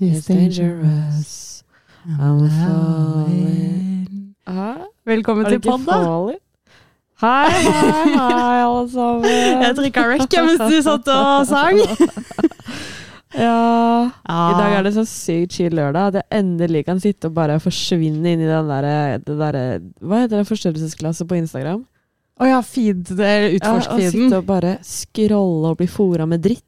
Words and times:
It's 0.00 0.26
dangerous. 0.26 1.62
I'm 2.06 2.48
falling. 2.48 4.34
Hæ? 4.48 4.74
Velkommen 5.06 5.44
til 5.44 5.52
det 5.58 5.64
ikke 5.64 5.70
pod, 5.70 5.86
da. 5.86 5.92
falling? 6.04 6.38
Hei, 7.20 7.48
hei, 7.48 8.16
hei, 8.16 8.58
alle 8.66 8.90
sammen. 8.92 9.62
Jeg 9.64 9.76
trykka 9.78 10.02
rekk 10.10 10.36
mens 10.44 10.60
du 10.68 10.82
satt 10.84 11.08
og 11.14 11.46
sang. 11.48 11.80
Ja. 13.36 14.08
Ja. 14.24 14.36
I 14.48 14.54
dag 14.56 14.74
er 14.78 14.82
det 14.86 14.92
så 14.94 15.02
sykt 15.04 15.52
chill 15.58 15.74
lørdag 15.76 16.06
at 16.08 16.14
jeg 16.14 16.38
endelig 16.38 16.84
kan 16.86 17.00
sitte 17.02 17.28
og 17.28 17.34
bare 17.36 17.58
forsvinne 17.60 18.30
inn 18.32 18.40
i 18.40 18.46
den 18.48 18.68
derre 18.70 19.18
det 19.20 19.34
derre- 19.36 19.82
Hva 20.00 20.22
heter 20.22 20.38
det? 20.40 20.46
Forstørrelsesklasse 20.48 21.26
på 21.28 21.36
Instagram? 21.36 21.82
Å 22.40 22.48
ja, 22.48 22.60
feed, 22.64 23.10
er 23.18 23.42
Ja, 23.42 23.50
og 23.50 23.58
utforsk-feeden. 23.58 24.14
sitte 24.14 24.38
og 24.40 24.46
bare 24.48 24.72
scrolle 24.86 25.68
og 25.74 25.76
bli 25.82 25.86
fora 25.90 26.24
med 26.26 26.40
dritt. 26.46 26.64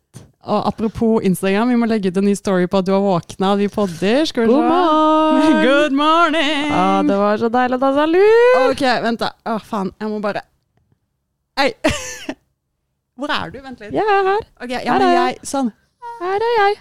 Og 0.46 0.66
apropos 0.70 1.22
Instagram, 1.26 1.72
vi 1.72 1.76
må 1.80 1.86
legge 1.90 2.12
ut 2.12 2.18
en 2.20 2.28
ny 2.28 2.34
story 2.38 2.68
på 2.70 2.78
at 2.78 2.86
du 2.86 2.92
har 2.94 3.02
våkna, 3.02 3.54
vi 3.58 3.66
podder. 3.72 4.24
Skal 4.30 4.46
vi 4.46 4.52
God 4.52 4.68
morgen! 4.68 5.56
Good 5.66 5.96
morning! 5.98 6.68
Ja, 6.70 7.02
det 7.06 7.16
var 7.18 7.40
så 7.42 7.50
deilig 7.52 7.80
å 7.80 7.82
ta 7.82 7.90
seg 7.96 8.12
lur! 8.14 8.60
Ok, 8.68 8.84
vent 9.04 9.24
da. 9.24 9.32
Å, 9.50 9.58
faen. 9.58 9.90
Jeg 9.98 10.12
må 10.12 10.20
bare 10.24 10.44
Ei! 11.58 11.72
Hvor 13.18 13.32
er 13.34 13.50
du? 13.50 13.58
Vent 13.64 13.80
litt. 13.82 13.90
Jeg 13.96 14.06
er 14.06 14.28
her. 14.30 14.44
Okay, 14.62 14.78
ja, 14.86 14.94
Her 14.94 15.02
er 15.02 15.08
er 15.08 15.16
jeg 15.18 15.48
Sånn. 15.50 15.72
Her 16.22 16.38
er 16.38 16.54
jeg. 16.60 16.76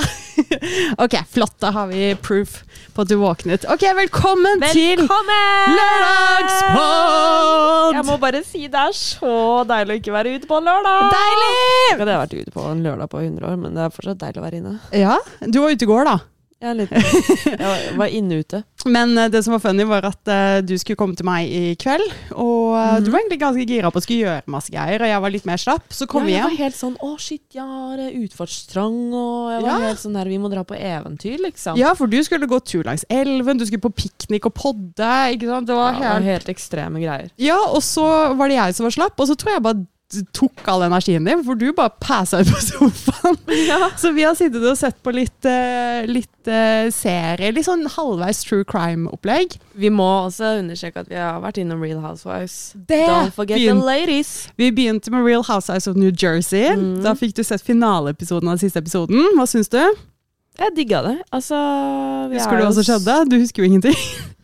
Ok, 1.04 1.14
flott. 1.30 1.54
Da 1.60 1.70
har 1.70 1.86
vi 1.86 2.16
proof 2.22 2.62
på 2.94 3.02
at 3.04 3.08
du 3.08 3.16
våknet. 3.20 3.64
Ok, 3.72 3.82
velkommen, 3.96 4.60
til 4.72 5.00
Velkommen! 5.00 5.74
Lørdagspod! 5.76 7.96
Jeg 7.96 8.04
må 8.08 8.16
bare 8.22 8.40
si 8.46 8.66
det 8.72 8.82
er 8.88 8.94
så 8.96 9.32
deilig 9.68 9.96
å 9.96 9.98
ikke 10.00 10.14
være 10.16 10.36
ute 10.36 10.48
på 10.50 10.60
en 10.60 10.68
lørdag. 10.70 11.10
Deilig! 11.12 11.50
Jeg 11.90 11.98
hadde 12.02 12.18
vært 12.22 12.36
ute 12.38 12.54
på 12.54 12.64
en 12.70 12.84
lørdag 12.86 13.10
på 13.12 13.22
100 13.24 13.50
år, 13.50 13.58
men 13.60 13.76
det 13.76 13.84
er 13.86 13.94
fortsatt 13.96 14.22
deilig 14.22 14.42
å 14.42 14.46
være 14.46 14.62
inne. 14.62 14.74
Ja, 14.96 15.18
du 15.44 15.60
var 15.64 15.76
ute 15.76 15.88
i 15.88 15.92
går, 15.92 16.08
da. 16.08 16.16
Jeg, 16.56 16.70
er 16.70 16.76
litt, 16.78 16.92
jeg 17.60 17.96
var- 18.00 18.08
inne 18.16 18.38
ute. 18.40 18.62
Men 18.88 19.10
eh, 19.18 19.28
det 19.28 19.42
som 19.44 19.52
var 19.52 19.60
funny, 19.60 19.84
var 19.84 20.04
at 20.08 20.30
uh, 20.30 20.60
du 20.64 20.72
skulle 20.78 20.96
komme 20.96 21.16
til 21.18 21.26
meg 21.28 21.50
i 21.52 21.74
kveld. 21.76 22.06
Og 22.32 22.72
eh, 22.78 22.92
Mhm. 22.96 23.04
du 23.04 23.10
var 23.12 23.20
egentlig 23.20 23.38
ganske 23.42 23.66
gira 23.68 23.90
på 23.92 23.98
å 24.00 24.04
skulle 24.04 24.22
gjøre 24.24 24.42
masse 24.54 24.70
greier, 24.72 25.02
og 25.04 25.10
jeg 25.10 25.20
var 25.26 25.30
litt 25.34 25.44
mer 25.50 25.60
slapp. 25.60 25.84
Så 25.92 26.06
kom 26.08 26.24
vi 26.24 26.32
jeg 26.32 26.40
hjem. 26.40 26.48
var 26.48 26.56
helt 26.64 26.78
sånn 26.78 26.94
Å, 27.02 27.10
shit, 27.20 27.42
jeg 27.52 27.66
har 27.66 28.00
utfartstrang, 28.22 28.96
og 29.12 29.50
jeg 29.52 29.62
var 29.66 29.68
Ja. 29.68 29.78
helt 29.88 30.00
sånn 30.00 30.14
der 30.16 30.24
Vi 30.32 30.38
må 30.38 30.50
dra 30.50 30.62
på 30.64 30.78
eventyr, 30.78 31.38
liksom. 31.44 31.76
Ja, 31.76 31.92
for 31.94 32.06
du 32.06 32.16
skulle 32.24 32.46
gå 32.48 32.60
tur 32.64 32.84
langs 32.84 33.04
elven, 33.10 33.58
du 33.58 33.66
skulle 33.66 33.82
på 33.84 33.92
piknik 33.94 34.46
og 34.46 34.54
podde. 34.54 35.10
ikke 35.36 35.46
sant? 35.50 35.66
Det 35.68 35.74
var 35.76 35.92
Ja, 35.92 35.98
det 35.98 36.06
var 36.08 36.20
helt... 36.22 36.46
helt 36.46 36.48
ekstreme 36.56 37.00
greier. 37.02 37.28
Ja, 37.36 37.58
og 37.68 37.82
så 37.82 38.06
var 38.36 38.48
det 38.48 38.56
jeg 38.56 38.74
som 38.78 38.84
var 38.88 38.96
slapp, 38.96 39.18
og 39.20 39.28
så 39.28 39.36
tror 39.36 39.52
jeg 39.58 39.62
bare 39.62 39.86
tok 40.32 40.68
all 40.70 40.84
energien 40.86 41.24
din, 41.26 41.42
for 41.44 41.58
du 41.58 41.72
bare 41.74 41.90
passa 42.00 42.40
ut 42.40 42.50
på 42.50 42.60
sofaen. 42.62 43.38
Så 44.02 44.12
vi 44.14 44.22
har 44.26 44.36
sittet 44.38 44.62
og 44.62 44.78
sett 44.78 44.98
på 45.02 45.12
litt, 45.14 45.48
eh, 45.48 46.06
litt 46.06 46.50
eh, 46.50 46.86
serie, 46.94 47.50
litt 47.54 47.66
sånn 47.66 47.86
halvveis 47.90 48.44
true 48.46 48.66
crime-opplegg. 48.68 49.58
Vi 49.74 49.90
må 49.90 50.06
også 50.28 50.56
understreke 50.60 51.02
at 51.02 51.10
vi 51.10 51.18
har 51.18 51.40
vært 51.42 51.58
innom 51.62 51.82
Real 51.82 52.02
Housewives. 52.04 52.76
Det 52.88 53.02
Don't 53.08 53.34
forget 53.34 53.58
the 53.58 53.74
ladies. 53.74 54.48
Vi 54.56 54.70
begynte 54.70 55.10
med 55.14 55.26
Real 55.26 55.44
Housewives 55.46 55.90
of 55.90 55.98
New 55.98 56.12
Jersey. 56.14 56.68
Mm. 56.76 57.02
Da 57.04 57.16
fikk 57.18 57.34
du 57.36 57.42
sett 57.46 57.64
finaleepisoden 57.66 58.48
av 58.48 58.56
den 58.56 58.66
siste 58.66 58.84
episoden. 58.84 59.34
Hva 59.36 59.48
syns 59.50 59.72
du? 59.72 59.82
Jeg 60.56 60.72
digga 60.76 61.02
det. 61.04 61.16
Altså 61.36 61.58
vi 62.30 62.38
Husker 62.38 62.56
er 62.56 62.62
du 62.62 62.68
hva 62.68 62.72
som 62.78 62.86
skjedde? 62.86 63.16
Du 63.28 63.36
husker 63.36 63.62
jo 63.62 63.68
ingenting. 63.68 63.98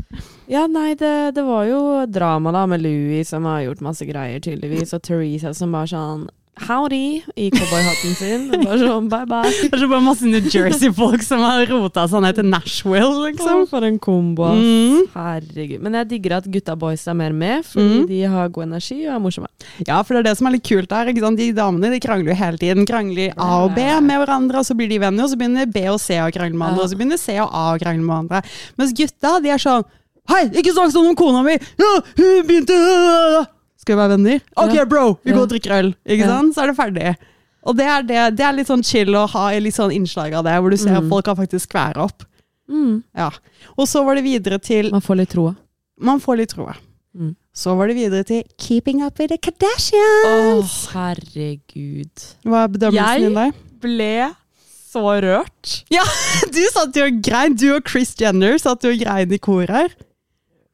Ja, 0.50 0.66
nei, 0.66 0.94
det, 0.98 1.34
det 1.36 1.44
var 1.46 1.64
jo 1.68 1.80
drama 2.10 2.52
da 2.52 2.66
med 2.66 2.82
Louis 2.82 3.28
som 3.30 3.44
har 3.48 3.62
gjort 3.68 3.80
masse 3.84 4.06
greier, 4.08 4.40
tydeligvis, 4.42 4.92
og 4.96 5.02
Teresa 5.06 5.54
som 5.54 5.72
bare 5.74 5.90
sånn 5.92 6.28
Howdy 6.66 7.22
i 7.40 7.46
cowboyhatten 7.50 8.12
sin. 8.18 8.42
Bare 8.66 8.76
sånn 8.76 9.06
bye 9.08 9.24
bye. 9.26 9.48
Det 9.48 9.70
er 9.72 9.80
så 9.80 9.86
bare 9.88 10.04
masse 10.04 10.28
New 10.28 10.44
Jersey-folk 10.52 11.22
som 11.24 11.40
har 11.40 11.62
rota 11.70 12.04
seg 12.12 12.20
ned 12.20 12.36
til 12.36 12.44
Nashville, 12.52 13.08
liksom. 13.24 13.62
Oh, 13.62 13.70
for 13.70 13.86
en 13.88 13.96
kombo. 14.04 14.50
Mm. 14.60 15.06
Herregud. 15.14 15.80
Men 15.82 15.96
jeg 15.96 16.10
digger 16.10 16.34
at 16.42 16.50
gutta 16.52 16.76
boys 16.78 17.06
er 17.08 17.16
mer 17.18 17.32
med, 17.32 17.64
fordi 17.64 18.02
Mm. 18.02 18.04
de 18.10 18.20
har 18.34 18.52
god 18.52 18.66
energi 18.68 18.98
og 19.08 19.14
er 19.14 19.22
morsomme. 19.24 19.48
Ja, 19.88 20.02
for 20.04 20.12
det 20.14 20.20
er 20.20 20.28
det 20.28 20.36
som 20.42 20.50
er 20.50 20.54
litt 20.58 20.68
kult 20.68 20.92
der. 20.92 21.08
ikke 21.14 21.24
sant? 21.24 21.40
De 21.40 21.48
damene 21.56 21.90
de 21.96 22.02
krangler 22.04 22.34
jo 22.34 22.38
hele 22.44 22.60
tiden. 22.60 22.84
Krangler 22.86 23.32
A 23.40 23.48
og 23.64 23.72
B 23.74 23.88
med 24.04 24.20
hverandre, 24.20 24.60
og 24.60 24.68
så 24.68 24.76
blir 24.76 24.92
de 24.92 25.00
venner, 25.00 25.24
og 25.24 25.32
så 25.32 25.40
begynner 25.40 25.72
B 25.72 25.86
og 25.88 25.98
C 26.04 26.20
å 26.20 26.28
krangle 26.36 26.52
med 26.52 26.68
hverandre, 26.68 26.84
og 26.84 26.92
så 26.92 27.00
begynner 27.00 27.18
C 27.24 27.40
og 27.40 27.48
A 27.48 27.64
å 27.72 27.80
krangle 27.80 28.04
med 28.04 28.12
hverandre. 28.28 28.44
Mens 28.76 28.92
gutta, 29.00 29.38
de 29.40 29.56
er 29.56 29.64
sånn 29.64 29.88
Hei, 30.30 30.44
ikke 30.54 30.72
snakk 30.74 30.92
sånn 30.94 31.08
om 31.10 31.16
kona 31.18 31.42
mi! 31.46 31.56
Ja, 31.80 31.90
hun 32.18 32.46
begynte 32.46 32.76
Skal 33.82 33.96
vi 33.96 33.98
være 33.98 34.12
venner? 34.14 34.42
Ok, 34.62 34.76
bro, 34.88 35.04
vi 35.26 35.32
går 35.34 35.42
og 35.48 35.50
drikker 35.50 35.72
øl. 35.80 35.88
Ikke 36.06 36.22
Ja. 36.22 36.36
sant? 36.36 36.54
Så 36.54 36.62
er 36.62 36.70
det 36.70 36.76
ferdig. 36.78 37.16
Og 37.66 37.76
det 37.78 37.86
er, 37.86 38.02
det, 38.06 38.20
det 38.38 38.44
er 38.46 38.52
litt 38.54 38.66
sånn 38.70 38.84
chill 38.86 39.10
å 39.18 39.24
ha 39.30 39.48
litt 39.58 39.74
sånn 39.74 39.92
innslag 39.94 40.34
av 40.38 40.44
det, 40.46 40.54
hvor 40.62 40.70
du 40.70 40.76
ser 40.78 40.94
at 40.96 41.02
Mm. 41.02 41.08
folk 41.10 41.24
kan 41.26 41.36
faktisk 41.36 41.66
skvære 41.70 41.96
opp. 42.02 42.22
Mm. 42.70 43.02
Ja. 43.16 43.30
Og 43.76 43.86
så 43.90 44.04
var 44.04 44.14
det 44.14 44.22
videre 44.24 44.58
til 44.62 44.90
Man 44.90 45.00
får 45.02 45.16
litt 45.18 45.30
troa. 45.34 45.56
Man 46.00 46.20
får 46.20 46.36
litt 46.38 46.54
troa. 46.54 46.76
Mm. 47.16 47.34
Så 47.54 47.76
var 47.76 47.88
det 47.88 47.96
videre 47.96 48.24
til 48.24 48.42
Keeping 48.58 49.02
Up 49.04 49.18
With 49.18 49.34
The 49.34 49.38
Å, 49.42 50.62
Åh, 50.62 50.70
herregud. 50.94 52.22
Hva 52.46 52.62
er 52.64 52.68
bedømmelsen 52.68 53.26
din 53.26 53.34
der? 53.34 53.52
Jeg 53.52 53.80
Ble 53.82 54.34
så 54.92 55.02
rørt. 55.22 55.84
Du 56.54 56.62
satt 56.70 56.94
jo 56.96 57.04
og 57.10 57.20
grein, 57.22 57.54
du 57.56 57.74
og 57.74 57.82
Chris 57.88 58.14
Jenner 58.18 58.56
satt 58.58 58.82
jo 58.84 58.90
og 58.94 58.98
grein 59.02 59.32
i 59.32 59.38
kor 59.38 59.66
her. 59.66 59.90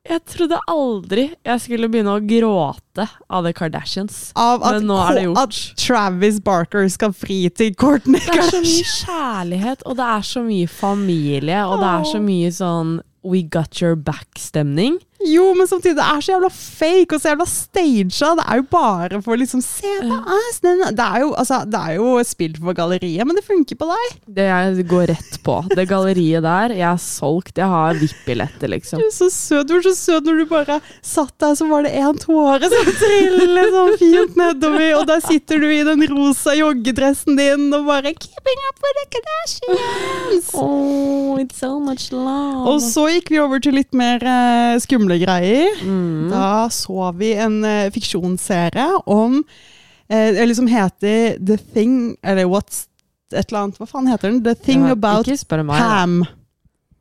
Jeg 0.09 0.23
trodde 0.25 0.59
aldri 0.73 1.27
jeg 1.45 1.61
skulle 1.61 1.89
begynne 1.93 2.15
å 2.17 2.23
gråte 2.25 3.05
av 3.29 3.45
The 3.45 3.53
Kardashians. 3.57 4.31
Av 4.41 4.63
at, 4.65 4.79
Men 4.79 4.87
nå 4.89 4.97
er 5.05 5.19
det 5.19 5.25
gjort. 5.27 5.43
at 5.43 5.83
Travis 5.83 6.39
Barker 6.45 6.89
skal 6.93 7.13
fri 7.13 7.43
til 7.53 7.75
Courtney 7.79 8.21
Det 8.25 8.39
er 8.39 8.49
så 8.49 8.63
mye 8.65 8.87
kjærlighet, 8.95 9.85
og 9.85 9.99
det 10.01 10.07
er 10.15 10.25
så 10.31 10.43
mye 10.47 10.71
familie, 10.73 11.61
og 11.67 11.83
det 11.83 11.91
er 11.93 12.09
så 12.15 12.23
mye 12.25 12.55
sånn 12.57 12.97
We 13.29 13.43
got 13.43 13.83
your 13.83 13.97
back-stemning. 13.97 14.97
Jo, 15.27 15.49
men 15.59 15.67
samtidig, 15.67 15.97
det 15.99 16.05
er 16.07 16.21
så 16.23 16.31
jævla 16.37 16.49
fake 16.55 17.17
og 17.17 17.21
så 17.23 17.33
jævla 17.33 17.47
staged. 17.51 18.13
Det 18.39 18.45
er 18.45 18.61
jo 18.61 18.65
bare 18.71 19.19
for 19.25 19.41
liksom 19.41 19.63
Se 19.65 19.91
på 20.05 20.15
oss! 20.15 20.61
Det 20.63 20.71
er 21.03 21.25
jo, 21.25 21.33
altså, 21.35 21.59
det 21.67 21.81
er 21.81 21.97
jo 21.99 22.13
spilt 22.27 22.61
for 22.63 22.77
galleriet, 22.77 23.27
men 23.27 23.35
det 23.35 23.43
funker 23.47 23.79
på 23.81 23.89
deg. 23.91 24.13
Det 24.39 24.47
jeg 24.47 24.85
går 24.91 25.09
rett 25.11 25.39
på. 25.45 25.57
Det 25.75 25.89
galleriet 25.91 26.45
der, 26.47 26.75
jeg 26.79 26.87
er 26.87 27.01
solgt. 27.03 27.59
Jeg 27.59 27.67
har 27.67 27.99
VIP-billetter, 27.99 28.71
liksom. 28.71 29.03
Du 29.03 29.09
er 29.09 29.15
så 29.17 29.29
søt. 29.35 29.67
Du 29.69 29.75
var 29.75 29.85
så 29.89 29.95
søt 29.99 30.29
når 30.29 30.39
du 30.39 30.45
bare 30.53 30.79
satt 31.03 31.35
der, 31.43 31.57
så 31.59 31.67
var 31.71 31.83
det 31.89 31.97
en 31.99 32.23
tåre 32.23 32.71
som 32.71 32.93
trillet 33.03 33.75
sånn 33.75 33.93
fint 34.01 34.39
nedover, 34.39 34.87
og 35.01 35.05
der 35.11 35.25
sitter 35.27 35.59
du 35.63 35.67
i 35.73 35.83
den 35.87 36.07
rosa 36.13 36.55
joggedressen 36.59 37.39
din 37.39 37.69
og 37.75 37.91
bare 37.91 38.15
Keeping 38.19 38.63
up 38.71 38.79
with 38.87 39.03
the 39.03 39.07
Kardashians! 39.19 40.53
Oh, 40.55 41.37
it's 41.43 41.59
so 41.59 41.75
much 41.83 42.09
love. 42.15 42.65
Og 42.71 42.81
så 42.87 43.09
gikk 43.17 43.33
vi 43.35 43.43
over 43.43 43.61
til 43.63 43.77
litt 43.79 43.93
mer 43.97 44.23
eh, 44.23 44.79
skumle 44.83 45.08
greier. 45.17 45.81
mm. 45.81 46.29
Da 46.31 46.69
så 46.71 47.13
vi 47.17 47.33
en 47.41 47.65
uh, 47.65 47.89
fiksjonsserie 47.95 48.87
om 49.07 49.39
uh, 49.41 50.15
Eller 50.15 50.55
som 50.55 50.67
heter 50.67 51.39
The 51.41 51.57
Thing 51.57 52.17
Eller 52.23 52.45
What's 52.45 52.85
et 53.33 53.51
eller 53.51 53.61
annet. 53.61 53.79
Hva 53.79 53.87
faen 53.89 54.07
heter 54.09 54.31
den? 54.31 54.43
The 54.45 54.55
Thing 54.55 54.87
Ja, 54.89 54.93
About 54.93 55.27
meg. 55.69 55.79
Pam. 55.79 56.25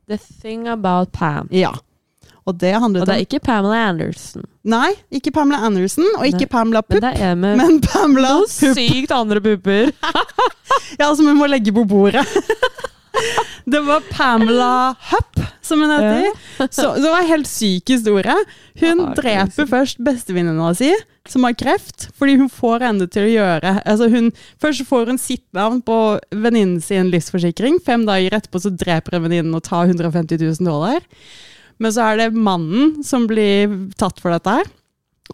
The 0.08 0.18
thing 0.40 0.68
about 0.68 1.12
Pam. 1.12 1.48
Ja. 1.52 1.74
Og 2.48 2.56
det 2.56 2.72
handlet 2.80 3.02
Og 3.02 3.08
det 3.08 3.14
om 3.14 3.18
er 3.18 3.24
ikke 3.26 3.40
Pamela 3.44 3.80
Anderson. 3.90 4.44
Nei, 4.64 4.92
ikke 5.12 5.32
Pamela 5.32 5.58
Anderson, 5.66 6.06
og 6.16 6.24
ikke 6.26 6.46
Nei, 6.46 6.52
Pamela 6.52 6.82
Men 6.88 7.00
Pupp, 7.00 7.18
med 7.36 7.56
men 7.60 7.80
Pamela 7.84 8.34
Pupp. 8.40 8.76
sykt 8.76 9.12
andre 9.12 9.40
pupper. 9.40 9.92
Ja, 10.98 11.08
som 11.14 11.26
hun 11.26 11.36
må 11.38 11.46
legge 11.48 11.72
på 11.72 11.84
bordet. 11.88 12.24
Det 13.72 13.80
var 13.84 14.00
Pamela 14.08 14.94
Hupp, 15.10 15.40
som 15.60 15.82
hun 15.84 15.90
heter. 15.92 16.30
Så 16.72 16.94
det 16.96 17.10
var 17.10 17.20
en 17.20 17.28
helt 17.28 17.48
syk 17.50 17.90
historie. 17.92 18.36
Hun 18.80 19.02
Ah, 19.10 19.14
dreper 19.18 19.68
først 19.68 20.00
bestevenninna 20.06 20.70
si, 20.78 20.88
som 21.28 21.44
har 21.44 21.52
kreft, 21.58 22.06
fordi 22.16 22.38
hun 22.40 22.48
får 22.48 22.86
henne 22.86 23.08
til 23.12 23.26
å 23.26 23.32
gjøre 23.34 23.74
altså 23.84 24.08
hun, 24.08 24.30
Først 24.62 24.86
får 24.88 25.10
hun 25.12 25.20
sitt 25.20 25.44
navn 25.52 25.82
på 25.84 25.98
venninnen 26.32 26.80
sin 26.80 27.10
livsforsikring. 27.12 27.76
Fem 27.84 28.06
dager 28.08 28.38
etterpå 28.38 28.62
så 28.64 28.72
dreper 28.72 29.18
hun 29.18 29.26
venninnen 29.28 29.54
og 29.58 29.66
tar 29.68 29.84
150 29.92 30.40
000 30.40 30.64
dollar. 30.64 31.04
Men 31.78 31.92
så 31.92 32.08
er 32.08 32.22
det 32.22 32.30
mannen 32.34 33.02
som 33.04 33.28
blir 33.28 33.68
tatt 34.00 34.18
for 34.22 34.32
dette 34.32 34.56
her. 34.62 34.70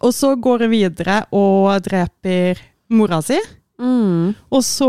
Og 0.03 0.11
så 0.13 0.33
går 0.35 0.65
hun 0.67 0.73
videre 0.75 1.21
og 1.31 1.79
dreper 1.87 2.59
mora 2.91 3.21
si. 3.23 3.39
Mm. 3.81 4.29
Og 4.55 4.61
så 4.63 4.87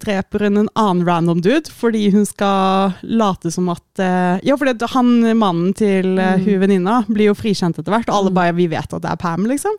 dreper 0.00 0.46
hun 0.46 0.56
en 0.62 0.70
annen 0.78 1.04
random 1.04 1.42
dude 1.44 1.68
fordi 1.68 2.06
hun 2.14 2.24
skal 2.24 2.94
late 3.04 3.50
som 3.52 3.68
at 3.68 4.00
eh, 4.00 4.38
Ja, 4.48 4.56
for 4.56 4.70
han 4.94 5.10
mannen 5.36 5.74
til 5.76 6.14
uh, 6.18 6.38
Mm. 6.38 6.44
hun 6.46 6.60
venninna 6.64 6.96
blir 7.08 7.28
jo 7.28 7.34
frikjent 7.36 7.76
etter 7.78 7.92
hvert, 7.92 8.08
og 8.08 8.14
alle 8.22 8.30
bare 8.32 8.54
vi 8.56 8.66
vet 8.72 8.88
at 8.92 9.02
det 9.04 9.10
er 9.12 9.20
Pam, 9.20 9.44
liksom. 9.50 9.76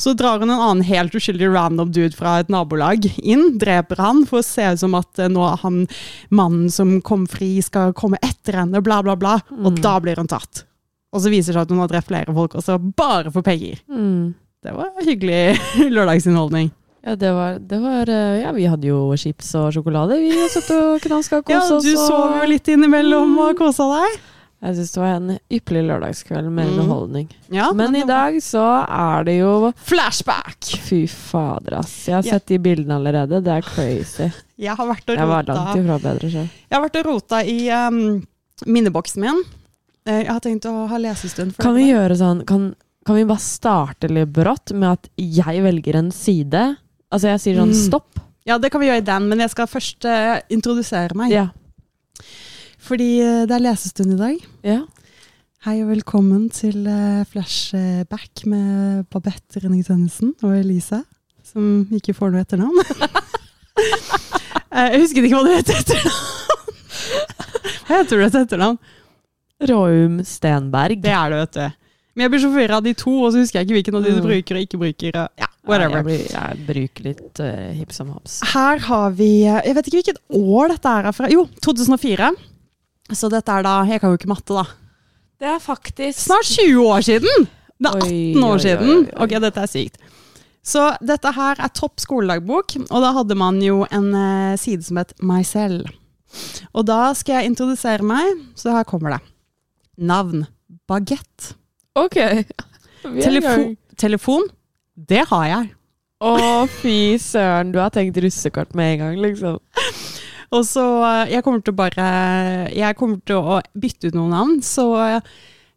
Så 0.00 0.14
drar 0.16 0.40
hun 0.40 0.48
en 0.48 0.56
annen 0.64 0.82
helt 0.88 1.12
uskyldig 1.12 1.50
random 1.52 1.90
dude 1.92 2.16
fra 2.16 2.38
et 2.40 2.48
nabolag 2.48 3.04
inn, 3.20 3.58
dreper 3.60 4.00
han 4.00 4.24
for 4.24 4.40
å 4.40 4.46
se 4.48 4.64
ut 4.72 4.80
som 4.80 4.94
at 4.96 5.18
eh, 5.20 5.28
nå 5.28 5.44
han 5.60 5.82
mannen 6.32 6.70
som 6.72 7.02
kom 7.04 7.26
fri, 7.28 7.58
skal 7.60 7.92
komme 7.92 8.16
etter 8.24 8.56
henne, 8.62 8.80
bla, 8.80 9.02
bla, 9.04 9.14
bla. 9.20 9.36
Og 9.60 9.74
Mm. 9.76 9.82
da 9.84 9.98
blir 10.00 10.16
hun 10.16 10.26
tatt. 10.26 10.64
Og 11.12 11.20
så 11.20 11.28
viser 11.28 11.52
det 11.52 11.58
seg 11.58 11.62
at 11.66 11.70
hun 11.74 11.80
har 11.84 11.88
drept 11.92 12.08
flere 12.08 12.32
folk, 12.32 12.54
også 12.56 12.78
bare 12.96 13.30
for 13.34 13.42
penger. 13.42 13.76
Mm. 13.92 14.32
Det 14.64 14.72
var 14.72 14.88
hyggelig 15.04 15.58
lørdagsinnholdning. 15.96 16.70
Ja, 17.04 17.14
det 17.16 17.30
var, 17.32 17.58
det 17.58 17.78
var 17.80 18.08
eh, 18.12 18.42
Ja, 18.42 18.50
vi 18.52 18.66
hadde 18.68 18.86
jo 18.90 19.16
chips 19.16 19.54
og 19.56 19.70
sjokolade. 19.72 20.18
Vi 20.20 20.32
satt 20.52 20.68
og 20.76 21.00
knaska 21.00 21.38
og 21.40 21.48
Ja, 21.52 21.60
kosa 21.62 21.76
oss. 21.78 21.84
du 21.84 21.94
og- 21.96 22.08
sov 22.08 22.34
jo 22.42 22.48
litt 22.50 22.68
innimellom 22.68 23.38
og 23.40 23.56
kosa 23.56 23.86
deg. 23.94 24.18
Jeg 24.60 24.76
syns 24.76 24.90
det 24.92 25.00
var 25.00 25.14
en 25.16 25.28
ypperlig 25.56 25.82
lørdagskveld 25.88 26.50
med 26.52 26.66
Mm. 26.66 26.72
underholdning. 26.74 27.28
Ja, 27.50 27.70
Men 27.72 27.94
i 27.96 28.02
dag 28.04 28.34
så 28.44 28.64
er 28.84 29.24
det 29.24 29.38
jo 29.38 29.72
Flashback! 29.88 30.58
Fy 30.84 31.06
fader, 31.08 31.78
ass. 31.78 31.94
Jeg 32.06 32.14
har 32.18 32.22
Ja. 32.26 32.32
sett 32.36 32.46
de 32.52 32.58
bildene 32.58 32.98
allerede. 33.00 33.40
Det 33.42 33.48
er 33.48 33.62
crazy. 33.62 34.28
Jeg 34.60 34.76
har 34.76 34.86
vært 34.86 35.08
og 35.08 35.16
Jeg 35.16 35.26
var 35.26 35.42
rota, 35.48 35.54
langt 35.56 35.80
ifra 35.80 35.96
bedre 36.02 36.30
selv. 36.30 36.50
jeg 36.68 36.76
har 36.76 36.82
vært 36.84 36.98
og 37.00 37.06
rota 37.06 37.40
i 37.48 37.70
um, 37.72 38.22
minneboksen 38.66 39.20
min. 39.24 39.42
Eh, 40.04 40.18
Jeg 40.24 40.28
har 40.28 40.40
tenkt 40.40 40.66
å 40.68 40.86
ha 40.88 40.98
lesestund. 40.98 41.54
for 41.56 41.62
Kan 41.62 41.74
vi 41.76 41.88
gjøre 41.94 42.12
sånn 42.20 42.44
kan, 42.44 42.74
kan 43.06 43.16
vi 43.16 43.24
bare 43.24 43.40
starte 43.40 44.10
litt 44.12 44.30
brått 44.30 44.74
med 44.76 44.90
at 44.92 45.08
jeg 45.16 45.62
velger 45.64 45.96
en 45.96 46.10
side? 46.12 46.76
Altså 47.10 47.30
jeg 47.32 47.40
sier 47.42 47.56
sånn 47.58 47.72
Mm. 47.74 47.80
stopp. 47.88 48.20
Ja, 48.46 48.58
det 48.58 48.70
kan 48.72 48.80
vi 48.80 48.86
gjøre 48.88 49.02
i 49.02 49.06
den, 49.06 49.28
men 49.28 49.38
jeg 49.42 49.50
skal 49.50 49.66
først 49.66 50.04
uh, 50.08 50.40
introdusere 50.50 51.14
meg. 51.18 51.30
Ja. 51.34 51.48
Fordi 52.80 53.20
uh, 53.22 53.46
det 53.46 53.54
er 53.56 53.64
lesestund 53.66 54.14
i 54.14 54.20
dag. 54.20 54.46
ja. 54.64 54.80
Hei 55.66 55.82
og 55.82 55.90
velkommen 55.90 56.46
til 56.56 56.86
uh, 56.88 57.20
Flashback 57.28 58.46
med 58.48 59.02
Babette 59.12 59.60
Rønning 59.60 59.82
Tønnesen 59.84 60.30
og 60.42 60.54
Elise, 60.56 61.02
som 61.44 61.82
ikke 61.92 62.14
får 62.16 62.32
noe 62.32 62.40
etternavn. 62.46 62.80
Jeg 64.72 65.02
husket 65.02 65.26
ikke 65.28 65.36
hva 65.36 65.44
du 65.44 65.52
het 65.52 65.68
etternavn. 65.74 66.16
Hva 67.90 67.98
heter 68.00 68.16
du 68.16 68.24
et 68.24 68.38
etternavn? 68.40 68.78
Råum 69.68 70.16
Stenberg. 70.24 71.02
Det 71.04 71.12
er 71.12 71.28
det, 71.34 71.42
vet 71.44 71.58
du. 71.58 71.76
Men 72.16 72.24
jeg 72.24 72.32
blir 72.32 72.40
så 72.46 72.48
forvirra 72.54 72.78
av 72.80 72.86
de 72.88 72.94
to, 72.96 73.12
og 73.20 73.28
så 73.34 73.42
husker 73.44 73.60
jeg 73.60 73.68
ikke 73.68 73.76
hvilken 73.82 73.98
av 74.00 74.06
de 74.08 74.14
du 74.16 74.22
Mm. 74.22 74.28
bruker 74.30 74.56
og 74.56 74.64
ikke 74.64 74.80
bruker. 74.80 75.20
Ja, 75.44 75.49
whatever. 75.66 76.00
jeg, 76.00 76.06
blir, 76.06 76.22
jeg 76.32 76.66
bruker 76.68 77.06
litt 77.08 77.42
uh, 77.42 77.70
hipp 77.76 77.92
som 77.94 78.12
haps. 78.14 78.40
Her 78.52 78.80
har 78.86 79.16
vi 79.18 79.30
eh, 79.44 79.60
Jeg 79.68 79.76
vet 79.76 79.90
ikke 79.90 80.00
hvilket 80.00 80.22
år 80.36 80.74
dette 80.74 80.94
er 81.00 81.10
fra. 81.16 81.30
Jo, 81.32 81.46
2004. 81.64 82.30
Så 83.16 83.30
dette 83.32 83.56
er 83.56 83.66
da 83.66 83.80
Jeg 83.90 84.02
kan 84.02 84.12
jo 84.12 84.20
ikke 84.20 84.30
matte, 84.30 84.54
da. 84.54 84.64
Det 85.40 85.48
er 85.48 85.60
faktisk 85.64 86.20
Snart 86.20 86.48
20 86.52 86.84
år 86.84 87.04
siden! 87.06 87.48
Det 87.80 87.88
er 87.88 88.02
18 88.04 88.42
år 88.44 88.50
oi, 88.50 88.52
oi, 88.52 88.60
siden. 88.60 88.90
oi, 88.90 89.04
oi. 89.08 89.20
Ok, 89.24 89.36
dette 89.40 89.62
er 89.64 89.70
sykt. 89.72 90.02
Så 90.60 90.82
dette 91.00 91.30
her 91.32 91.62
er 91.64 91.72
topp 91.72 92.02
skoledagbok, 92.02 92.74
og 92.90 93.00
da 93.00 93.14
hadde 93.16 93.36
man 93.40 93.56
jo 93.64 93.86
en 93.88 94.10
eh, 94.12 94.58
side 94.60 94.84
som 94.84 95.00
het 95.00 95.14
Meg 95.24 95.46
selv. 95.48 95.88
Og 96.76 96.84
da 96.86 97.14
skal 97.16 97.40
jeg 97.40 97.54
introdusere 97.54 98.04
meg, 98.06 98.44
så 98.54 98.74
her 98.76 98.84
kommer 98.86 99.16
det. 99.16 99.22
Navn 99.96 100.44
Bagett. 100.88 101.54
Ok. 101.98 102.20
Telefo 103.24 103.72
telefon 104.00 104.44
det 105.08 105.24
har 105.30 105.46
jeg. 105.48 105.70
Å, 106.20 106.32
fy 106.82 107.16
søren. 107.22 107.72
Du 107.72 107.78
har 107.80 107.92
tenkt 107.94 108.18
russekort 108.20 108.74
med 108.76 108.94
en 108.94 109.02
gang, 109.04 109.20
liksom. 109.24 109.56
Og 110.50 110.64
så 110.66 110.82
eh, 111.06 111.36
Jeg 111.36 111.44
kommer 111.46 111.62
til 111.62 111.70
å 111.70 111.78
bare 111.78 112.06
Jeg 112.74 112.96
kommer 112.98 113.20
til 113.22 113.38
å 113.38 113.60
bytte 113.78 114.10
ut 114.10 114.16
noen 114.18 114.34
navn, 114.34 114.56
så 114.66 114.86
eh, 115.04 115.28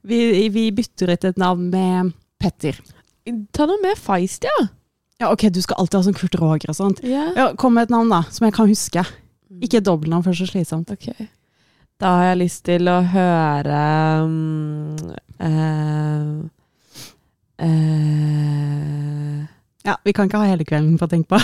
vi, 0.04 0.50
vi 0.52 0.68
bytter 0.76 1.14
ut 1.14 1.28
et 1.30 1.38
navn 1.40 1.70
med 1.72 2.12
Petter. 2.42 2.80
Ta 3.56 3.68
noe 3.70 3.80
mer 3.84 3.96
feist, 3.96 4.44
ja. 4.44 4.66
Ja, 5.22 5.30
ok, 5.30 5.46
du 5.54 5.62
skal 5.64 5.80
alltid 5.80 6.00
ha 6.00 6.04
sånn 6.10 6.18
Kurt 6.18 6.36
Roger 6.42 6.74
og 6.74 6.76
sånt. 6.76 7.00
Yeah. 7.06 7.30
Ja, 7.38 7.46
Kom 7.56 7.78
med 7.78 7.88
et 7.88 7.94
navn, 7.94 8.12
da, 8.12 8.26
som 8.34 8.50
jeg 8.50 8.56
kan 8.58 8.68
huske. 8.68 9.06
Ikke 9.64 9.80
et 9.80 9.88
dobbeltnavn, 9.88 10.26
for 10.26 10.36
så 10.36 10.50
slitsomt. 10.50 10.92
Ok. 10.92 11.08
Da 12.02 12.18
har 12.18 12.26
jeg 12.34 12.42
lyst 12.42 12.66
til 12.68 12.90
å 12.92 12.98
høre 13.14 13.80
um, 14.26 15.14
eh, 15.40 16.28
eh, 17.60 19.46
Ja, 19.86 19.98
Vi 20.06 20.14
kan 20.14 20.30
ikke 20.30 20.40
ha 20.42 20.48
hele 20.50 20.66
kvelden 20.68 20.98
på 21.00 21.06
å 21.08 21.12
tenke 21.12 21.28
på. 21.34 21.40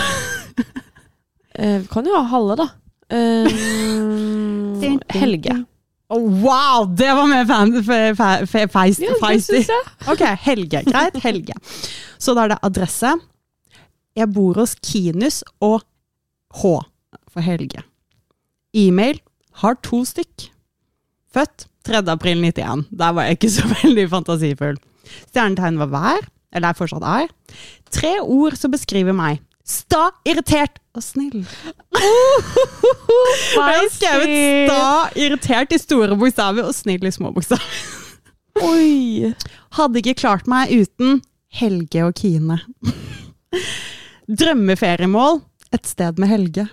uh, 1.58 1.78
Vi 1.82 1.88
kan 1.92 2.06
jo 2.08 2.16
ha 2.16 2.26
halve, 2.34 2.56
da. 2.60 2.68
Uh, 3.10 3.50
Helge. 5.10 5.64
Oh, 6.10 6.22
wow, 6.42 6.84
det 6.86 7.08
var 7.14 7.26
mer 7.26 7.44
fan, 7.46 7.72
fe, 7.82 7.98
fe, 8.14 8.28
fe, 8.46 8.62
feist, 8.70 9.02
Ja, 9.02 9.14
det 9.18 9.42
syns 9.42 9.68
jeg. 9.70 9.88
Ok, 10.10 10.22
Helge. 10.44 10.82
Greit, 10.86 11.18
Helge. 11.22 11.54
Så 12.22 12.34
da 12.34 12.44
er 12.46 12.52
det 12.54 12.58
adresse. 12.66 13.12
Jeg 14.18 14.30
bor 14.34 14.58
hos 14.62 14.76
Kinus 14.82 15.40
og 15.62 15.82
H 16.62 16.72
for 17.30 17.46
Helge. 17.46 17.82
E-mail 18.74 19.18
har 19.62 19.74
to 19.86 20.04
stykk. 20.06 20.48
Født 21.34 21.66
3. 21.86 22.02
april 22.10 22.42
91. 22.42 22.86
Der 22.90 23.12
var 23.14 23.26
jeg 23.28 23.38
ikke 23.38 23.52
så 23.54 23.68
veldig 23.82 24.06
fantasifull. 24.14 24.78
Stjernetegn 25.30 25.78
var 25.80 25.92
vær, 25.92 26.26
eller 26.54 26.72
er 26.72 26.78
fortsatt 26.78 27.06
er. 27.06 27.30
Tre 27.94 28.16
ord 28.22 28.56
som 28.58 28.72
beskriver 28.74 29.16
meg. 29.16 29.40
Sta, 29.70 30.08
irritert 30.26 30.80
og 30.96 31.04
snill. 31.04 31.44
Jeg 33.54 33.60
har 33.60 33.86
skrevet 33.94 34.32
sta, 34.66 34.84
irritert 35.14 35.74
i 35.76 35.78
store 35.78 36.16
bokstaver 36.18 36.66
og 36.66 36.74
snill 36.74 37.06
i 37.06 37.12
små 37.14 37.30
bokstaver. 37.36 37.62
Oi! 38.66 39.30
Hadde 39.76 40.02
ikke 40.02 40.18
klart 40.24 40.50
meg 40.50 40.72
uten 40.74 41.20
Helge 41.60 42.02
og 42.08 42.18
Kine. 42.18 42.58
Drømmeferiemål 44.30 45.40
et 45.74 45.86
sted 45.86 46.18
med 46.18 46.30
Helge. 46.30 46.66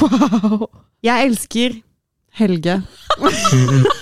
Wow. 0.00 0.66
Jeg 1.04 1.26
elsker 1.30 1.80
Helge. 2.38 2.82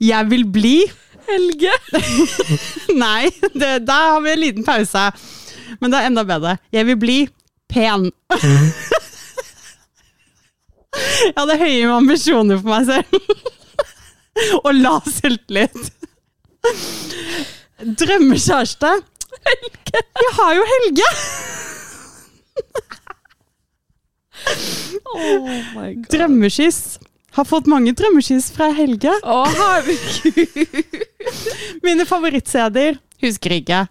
Jeg 0.00 0.30
vil 0.30 0.44
bli 0.52 0.76
Helge! 1.28 1.70
Nei, 3.04 3.28
det, 3.54 3.84
da 3.86 3.98
har 4.14 4.22
vi 4.24 4.32
en 4.32 4.40
liten 4.40 4.64
pause. 4.66 5.02
Men 5.80 5.92
det 5.92 6.00
er 6.00 6.08
enda 6.10 6.24
bedre. 6.26 6.56
Jeg 6.74 6.88
vil 6.88 6.98
bli 7.00 7.18
pen. 7.70 8.08
Jeg 10.90 11.36
hadde 11.36 11.58
høye 11.60 11.90
ambisjoner 11.94 12.58
for 12.58 12.72
meg 12.72 12.88
selv. 12.88 13.06
Og 14.64 14.72
lav 14.74 15.06
selvtillit. 15.06 15.78
Drømmekjæreste. 18.00 18.90
Helge. 19.46 20.02
Jeg 20.24 20.34
har 20.40 20.56
jo 20.58 20.66
Helge! 20.72 21.10
Oh 25.14 25.46
my 25.76 25.94
god. 25.94 26.10
Drømmekyss. 26.12 26.98
Har 27.36 27.46
fått 27.46 27.68
mange 27.70 27.92
drømmekyss 27.94 28.50
fra 28.54 28.70
Helge. 28.74 29.12
Å, 29.22 29.36
herregud! 29.54 30.96
Mine 31.86 32.06
favoritt-CD-er 32.08 32.98
husker 33.22 33.54
ikke. 33.60 33.84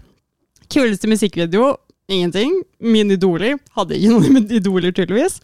Kuleste 0.69 1.09
musikkvideo 1.09 1.71
ingenting. 2.11 2.57
Mine 2.83 3.15
idoler 3.15 3.55
hadde 3.77 3.97
ikke 3.97 4.17
noen 4.17 4.49
idoler, 4.59 4.91
tydeligvis. 4.91 5.39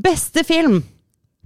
Beste 0.00 0.44
film 0.48 0.80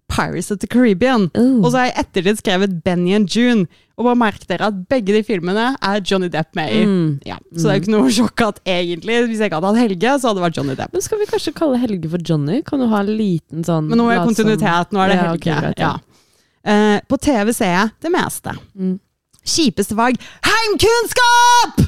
Pirates 0.06 0.52
of 0.54 0.60
the 0.62 0.68
Caribbean. 0.70 1.30
Oh. 1.34 1.64
Og 1.64 1.72
så 1.72 1.80
har 1.80 1.88
jeg 1.90 2.04
ettertid 2.04 2.38
skrevet 2.42 2.78
Benny 2.86 3.16
and 3.16 3.26
June. 3.32 3.66
Og 3.96 4.04
bare 4.04 4.18
merk 4.20 4.42
dere 4.44 4.66
at 4.68 4.80
begge 4.90 5.14
de 5.14 5.22
filmene 5.24 5.70
er 5.74 6.02
Johnny 6.04 6.28
Depp 6.32 6.50
med 6.58 6.72
i. 6.74 6.82
Mm. 6.84 7.06
Ja, 7.24 7.38
så 7.56 7.62
det 7.62 7.70
er 7.70 7.78
jo 7.78 7.82
ikke 7.84 7.94
noe 7.94 8.10
sjokk 8.18 8.42
at 8.44 8.58
egentlig, 8.68 9.16
hvis 9.30 9.40
jeg 9.40 9.48
ikke 9.48 9.56
hadde 9.62 9.70
hatt 9.72 9.80
Helge, 9.80 10.12
så 10.20 10.28
hadde 10.28 10.40
det 10.40 10.44
vært 10.44 10.60
Johnny 10.60 10.76
Depp. 10.76 10.92
Men 10.92 11.04
skal 11.06 11.22
vi 11.22 11.28
kanskje 11.30 11.54
kalle 11.56 11.80
Helge 11.80 12.10
for 12.12 12.26
Johnny? 12.30 12.60
Kan 12.66 12.84
du 12.84 12.90
ha 12.92 13.00
en 13.00 13.14
liten 13.16 13.64
sånn 13.64 13.88
Men 13.88 14.02
nå 14.02 14.10
er 14.10 14.20
det 14.20 14.28
kontinuitet, 14.28 14.92
nå 14.92 15.00
er 15.00 15.12
det 15.12 15.16
Ja, 15.16 15.24
Helge. 15.30 15.40
ok, 15.40 15.48
greit, 15.64 15.82
ja. 15.86 15.94
Uh, 16.66 16.98
på 17.08 17.16
TV 17.22 17.52
ser 17.56 17.72
jeg 17.72 17.92
det 18.04 18.12
meste. 18.12 18.52
Mm. 18.76 18.96
Kjipeste 19.46 19.96
fag 19.96 20.20
heimkunnskap! 20.44 21.84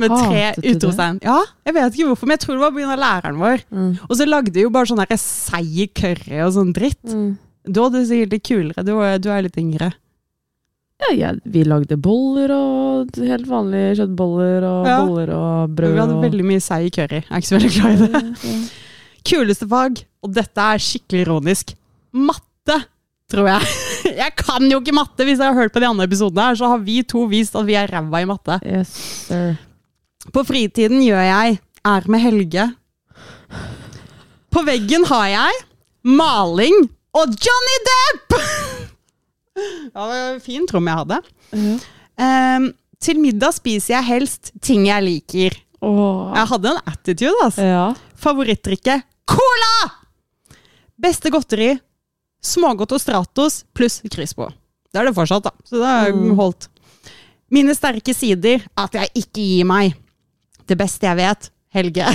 Med 0.00 0.08
tre 0.08 0.44
utropstegn. 0.56 1.18
Ja, 1.20 1.42
jeg 1.68 1.74
vet 1.76 1.96
ikke 1.98 2.06
hvorfor, 2.08 2.28
men 2.30 2.38
jeg 2.38 2.46
tror 2.46 2.56
det 2.56 2.62
var 2.62 2.72
pga. 2.72 2.94
læreren 2.96 3.40
vår. 3.42 3.64
Mm. 3.68 3.90
Og 4.08 4.14
så 4.16 4.24
lagde 4.24 4.54
de 4.54 4.64
jo 4.64 4.70
bare 4.72 4.88
sånn 4.88 5.02
seig 5.20 5.92
curry 5.98 6.38
og 6.46 6.54
sånn 6.56 6.72
dritt. 6.72 7.02
Mm. 7.04 7.34
Du 7.68 7.82
hadde 7.84 8.06
sikkert 8.08 8.32
litt 8.32 8.46
kulere. 8.48 8.84
Du, 8.86 8.94
du 9.20 9.28
er 9.28 9.44
litt 9.44 9.58
yngre. 9.60 9.90
Ja, 11.02 11.12
ja, 11.18 11.30
vi 11.44 11.64
lagde 11.66 11.96
boller 11.98 12.52
og 12.54 13.16
helt 13.18 13.46
vanlige 13.50 13.96
kjøttboller 13.98 14.62
og 14.68 14.86
Ja. 14.86 14.96
boller 15.04 15.30
og 15.34 15.70
brød. 15.76 15.92
vi 15.94 15.98
hadde 16.00 16.14
og- 16.16 16.22
veldig 16.24 16.44
mye 16.46 16.60
seig 16.62 16.92
curry. 16.94 17.20
Jeg 17.22 17.30
er 17.30 17.40
ikke 17.42 17.50
så 17.50 17.58
veldig 17.58 17.72
glad 17.74 17.92
i 17.92 18.06
det. 18.06 18.22
Ja. 18.44 18.56
Kuleste 19.24 19.68
fag, 19.70 20.04
og 20.22 20.32
dette 20.34 20.58
er 20.60 20.78
skikkelig 20.82 21.26
ironisk, 21.26 21.74
matte, 22.12 22.76
tror 23.30 23.46
jeg. 23.48 23.66
Jeg 24.22 24.32
kan 24.36 24.66
jo 24.70 24.80
ikke 24.80 24.92
matte! 24.94 25.24
Hvis 25.24 25.38
jeg 25.38 25.46
har 25.46 25.54
hørt 25.54 25.72
på 25.72 25.80
de 25.80 25.86
andre 25.86 26.04
episodene, 26.04 26.42
her, 26.42 26.54
så 26.58 26.68
har 26.68 26.78
vi 26.78 27.02
to 27.02 27.22
vist 27.30 27.54
at 27.56 27.64
vi 27.64 27.74
er 27.78 27.86
ræva 27.88 28.20
i 28.20 28.26
matte. 28.28 28.58
Yes, 28.66 28.88
sir. 29.28 29.56
På 30.34 30.42
fritiden 30.44 31.00
gjør 31.06 31.22
jeg 31.22 31.58
er 31.84 32.02
med 32.10 32.20
Helge. 32.20 32.66
På 34.52 34.62
veggen 34.66 35.06
har 35.08 35.26
jeg 35.32 35.62
maling 36.04 36.90
og 37.14 37.26
Johnny 37.40 37.78
Depp! 37.88 38.38
Ja, 39.56 40.06
det 40.08 40.16
var 40.16 40.34
en 40.34 40.40
fin 40.40 40.66
trom 40.70 40.86
jeg 40.88 40.96
hadde. 41.02 41.18
Ehm, 42.22 42.70
til 43.02 43.18
middag 43.20 43.52
spiser 43.56 43.96
jeg 43.98 44.06
helst 44.08 44.52
ting 44.64 44.86
jeg 44.88 45.04
liker. 45.04 45.56
Oh. 45.82 46.30
Jeg 46.36 46.46
hadde 46.52 46.70
en 46.72 46.80
attitude, 46.88 47.34
altså. 47.42 47.62
Ja. 47.66 47.86
Favorittdrikke 48.22 49.00
cola! 49.28 49.74
Beste 51.02 51.30
godteri 51.34 51.72
smågodt 52.42 52.92
og 52.94 53.00
Stratos 53.02 53.62
pluss 53.74 54.00
Crispo. 54.10 54.48
Det 54.92 55.00
er 55.00 55.04
det 55.08 55.16
fortsatt, 55.16 55.44
da. 55.46 55.50
Så 55.66 55.74
det 55.82 55.88
er 55.90 56.12
Mm. 56.14 56.36
holdt. 56.38 56.68
Mine 57.52 57.74
sterke 57.74 58.14
sider 58.14 58.62
at 58.78 58.92
jeg 58.96 59.08
ikke 59.14 59.40
gir 59.42 59.64
meg. 59.68 59.94
Det 60.66 60.78
beste 60.78 61.06
jeg 61.06 61.16
vet, 61.16 61.50
Helge. 61.74 62.06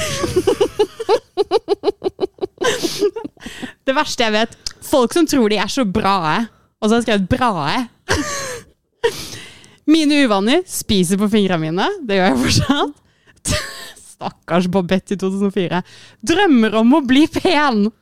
det 3.88 3.96
verste 3.96 4.26
jeg 4.26 4.34
vet, 4.36 4.56
folk 4.88 5.14
som 5.16 5.28
tror 5.30 5.52
de 5.52 5.60
er 5.62 5.72
så 5.72 5.86
bra, 5.86 6.16
og 6.78 6.88
så 6.88 6.94
har 6.94 7.00
jeg 7.02 7.08
skrevet 7.08 7.30
brae. 7.32 7.78
Mine 9.94 10.24
uvaner 10.26 10.64
spiser 10.68 11.20
på 11.20 11.30
fingrene 11.32 11.70
mine. 11.70 11.88
Det 12.06 12.18
gjør 12.18 12.28
jeg 12.28 12.40
fortsatt. 12.44 13.54
Stakkars 14.18 14.68
Bobette 14.74 15.16
i 15.16 15.20
2004. 15.22 15.80
Drømmer 16.28 16.76
om 16.82 16.98
å 16.98 17.04
bli 17.06 17.28
pen! 17.32 17.88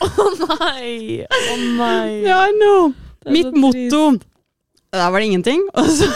Å 0.00 0.26
nei! 0.40 1.20
Å 1.28 1.56
nei. 1.76 2.22
Ja. 2.24 2.46
Er 2.48 3.34
Mitt 3.34 3.52
motto 3.52 4.14
Der 4.16 5.10
var 5.12 5.20
det 5.20 5.26
ingenting. 5.28 5.66
Og 5.76 5.90
så 5.92 6.08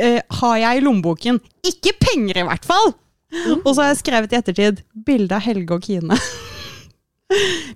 eh, 0.00 0.22
har 0.40 0.56
jeg 0.62 0.80
i 0.80 0.84
lommeboken 0.86 1.36
Ikke 1.68 1.92
penger, 2.00 2.40
i 2.40 2.46
hvert 2.48 2.64
fall! 2.64 2.94
Og 3.60 3.70
så 3.74 3.82
har 3.82 3.92
jeg 3.92 4.00
skrevet 4.00 4.32
i 4.32 4.38
ettertid 4.40 4.82
bilde 5.06 5.36
av 5.36 5.44
Helge 5.44 5.76
og 5.76 5.84
Kine. 5.84 6.16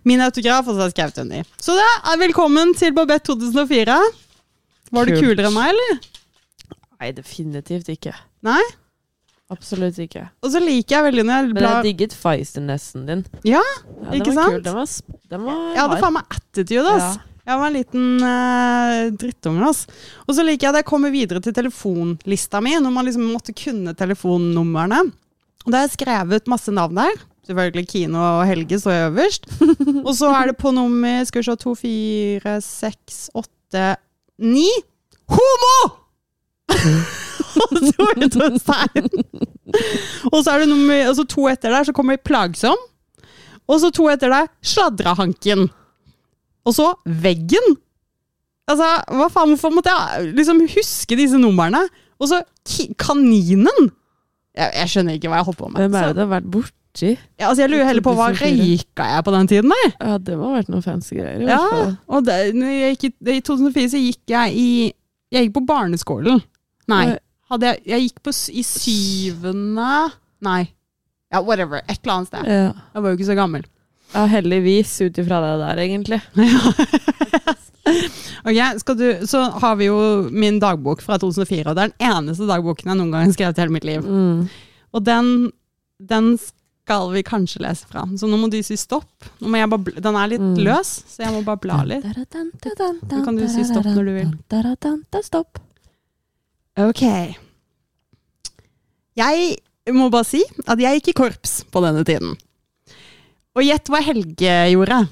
Min 0.08 0.20
autograf, 0.24 0.66
og 0.68 0.74
så 0.74 0.82
har 0.82 0.88
jeg 0.90 0.94
skrevet 0.96 1.20
under. 1.24 1.46
Så 1.62 1.74
da 1.78 2.16
velkommen 2.20 2.74
til 2.78 2.92
Babette 2.96 3.30
2004. 3.30 3.96
Var 4.92 5.08
du 5.08 5.12
Kult. 5.14 5.24
kulere 5.24 5.48
enn 5.48 5.56
meg, 5.56 5.72
eller? 5.74 5.98
Nei, 6.98 7.10
definitivt 7.16 7.88
ikke. 7.92 8.12
Nei? 8.46 8.60
Absolutt 9.52 9.96
ikke. 10.04 10.26
Og 10.44 10.52
så 10.52 10.60
liker 10.60 10.98
jeg 10.98 11.06
veldig 11.08 11.24
når 11.24 11.38
jeg 11.38 11.54
Men 11.56 11.64
jeg 11.64 11.84
digget 11.86 12.14
Feister-nesten 12.20 13.06
din. 13.08 13.22
Ja, 13.48 13.62
Ja, 14.02 14.10
Ikke 14.18 14.34
var 14.34 14.42
sant? 14.42 14.52
Kul. 14.58 14.62
Den 14.66 14.76
var, 14.76 14.88
sp- 14.92 15.16
den 15.32 15.46
var 15.46 15.56
jeg 15.72 15.80
hadde 15.80 15.94
hard. 15.96 16.02
faen 16.04 16.16
meg 16.18 16.36
attitude, 16.36 16.92
ass. 16.98 17.18
Jeg 17.48 17.56
var 17.62 17.70
en 17.70 17.78
liten 17.78 18.04
uh, 18.20 19.08
drittunge, 19.16 19.62
ass. 19.70 19.86
Og 20.26 20.34
så 20.36 20.44
liker 20.44 20.66
jeg 20.68 20.74
at 20.74 20.80
jeg 20.82 20.88
kommer 20.90 21.10
videre 21.14 21.40
til 21.40 21.54
telefonlista 21.56 22.60
mi, 22.60 22.74
når 22.76 22.92
man 22.92 23.08
liksom 23.08 23.24
måtte 23.32 23.54
kunne 23.56 23.94
telefonnumrene. 23.96 25.00
Og 25.64 25.72
da 25.72 25.80
har 25.80 25.88
jeg 25.88 25.96
skrevet 25.96 26.50
masse 26.52 26.74
navn 26.76 27.00
der. 27.00 27.16
Selvfølgelig 27.48 27.88
Kino 27.88 28.18
og 28.20 28.46
Helge 28.46 28.78
står 28.78 28.92
jeg 28.92 29.10
øverst. 29.10 29.46
og 30.08 30.14
så 30.16 30.28
er 30.36 30.46
det 30.50 30.56
på 30.60 30.70
nummer 30.76 31.24
skal 31.24 31.40
vi 31.40 31.46
se, 31.46 31.54
to, 31.56 31.72
fire, 31.78 32.60
seks, 32.60 33.30
åtte, 33.34 33.96
ni. 34.44 34.68
Homo! 35.32 35.78
og 40.32 40.44
så 40.44 40.52
er 40.52 40.58
det 40.60 40.68
nummer, 40.68 41.08
og 41.08 41.16
så 41.16 41.24
to 41.24 41.48
etter 41.48 41.72
der, 41.72 41.88
så 41.88 41.92
kommer 41.96 42.20
plagsom. 42.20 42.76
Og 43.68 43.80
så 43.80 43.90
to 43.96 44.10
etter 44.12 44.28
der, 44.32 44.46
sladrahanken. 44.60 45.70
Og 46.68 46.74
så 46.76 46.92
veggen. 47.04 47.78
Altså, 48.68 48.88
hva 49.08 49.28
faen, 49.32 49.54
hvorfor 49.54 49.72
måtte 49.72 49.92
jeg 49.92 50.34
liksom 50.36 50.60
huske 50.68 51.16
disse 51.16 51.40
numrene? 51.40 51.80
Og 52.20 52.28
så 52.28 52.42
kaninen. 53.00 53.88
Jeg, 54.52 54.68
jeg 54.74 54.88
skjønner 54.92 55.16
ikke 55.16 55.32
hva 55.32 55.40
jeg 55.40 55.48
holdt 55.48 55.62
på 55.62 55.70
med. 55.72 55.80
Hvem 55.86 55.96
er 55.96 56.10
det 56.10 56.18
du 56.18 56.26
har 56.26 56.34
vært 56.34 56.50
borti? 56.98 57.12
ja, 57.38 57.46
altså, 57.48 57.62
jeg 57.64 57.70
lurer 57.72 57.86
heller 57.88 58.04
på 58.04 58.14
hva 58.18 58.26
2004. 58.34 58.58
røyka 58.58 59.06
jeg 59.14 59.24
på 59.28 59.34
den 59.36 59.48
tiden 59.54 59.72
der? 59.74 59.92
Ja, 60.00 60.18
det 60.18 60.36
må 60.38 60.48
ha 60.50 60.58
vært 60.58 60.68
noen 60.74 60.82
fancy 60.84 61.14
greier. 61.18 61.40
i 61.40 61.46
Ja, 61.48 61.58
hvert 61.62 61.70
fall. 61.78 61.96
og 62.08 62.24
det, 62.26 62.36
jeg 62.58 62.96
gikk 62.98 63.08
i, 63.08 63.12
I 63.36 63.40
2004 63.46 63.88
så 63.94 64.02
gikk 64.02 64.34
jeg 64.34 64.54
i 64.58 64.68
Jeg 65.32 65.46
gikk 65.48 65.54
på 65.58 65.64
barneskolen. 65.68 66.42
Nei. 66.88 67.16
Hadde 67.50 67.66
jeg, 67.70 67.82
jeg 67.86 68.06
gikk 68.08 68.22
på, 68.24 68.32
i 68.52 68.62
syvende 68.64 69.88
Nei. 70.44 70.62
Ja, 71.32 71.40
whatever. 71.44 71.82
Et 71.88 71.98
eller 72.02 72.14
annet 72.14 72.28
sted. 72.30 72.46
Ja. 72.48 72.70
Jeg 72.94 73.02
var 73.04 73.10
jo 73.12 73.16
ikke 73.18 73.28
så 73.28 73.34
gammel. 73.36 73.64
ja, 74.14 74.22
heldigvis 74.26 74.94
ut 75.04 75.18
ifra 75.20 75.40
det 75.44 75.54
der, 75.60 75.82
egentlig. 75.84 76.20
Ok, 78.44 78.58
skal 78.80 78.96
du, 78.98 79.26
Så 79.26 79.40
har 79.60 79.76
vi 79.76 79.86
jo 79.88 79.96
min 80.30 80.58
dagbok 80.60 81.00
fra 81.02 81.16
2004, 81.18 81.64
og 81.70 81.76
det 81.76 81.82
er 81.86 81.92
den 81.92 82.08
eneste 82.12 82.46
dagboken 82.48 82.90
jeg 82.92 82.98
noen 83.00 83.10
gang 83.14 83.24
har 83.26 83.32
skrevet 83.34 83.58
i 83.58 83.62
hele 83.64 83.74
mitt 83.74 83.86
liv. 83.88 84.04
Mm. 84.04 84.42
Og 84.94 85.04
den, 85.06 85.30
den 86.00 86.28
skal 86.88 87.10
vi 87.12 87.20
kanskje 87.22 87.60
lese 87.60 87.84
fra. 87.90 88.06
Så 88.16 88.24
nå 88.30 88.38
må 88.40 88.48
du 88.50 88.56
si 88.64 88.76
stopp. 88.80 89.08
Bare, 89.44 90.00
den 90.00 90.16
er 90.16 90.30
litt 90.32 90.40
Mm. 90.40 90.56
løs, 90.64 91.04
så 91.04 91.26
jeg 91.26 91.34
må 91.34 91.44
bare 91.44 91.60
bla 91.60 91.82
litt. 91.84 92.02
Så 92.02 93.24
kan 93.24 93.36
du 93.36 93.44
si 93.48 93.64
stopp 93.68 93.84
når 93.84 94.04
du 94.08 94.12
vil. 94.16 94.30
Stopp. 95.22 95.58
Ok. 96.80 97.02
Jeg 99.18 99.58
må 99.92 100.08
bare 100.12 100.24
si 100.28 100.42
at 100.66 100.78
jeg 100.80 101.00
gikk 101.00 101.08
i 101.12 101.16
korps 101.20 101.58
på 101.72 101.82
denne 101.84 102.04
tiden. 102.06 102.36
Og 103.56 103.64
gjett 103.66 103.88
hva 103.90 104.00
Helge 104.04 104.56
gjorde. 104.72 105.02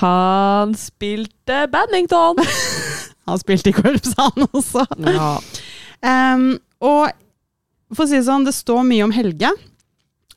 Han 0.00 0.74
spilte 0.76 1.62
badminton! 1.72 2.36
Han 3.30 3.38
spilte 3.38 3.70
i 3.70 3.72
korps, 3.76 4.12
han 4.18 4.46
også. 4.50 4.82
ja. 5.06 5.38
Um, 6.02 6.58
og 6.82 7.12
for 7.94 8.02
å 8.02 8.08
si 8.08 8.16
det 8.16 8.24
sånn, 8.26 8.42
det 8.48 8.54
står 8.56 8.80
mye 8.88 9.04
om 9.06 9.12
Helge. 9.14 9.52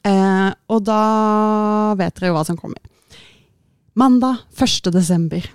Eh, 0.04 0.50
og 0.68 0.84
da 0.84 1.02
vet 2.00 2.16
dere 2.18 2.32
jo 2.32 2.38
hva 2.38 2.46
som 2.48 2.60
kommer. 2.60 2.82
Mandag 3.96 4.42
1. 4.60 4.90
desember. 4.92 5.46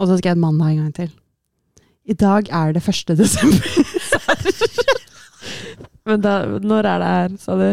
Og 0.00 0.08
så 0.08 0.16
skrev 0.20 0.36
jeg 0.36 0.40
mandag 0.40 0.72
en 0.72 0.84
gang 0.84 0.94
til. 0.96 1.10
I 2.08 2.16
dag 2.16 2.48
er 2.48 2.72
det 2.72 2.82
1. 2.88 3.12
desember. 3.20 3.68
Men 6.08 6.24
da, 6.24 6.34
når 6.64 6.88
er 6.88 7.02
det 7.02 7.12
her, 7.14 7.36
sa 7.42 7.58
du? 7.58 7.68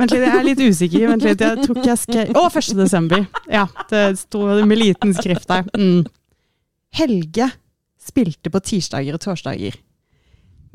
Vent 0.00 0.12
litt, 0.14 0.22
jeg 0.22 0.36
er 0.36 0.46
litt 0.46 0.62
usikker. 0.62 1.06
Vent 1.10 1.24
litt, 1.26 1.42
jeg 1.44 1.64
ikke 1.64 1.88
jeg 1.88 2.00
skrev 2.04 2.38
Å, 2.38 2.44
1. 2.48 2.70
desember! 2.78 3.26
Ja, 3.50 3.66
det 3.90 4.04
sto 4.20 4.44
med 4.68 4.80
liten 4.80 5.16
skrift 5.16 5.48
der. 5.50 5.66
Mm. 5.76 6.04
Helge 7.00 7.50
spilte 8.00 8.52
på 8.52 8.62
tirsdager 8.64 9.16
og 9.16 9.24
torsdager. 9.24 9.76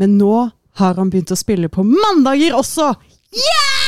Men 0.01 0.17
nå 0.19 0.35
har 0.81 0.99
han 0.99 1.11
begynt 1.11 1.33
å 1.33 1.39
spille 1.39 1.71
på 1.71 1.85
mandager 1.87 2.57
også! 2.57 2.91
Yes! 3.35 3.84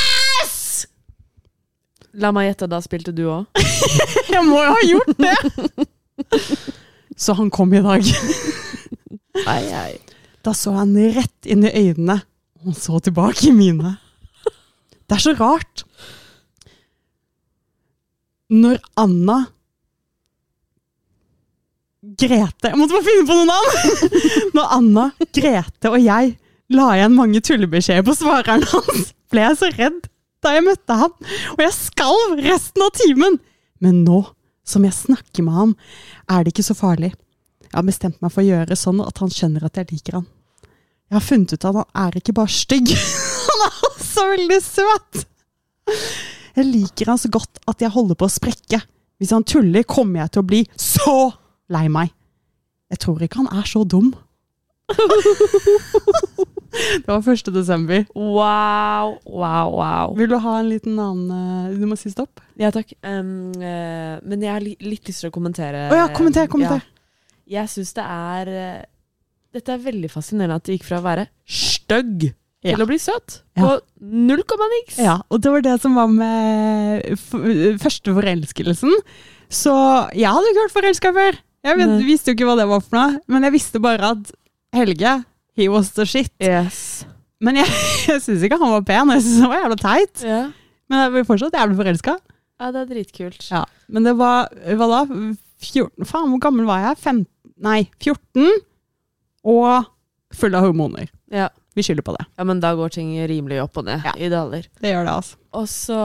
La 2.18 2.32
meg 2.34 2.48
gjette, 2.48 2.66
da 2.70 2.80
spilte 2.82 3.12
du 3.14 3.24
òg? 3.30 3.46
Jeg 4.34 4.42
må 4.46 4.58
jo 4.64 4.74
ha 4.74 4.84
gjort 4.86 5.20
det! 5.22 5.86
Så 7.18 7.34
han 7.38 7.50
kom 7.50 7.72
i 7.74 7.82
dag. 7.82 8.04
Nei, 9.48 9.62
nei. 9.70 9.92
Da 10.42 10.52
så 10.54 10.72
han 10.74 10.92
rett 11.14 11.46
inn 11.50 11.64
i 11.66 11.70
øynene, 11.70 12.16
og 12.58 12.68
han 12.68 12.76
så 12.78 12.98
tilbake 13.02 13.48
i 13.48 13.52
mine. 13.54 13.92
Det 15.06 15.16
er 15.16 15.22
så 15.22 15.32
rart. 15.38 15.82
Når 18.50 18.78
Anna 18.98 19.38
Grete 22.18 22.70
Jeg 22.70 22.78
måtte 22.80 22.96
bare 22.96 23.06
finne 23.06 23.26
på 23.28 23.36
noe 23.36 23.48
navn! 23.50 24.52
Når 24.56 24.70
Anna, 24.78 25.06
Grete 25.34 25.90
og 25.90 25.98
jeg 26.02 26.36
la 26.74 26.86
igjen 26.96 27.18
mange 27.18 27.42
tullebeskjeder 27.44 28.06
på 28.06 28.14
svareren 28.16 28.64
hans, 28.72 29.10
ble 29.30 29.44
jeg 29.44 29.58
så 29.60 29.70
redd 29.74 30.06
da 30.44 30.54
jeg 30.54 30.66
møtte 30.66 30.96
han, 31.00 31.14
og 31.56 31.62
jeg 31.62 31.74
skalv 31.76 32.42
resten 32.44 32.84
av 32.84 32.92
timen. 32.96 33.38
Men 33.82 34.02
nå 34.06 34.22
som 34.68 34.84
jeg 34.84 34.94
snakker 34.94 35.46
med 35.46 35.56
ham, 35.56 35.72
er 36.28 36.44
det 36.44 36.52
ikke 36.52 36.66
så 36.66 36.76
farlig. 36.76 37.14
Jeg 37.68 37.76
har 37.76 37.86
bestemt 37.86 38.20
meg 38.24 38.32
for 38.32 38.42
å 38.42 38.48
gjøre 38.48 38.76
sånn 38.76 39.00
at 39.04 39.22
han 39.22 39.32
skjønner 39.32 39.64
at 39.68 39.80
jeg 39.80 39.90
liker 39.92 40.18
han. 40.20 40.28
Jeg 41.08 41.16
har 41.16 41.24
funnet 41.24 41.54
ut 41.54 41.64
at 41.64 41.78
han 41.80 41.90
er 42.04 42.20
ikke 42.20 42.36
bare 42.36 42.52
stygg, 42.52 42.92
han 43.48 43.64
er 43.66 43.80
også 43.88 44.28
veldig 44.34 44.60
søt. 44.64 45.24
Jeg 46.58 46.68
liker 46.68 47.12
han 47.12 47.20
så 47.20 47.30
godt 47.32 47.60
at 47.70 47.84
jeg 47.84 47.94
holder 47.94 48.18
på 48.18 48.28
å 48.28 48.32
sprekke. 48.32 48.82
Hvis 49.18 49.32
han 49.34 49.46
tuller, 49.48 49.86
kommer 49.88 50.22
jeg 50.22 50.34
til 50.34 50.44
å 50.44 50.48
bli 50.48 50.62
så 50.78 51.18
lei 51.72 51.86
meg. 51.92 52.12
Jeg 52.92 53.02
tror 53.02 53.24
ikke 53.24 53.42
han 53.42 53.52
er 53.58 53.68
så 53.68 53.84
dum. 53.88 54.12
Det 57.04 57.08
var 57.08 57.22
1. 57.34 57.50
desember. 57.54 58.04
Wow, 58.14 59.18
wow, 59.26 59.72
wow. 59.74 60.14
Vil 60.18 60.30
du 60.30 60.36
ha 60.42 60.58
en 60.60 60.68
liten 60.70 60.98
annen 60.98 61.70
eh, 61.72 61.78
Du 61.78 61.86
må 61.90 61.98
si 61.98 62.10
stopp. 62.12 62.42
Ja, 62.60 62.70
takk. 62.74 62.92
Um, 63.02 63.50
uh, 63.60 64.18
men 64.24 64.44
jeg 64.44 64.52
har 64.52 64.64
li 64.64 64.74
litt 64.82 65.08
lyst 65.08 65.24
til 65.24 65.30
å 65.30 65.34
kommentere. 65.34 65.88
Å 65.92 65.98
ja, 66.02 66.08
kommenter, 66.16 66.48
kommenter. 66.50 66.82
Ja. 66.84 66.94
Jeg 67.48 67.72
syns 67.72 67.94
det 67.96 68.04
er 68.04 68.50
eh, 68.52 68.82
Dette 69.56 69.72
er 69.72 69.80
veldig 69.80 70.10
fascinerende 70.12 70.58
at 70.60 70.66
det 70.68 70.76
gikk 70.76 70.88
fra 70.90 70.98
å 71.00 71.06
være 71.06 71.28
stygg 71.48 72.28
Ja. 72.66 72.74
til 72.74 72.82
å 72.84 72.88
bli 72.90 72.98
søt. 73.00 73.38
Ja. 73.56 73.62
På 73.62 74.02
null 74.02 74.42
komma 74.50 74.66
niks. 74.74 74.98
Ja, 75.00 75.20
og 75.30 75.40
det 75.44 75.52
var 75.54 75.64
det 75.64 75.76
som 75.80 75.94
var 75.96 76.10
med 76.12 77.06
første 77.80 78.12
forelskelsen. 78.16 78.92
Så 79.48 79.72
jeg 80.12 80.28
hadde 80.28 80.50
ikke 80.52 80.64
vært 80.66 80.76
forelska 80.76 81.12
før. 81.16 81.38
Jeg 81.64 81.78
vet, 81.80 81.94
visste 82.06 82.30
jo 82.30 82.36
ikke 82.36 82.48
hva 82.50 82.58
det 82.60 82.68
var 82.70 82.82
for 82.84 82.98
noe, 82.98 83.20
men 83.32 83.46
jeg 83.46 83.54
visste 83.56 83.80
bare 83.82 84.12
at 84.14 84.34
Helge, 84.76 85.14
he 85.58 85.66
was 85.72 85.90
the 85.98 86.06
shit. 86.08 86.30
Yes. 86.42 87.04
Men 87.42 87.58
jeg, 87.60 87.68
jeg 88.10 88.22
syns 88.24 88.42
ikke 88.46 88.58
han 88.62 88.72
var 88.76 88.86
pen, 88.88 89.12
jeg 89.14 89.24
syns 89.26 89.42
han 89.44 89.52
var 89.52 89.60
jævla 89.64 89.78
teit. 89.82 90.24
Ja. 90.26 90.40
Men 90.88 91.02
jeg 91.04 91.12
blir 91.16 91.26
fortsatt 91.28 91.58
jævlig 91.58 91.76
forelska. 91.82 92.16
ja, 92.58 92.70
det 92.74 92.80
er 92.84 92.88
dritkult. 92.94 93.44
Ja. 93.52 93.64
Men 93.92 94.06
det 94.08 94.16
var 94.18 94.48
hva 94.78 94.88
da? 94.94 95.02
14, 95.58 96.06
faen, 96.06 96.30
hvor 96.32 96.40
gammel 96.42 96.66
var 96.70 96.82
jeg? 96.86 96.98
15? 97.02 97.26
Nei, 97.66 97.80
14. 98.02 98.48
Og 99.48 99.86
full 100.38 100.54
av 100.58 100.66
hormoner. 100.66 101.08
Ja. 101.34 101.48
Vi 101.78 101.84
skylder 101.86 102.02
på 102.06 102.14
det. 102.16 102.24
ja, 102.38 102.44
men 102.48 102.58
da 102.62 102.72
går 102.74 102.90
ting 102.96 103.12
rimelig 103.30 103.60
opp 103.62 103.76
og 103.78 103.84
ned 103.86 104.02
Ja. 104.06 104.12
i 104.18 104.28
daler. 104.32 104.64
Det 104.82 104.90
gjør 104.90 105.04
det, 105.06 105.12
altså. 105.14 105.36
Og 105.54 105.68
så 105.70 105.98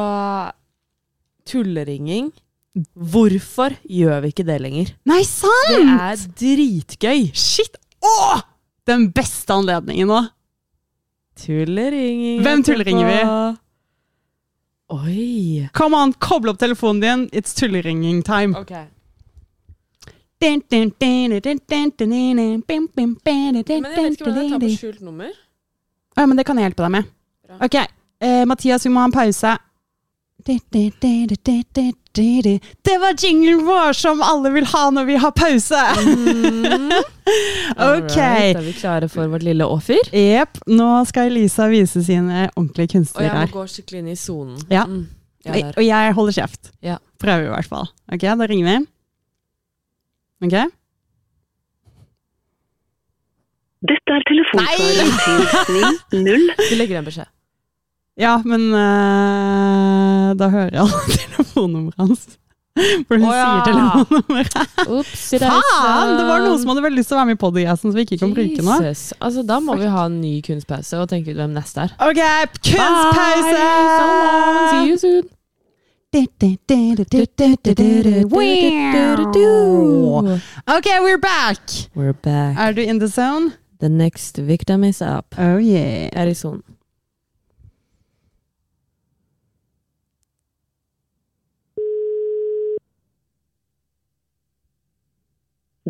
tulleringing. 1.49 2.31
Hvorfor 2.97 3.75
gjør 3.85 4.21
vi 4.23 4.31
ikke 4.33 4.45
det 4.47 4.59
lenger? 4.63 4.91
Nei, 5.09 5.21
sant! 5.27 5.73
Det 5.73 5.97
er 5.97 6.23
dritgøy. 6.41 7.27
Shit! 7.37 7.77
Åh! 8.05 8.41
Den 8.87 9.11
beste 9.15 9.53
anledningen 9.53 10.07
nå. 10.11 10.21
Tulleringen. 11.39 12.41
Hvem 12.43 12.63
tulleringer 12.63 13.07
vi? 13.09 13.19
Oi. 14.93 15.69
Come 15.73 15.97
on, 15.97 16.13
koble 16.21 16.51
opp 16.51 16.59
telefonen 16.61 17.01
din. 17.01 17.23
It's 17.31 17.55
tulleringing 17.57 18.21
time. 18.27 18.57
Ok. 18.59 18.73
Men 20.43 20.61
Men 23.81 23.91
jeg 23.95 24.03
vet 24.03 24.19
ikke 24.19 24.27
hvordan 24.27 24.43
jeg 24.43 24.51
tar 24.51 24.59
på 24.59 24.71
skjult 24.77 25.01
nummer. 25.01 25.31
Ja, 26.17 26.25
men 26.27 26.37
det 26.37 26.45
kan 26.45 26.59
jeg 26.59 26.67
hjelpe 26.67 26.83
deg 26.83 26.91
med. 26.91 27.11
Ok, 27.63 27.75
eh, 27.79 28.43
Mathias, 28.49 28.85
vi 28.85 28.91
må 28.93 28.99
ha 29.01 29.07
en 29.07 29.15
pause. 29.15 29.55
Det 32.83 32.97
var 33.01 33.15
jinglen 33.23 33.65
vår 33.65 33.93
som 33.97 34.21
alle 34.21 34.51
vil 34.53 34.67
ha 34.69 34.83
når 34.93 35.05
vi 35.07 35.15
har 35.23 35.31
pause! 35.31 35.81
ok. 37.73 38.17
Alright, 38.17 38.57
er 38.57 38.61
vi 38.65 38.73
klare 38.77 39.09
for 39.09 39.31
vårt 39.31 39.45
lille 39.47 39.65
offer? 39.65 39.99
Jepp. 40.11 40.59
Nå 40.67 40.89
skal 41.09 41.31
Elisa 41.31 41.67
vise 41.71 42.03
sine 42.05 42.49
ordentlige 42.53 42.91
Og 42.91 42.95
kunstnere 42.97 43.29
jeg 43.29 43.49
må 43.49 43.57
gå 43.57 43.65
skikkelig 43.71 44.03
inn 44.03 44.13
i 44.13 44.17
sonen. 44.19 44.59
Ja. 44.71 44.83
Mm. 44.85 45.07
Og 45.47 45.83
jeg 45.83 46.15
holder 46.19 46.33
kjeft. 46.37 46.71
Ja. 46.85 46.99
Prøver 47.23 47.49
i 47.49 47.53
hvert 47.55 47.71
fall. 47.71 47.87
Ok, 48.11 48.23
da 48.23 48.47
ringer 48.51 48.67
vi. 48.69 48.77
Ok? 50.43 50.55
Dette 53.83 54.15
er 54.15 54.23
telefonsvareren 54.29 55.13
til 55.23 55.39
90 56.27 56.69
Vi 56.69 56.75
legger 56.79 57.01
en 57.01 57.07
beskjed. 57.07 57.29
Ja, 58.21 58.35
men 58.45 58.67
eh, 58.77 59.32
da 60.39 60.49
hører 60.53 60.71
jeg 60.73 60.81
alle 60.85 61.17
telefonnummeret 61.17 62.01
hans. 62.01 62.23
For 62.73 63.21
hun 63.21 63.27
oh, 63.29 63.35
ja. 63.35 63.43
sier 63.45 63.61
telefonnummeret. 63.67 64.55
Faen! 65.43 66.15
Det 66.17 66.25
var 66.25 66.41
noen 66.41 66.57
som 66.61 66.71
hadde 66.73 66.85
veldig 66.87 66.99
lyst 67.01 67.11
til 67.11 67.17
å 67.17 67.19
være 67.19 67.29
med 67.29 67.37
i 67.37 67.41
podcasten, 67.43 67.91
som 67.91 67.99
vi 67.99 68.05
ikke 68.07 68.17
kan 68.23 68.33
bruke 68.33 68.65
nå. 68.65 68.79
Altså, 68.81 69.45
da 69.45 69.59
må 69.61 69.77
vi 69.77 69.91
ha 69.93 70.07
en 70.09 70.17
ny 70.23 70.33
kunstpause 70.45 71.03
og 71.03 71.11
tenke 71.11 71.35
ut 71.35 71.37
hvem 71.37 71.53
neste 71.53 71.85
er. 71.85 71.93
Ok, 72.01 72.21
kunstpause! 72.71 73.53
Bye! 73.53 73.85
So 73.93 74.05
long. 74.09 74.59
See 74.73 74.89
you 74.89 74.97
soon. 74.97 75.31
Ok, 80.67 80.87
we're 81.01 81.17
back! 81.17 81.59
We're 81.95 82.13
back. 82.13 82.57
Er 82.57 82.73
du 82.73 82.81
in 82.81 82.99
the 82.99 83.07
zone? 83.07 83.53
The 83.79 83.89
next 83.89 84.37
victim 84.37 84.83
is 84.83 85.01
up. 85.01 85.35
Oh 85.37 85.57
yeah. 85.57 86.09
Er 86.13 86.25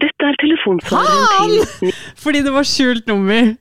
Dette 0.01 0.25
er 0.25 0.37
telefonsvareren 0.41 1.51
til 1.79 1.91
Fordi 2.23 2.41
det 2.45 2.53
var 2.53 2.65
skjult 2.65 3.05
nummer. 3.11 3.51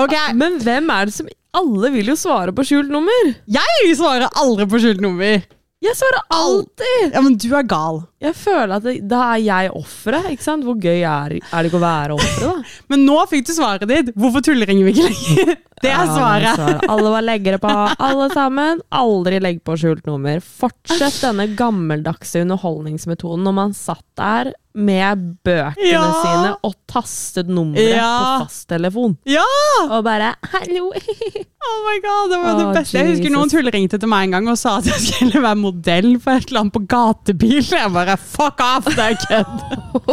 Ok, 0.00 0.14
Men 0.38 0.60
hvem 0.62 0.90
er 0.94 1.08
det 1.10 1.14
som 1.16 1.26
Alle 1.58 1.90
vil 1.92 2.12
jo 2.12 2.16
svare 2.16 2.54
på 2.54 2.64
skjult 2.64 2.88
nummer! 2.92 3.34
jeg 3.50 3.96
svarer 3.98 4.30
aldri 4.40 4.64
på 4.70 4.78
skjult 4.80 5.02
nummer. 5.04 5.42
Jeg 5.82 5.98
svarer 5.98 6.22
alltid! 6.32 7.12
Ja, 7.12 7.20
men 7.20 7.34
du 7.36 7.48
er 7.52 7.66
gal. 7.68 8.00
Jeg 8.22 8.36
føler 8.38 8.76
at 8.76 8.84
det, 8.86 8.94
da 9.10 9.20
er 9.34 9.42
jeg 9.42 9.72
offeret. 9.74 10.30
ikke 10.30 10.46
sant? 10.46 10.64
Hvor 10.66 10.78
gøy 10.78 11.00
er, 11.02 11.36
er 11.42 11.62
det 11.62 11.70
ikke 11.72 11.80
å 11.80 11.84
være 11.84 12.14
offeret, 12.16 12.46
da? 12.46 12.76
Men 12.94 13.04
nå 13.08 13.18
fikk 13.30 13.46
du 13.48 13.52
svaret 13.56 13.88
ditt. 13.90 14.12
Hvorfor 14.14 14.44
tulleringer 14.46 14.86
vi 14.88 14.94
ikke 14.96 15.10
lenger? 15.10 15.54
Det 15.82 15.90
er 15.90 16.04
Ja, 16.06 16.14
svaret. 16.14 16.52
svaret. 16.60 16.84
Alle 16.94 17.10
var 17.10 17.24
leggere 17.26 17.58
på, 17.58 17.66
alle 18.06 18.28
sammen. 18.30 18.78
Aldri 18.94 19.40
legg 19.42 19.56
på 19.66 19.74
skjult 19.80 20.04
nummer. 20.06 20.38
Fortsett 20.38 21.16
denne 21.24 21.48
gammeldagse 21.58 22.44
underholdningsmetoden 22.44 23.42
når 23.42 23.56
man 23.56 23.74
satt 23.74 24.04
der 24.14 24.52
med 24.78 25.24
bøkene 25.44 25.90
Ja. 25.90 26.04
sine 26.22 26.52
og 26.64 26.76
tastet 26.88 27.50
nummeret 27.50 27.96
Ja. 27.98 28.12
på 28.38 28.46
fasttelefon. 28.46 29.16
Ja! 29.28 29.42
Og 29.90 30.04
bare 30.06 30.36
'hallo'. 30.38 30.92
Oh 31.62 31.78
my 31.86 31.98
god, 32.02 32.30
det 32.30 32.38
var 32.42 32.54
det 32.58 32.64
beste. 32.66 32.78
beste. 32.82 32.98
Jeg 32.98 33.06
husker 33.12 33.30
noen 33.30 33.50
tullringte 33.52 33.98
til 34.02 34.08
meg 34.10 34.24
en 34.26 34.32
gang 34.34 34.48
og 34.50 34.56
sa 34.58 34.78
at 34.80 34.84
jeg 34.90 34.98
skulle 34.98 35.42
være 35.44 35.58
modell 35.60 36.08
for 36.18 36.32
et 36.34 36.48
eller 36.50 36.60
annet 36.64 36.72
på 36.74 36.82
gatebil. 36.90 37.62
Jeg 37.62 37.92
bare 37.94 38.11
fuck 38.20 38.60
off, 38.60 38.84
det 38.96 38.98
er 38.98 39.16
kødd! 39.28 39.56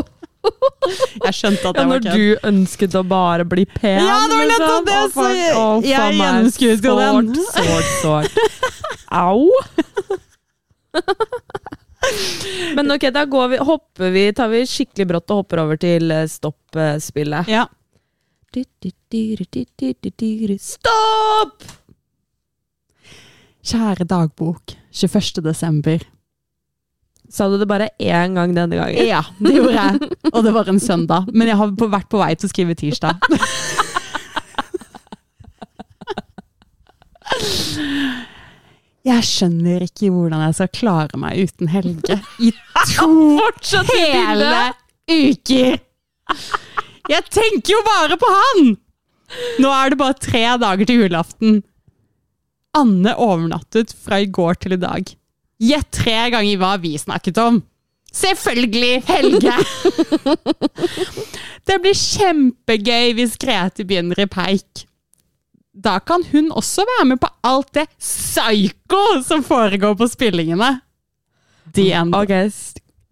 Jeg 1.26 1.34
skjønte 1.36 1.68
at 1.68 1.76
Ja, 1.76 1.84
var 1.84 2.00
kødd. 2.00 2.06
når 2.06 2.16
du 2.16 2.48
ønsket 2.48 2.94
å 2.96 3.02
bare 3.08 3.44
bli 3.46 3.66
pen, 3.68 4.00
Ja, 4.06 4.20
det 4.32 4.38
var 4.40 4.46
nettopp 4.54 4.86
det, 4.88 4.96
Å, 4.96 5.10
så 5.14 5.26
jeg- 5.36 5.56
å, 5.60 5.66
jeg 5.84 6.16
den. 6.18 7.36
Sårt, 7.52 7.60
sårt, 7.68 7.92
sårt. 8.02 8.32
Au! 9.20 9.50
Men 12.76 12.92
ok, 12.96 13.10
da 13.14 13.26
går 13.28 13.48
vi, 13.52 13.58
hopper 13.68 14.10
vi, 14.16 14.24
tar 14.34 14.48
vi 14.54 14.62
skikkelig 14.70 15.08
brått 15.12 15.32
og 15.34 15.42
hopper 15.44 15.62
over 15.66 15.78
til 15.82 16.12
eh, 16.16 16.24
stopp-spillet. 16.32 17.50
Ja. 17.52 17.66
Stopp! 20.64 21.68
Kjære 23.70 24.08
dagbok, 24.10 24.74
21. 24.96 25.44
desember. 25.46 26.08
Sa 27.30 27.46
du 27.50 27.58
det 27.62 27.68
bare 27.70 27.90
én 28.02 28.34
gang 28.36 28.56
denne 28.58 28.80
gangen? 28.80 29.06
Ja, 29.06 29.22
det 29.38 29.54
gjorde 29.54 29.76
jeg. 29.78 30.12
Og 30.34 30.44
det 30.46 30.54
var 30.56 30.70
en 30.72 30.80
søndag. 30.82 31.30
Men 31.34 31.52
jeg 31.52 31.60
har 31.60 31.76
vært 31.78 32.10
på 32.10 32.22
vei 32.22 32.32
til 32.36 32.50
å 32.50 32.54
skrive 32.54 32.76
tirsdag. 32.80 33.22
Jeg 39.10 39.24
skjønner 39.26 39.86
ikke 39.86 40.10
hvordan 40.12 40.42
jeg 40.44 40.58
skal 40.58 40.72
klare 40.76 41.20
meg 41.22 41.40
uten 41.48 41.70
Helge 41.72 42.18
i 42.44 42.52
to 42.92 43.08
hele 43.94 44.50
uker. 45.10 45.80
Jeg 47.10 47.26
tenker 47.34 47.74
jo 47.74 47.80
bare 47.88 48.18
på 48.22 48.30
han! 48.34 48.74
Nå 49.62 49.72
er 49.74 49.94
det 49.94 50.00
bare 50.02 50.18
tre 50.20 50.44
dager 50.62 50.90
til 50.90 51.04
julaften. 51.06 51.62
Anne 52.78 53.16
overnattet 53.18 53.94
fra 53.98 54.20
i 54.22 54.28
går 54.30 54.60
til 54.62 54.76
i 54.76 54.82
dag. 54.82 55.10
Gjett 55.60 55.90
tre 55.92 56.30
ganger 56.32 56.60
hva 56.62 56.76
vi 56.80 56.94
snakket 57.00 57.38
om. 57.44 57.62
Selvfølgelig 58.16 59.04
Helge! 59.06 59.54
Det 61.70 61.76
blir 61.84 61.94
kjempegøy 61.94 63.12
hvis 63.20 63.36
Grete 63.38 63.86
begynner 63.86 64.24
i 64.24 64.26
peik. 64.32 64.86
Da 65.76 66.00
kan 66.02 66.24
hun 66.32 66.50
også 66.52 66.84
være 66.88 67.06
med 67.12 67.20
på 67.22 67.30
alt 67.46 67.70
det 67.78 67.86
psycho 68.00 69.04
som 69.24 69.44
foregår 69.46 69.94
på 70.00 70.08
spillingene. 70.10 70.80
The 71.76 71.92
end. 71.94 72.16
Ok, 72.18 72.34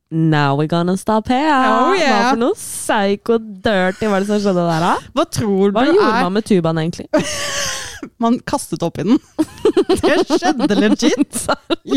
now 0.10 0.56
we're 0.58 0.68
gonna 0.68 0.98
stop 0.98 1.30
here. 1.30 1.46
Oh, 1.46 1.94
yeah. 1.94 2.10
Hva 2.10 2.32
for 2.32 2.42
noe 2.42 2.58
psycho 2.58 3.38
dirty 3.38 4.10
var 4.10 4.24
det 4.24 4.32
som 4.32 4.42
skjedde 4.42 4.66
der, 4.66 4.88
da? 4.88 4.96
Hva 5.14 5.28
tror 5.30 5.76
Hva 5.76 5.86
gjorde 5.86 6.08
er 6.10 6.24
man 6.26 6.40
med 6.40 6.48
tubaen, 6.50 6.82
egentlig? 6.82 7.08
Man 8.20 8.40
kastet 8.50 8.84
opp 8.86 8.98
i 9.02 9.04
den. 9.08 9.20
Det 10.04 10.18
skjedde 10.28 10.76
legit. 10.78 11.38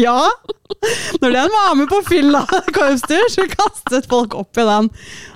Ja. 0.00 0.16
Når 1.20 1.32
den 1.34 1.50
var 1.54 1.74
med 1.76 1.88
på 1.90 1.98
fylla 2.06 2.44
korpstur, 2.72 3.24
så 3.32 3.44
kastet 3.50 4.06
folk 4.10 4.34
opp 4.38 4.60
i 4.60 4.66
den. 4.68 4.88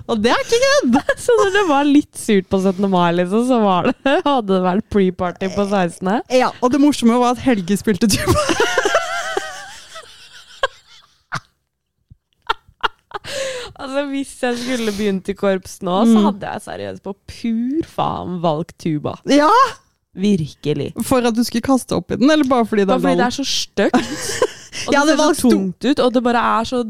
Og 0.08 0.20
det 0.22 0.30
er 0.34 0.44
ikke 0.44 0.60
kødd! 0.64 0.98
Så 1.20 1.36
når 1.40 1.52
det 1.56 1.64
var 1.68 1.88
litt 1.88 2.16
surt 2.20 2.48
på 2.52 2.60
17. 2.62 2.86
mai, 2.92 3.10
liksom, 3.18 3.46
så 3.48 3.58
var 3.64 3.90
det, 3.90 3.96
hadde 4.24 4.52
det 4.52 4.62
vært 4.64 4.88
pre-party 4.92 5.50
på 5.56 5.66
16. 5.72 6.12
Ja, 6.38 6.52
og 6.60 6.72
det 6.74 6.80
morsomme 6.84 7.18
var 7.20 7.34
at 7.34 7.42
Helge 7.44 7.76
spilte 7.80 8.08
tuba. 8.12 8.36
Altså, 13.74 14.04
Hvis 14.10 14.32
jeg 14.42 14.58
skulle 14.60 14.92
begynt 14.94 15.28
i 15.28 15.34
korps 15.38 15.78
nå, 15.82 15.94
så 16.06 16.14
Mm. 16.18 16.24
hadde 16.28 16.50
jeg 16.52 16.62
seriøst 16.66 17.02
på 17.02 17.14
pur 17.30 17.86
faen 17.88 18.40
valgt 18.42 18.76
tuba. 18.78 19.16
Ja! 19.26 19.50
Virkelig. 20.14 20.92
For 21.02 21.26
at 21.26 21.34
du 21.34 21.42
skulle 21.44 21.62
kaste 21.66 21.96
opp 21.96 22.10
i 22.14 22.16
den, 22.20 22.30
eller 22.30 22.44
bare 22.48 22.66
fordi 22.66 22.82
det 22.84 22.88
Bare 22.92 23.00
fordi 23.00 23.16
det 23.18 23.26
er 23.26 23.30
så 23.40 23.44
stygt. 23.44 23.96
Og 24.88 24.92
Ja, 24.94 25.00
det 25.06 25.14
det 25.18 25.26
ser 25.26 25.34
så 25.40 25.50
tungt 25.50 25.84
ut, 25.84 25.98
og 26.02 26.14
det 26.14 26.22
bare 26.24 26.42
er 26.60 26.64
så 26.68 26.84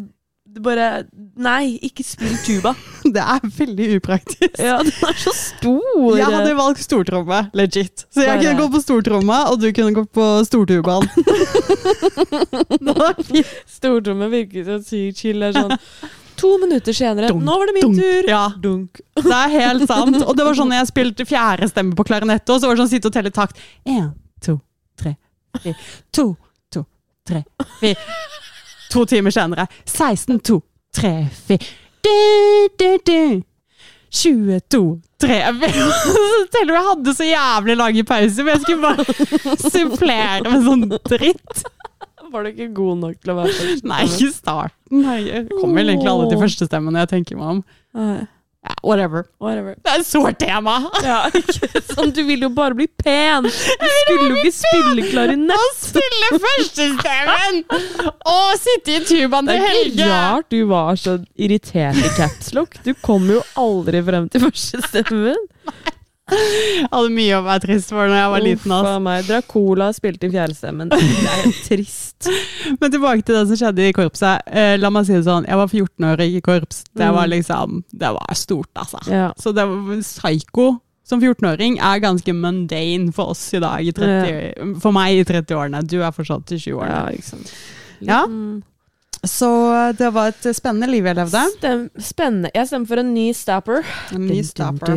det 0.55 0.63
bare, 0.63 1.03
Nei, 1.37 1.79
ikke 1.83 2.05
spill 2.07 2.37
tuba. 2.47 2.71
Det 3.15 3.19
er 3.21 3.41
veldig 3.59 3.89
upraktisk. 3.97 4.59
Ja, 4.63 4.77
den 4.87 4.93
er 5.09 5.17
så 5.19 5.33
stor. 5.35 6.15
Jeg 6.17 6.29
hadde 6.31 6.53
valgt 6.57 6.81
stortromme, 6.85 7.41
legit. 7.59 8.05
Så 8.15 8.23
jeg 8.23 8.29
Bare- 8.39 8.45
kunne 8.45 8.61
gått 8.63 8.73
på 8.77 8.81
stortromma, 8.85 9.41
og 9.51 9.59
du 9.61 9.67
kunne 9.75 9.95
gått 9.97 10.13
på 10.15 10.29
stortubaen. 10.47 11.09
Stortromme 13.77 14.29
virker 14.33 14.65
så 14.69 14.79
sykt 14.87 15.19
chill. 15.25 15.43
Det 15.43 15.51
er 15.51 15.59
sånn 15.59 15.77
To 16.41 16.51
minutter 16.59 16.93
senere, 16.97 17.29
Dunk, 17.31 17.45
nå 17.47 17.55
var 17.61 17.71
det 17.71 17.75
min 17.77 17.85
dunk. 17.87 18.01
tur! 18.01 18.29
Ja. 18.31 18.43
Dunk. 18.61 19.01
Det 19.21 19.37
er 19.39 19.53
helt 19.55 19.87
sant. 19.91 20.19
Og 20.25 20.35
det 20.37 20.47
var 20.49 20.57
sånn 20.59 20.73
jeg 20.75 20.89
spilte 20.91 21.27
fjerde 21.29 21.69
stemme 21.71 21.95
på 21.99 22.07
klarinett, 22.09 22.49
og 22.51 22.61
så 22.61 22.69
var 22.71 22.77
det 22.79 22.85
sånn 22.85 22.93
sitte 22.97 23.11
og 23.11 23.15
telle 23.17 23.31
takt. 23.35 23.61
En, 23.87 24.11
to, 24.45 24.59
tre, 25.01 25.15
fire. 25.63 25.77
To, 26.19 26.27
to, 26.75 26.85
tre, 27.29 27.45
fire. 27.81 28.21
To 28.95 29.07
timer 29.11 29.35
senere. 29.35 29.67
16, 29.91 30.39
2, 30.47 30.61
3, 30.95 31.15
4. 31.49 31.73
Du, 32.05 32.15
du, 32.79 32.89
du. 33.09 33.43
22, 34.15 34.81
3, 35.19 35.39
Selv 36.55 36.69
om 36.69 36.77
jeg 36.77 36.85
hadde 36.89 37.15
så 37.19 37.27
jævlig 37.27 37.75
lange 37.81 38.05
pauser, 38.07 38.47
men 38.47 38.55
jeg 38.55 38.63
skulle 38.63 38.93
bare 38.93 39.57
supplere 39.73 40.53
med 40.53 40.69
sånn 40.69 40.85
dritt. 41.11 41.65
Var 42.35 42.45
du 42.47 42.51
ikke 42.51 42.71
god 42.75 43.03
nok 43.07 43.19
til 43.23 43.31
å 43.35 43.39
være 43.41 43.55
førstestemme? 43.59 43.95
Nei, 43.95 44.05
ikke 44.11 44.31
starten. 44.35 45.05
Jeg 45.25 45.49
kommer 45.55 45.81
vel 45.81 45.95
egentlig 45.95 46.15
alle 46.15 46.31
til 46.33 46.41
førstestemmen 46.43 46.97
når 46.97 47.07
jeg 47.07 47.13
tenker 47.17 47.39
meg 47.41 47.53
om. 47.57 47.65
Ja, 48.65 48.73
whatever. 48.83 49.27
Whatever. 49.45 49.75
Det 49.85 49.93
er 49.93 50.01
et 50.01 50.07
sårt 50.09 50.39
tema! 50.41 50.79
Ja, 51.05 51.19
sant? 51.91 52.15
Du 52.17 52.23
vil 52.25 52.47
jo 52.47 52.49
bare 52.57 52.73
bli 52.79 52.87
pen! 52.89 53.45
Du 53.45 53.51
skulle 53.53 54.31
jo 54.31 54.39
ikke 54.41 54.55
spille 54.57 55.05
klarinett! 55.11 55.75
Spille 55.77 56.39
førstestemmen! 56.47 57.61
Og 58.33 58.55
sitte 58.63 58.97
i 58.97 59.03
tubaen 59.05 59.51
Det 59.51 59.59
til 59.61 59.69
er 59.69 59.91
ikke 59.91 60.09
rart 60.09 60.49
du 60.55 60.63
var 60.71 60.97
så 61.01 61.19
irritert 61.37 62.01
i 62.01 62.13
capslock. 62.17 62.79
Du 62.87 62.95
kom 63.05 63.29
jo 63.35 63.43
aldri 63.61 64.01
frem 64.09 64.31
til 64.33 64.47
førstestemmen. 64.47 65.45
Jeg 66.25 66.89
hadde 66.89 67.11
mye 67.13 67.37
å 67.37 67.43
være 67.45 67.61
trist 67.67 67.91
for 67.93 68.09
når 68.09 68.17
jeg 68.17 68.31
var 68.33 68.43
liten. 68.45 68.73
Ass. 68.73 69.01
meg. 69.05 69.27
Dracola 69.29 69.89
spilte 69.93 70.29
i 70.29 70.33
fjerdestemmen. 70.33 70.89
Det 70.89 71.01
er 71.05 71.51
trist. 71.69 72.29
Men 72.81 72.95
tilbake 72.95 73.27
til 73.29 73.37
det 73.37 73.43
som 73.51 73.61
skjedde 73.61 73.89
i 73.91 73.93
korpset. 73.97 74.47
Eh, 74.49 74.77
la 74.81 74.89
meg 74.95 75.05
si 75.09 75.13
det 75.19 75.27
sånn, 75.29 75.45
jeg 75.51 75.61
var 75.61 75.69
14 75.69 76.09
år 76.09 76.23
og 76.25 76.25
gikk 76.33 76.41
i 76.41 76.47
korps. 76.49 76.81
Det 76.97 77.11
var 77.13 77.29
Mm. 77.29 77.35
liksom, 77.37 77.83
det 77.93 78.13
var 78.17 78.35
stort, 78.41 78.71
altså. 78.81 79.03
Ja. 79.13 79.29
Så 79.41 79.53
det 79.55 79.67
var 79.69 80.01
psycho 80.01 80.69
som 81.05 81.21
14-åring 81.21 81.77
er 81.85 82.01
ganske 82.01 82.33
mundane 82.33 83.13
for 83.13 83.35
oss 83.35 83.43
i 83.53 83.61
dag, 83.61 83.85
i 83.85 83.93
30, 83.93 84.79
for 84.81 84.97
meg 84.97 85.19
i 85.21 85.25
30-årene. 85.29 85.83
Du 85.87 85.99
er 86.01 86.11
fortsatt 86.17 86.49
i 86.57 86.57
20-årene. 86.57 86.89
ja, 86.89 87.09
ikke 87.13 87.29
sant. 87.35 87.53
Ja. 88.01 88.23
Så 89.25 89.49
det 89.99 90.11
var 90.15 90.33
et 90.33 90.49
spennende 90.57 90.89
liv 90.91 91.07
jeg 91.09 91.17
levde. 91.17 91.43
Stem, 91.57 91.85
spennende. 92.01 92.51
Jeg 92.55 92.69
stemmer 92.69 92.91
for 92.91 93.01
en 93.03 93.13
ny 93.15 93.29
stopper. 93.37 93.87
En 94.13 94.27
ny 94.29 94.43
stopper. 94.45 94.93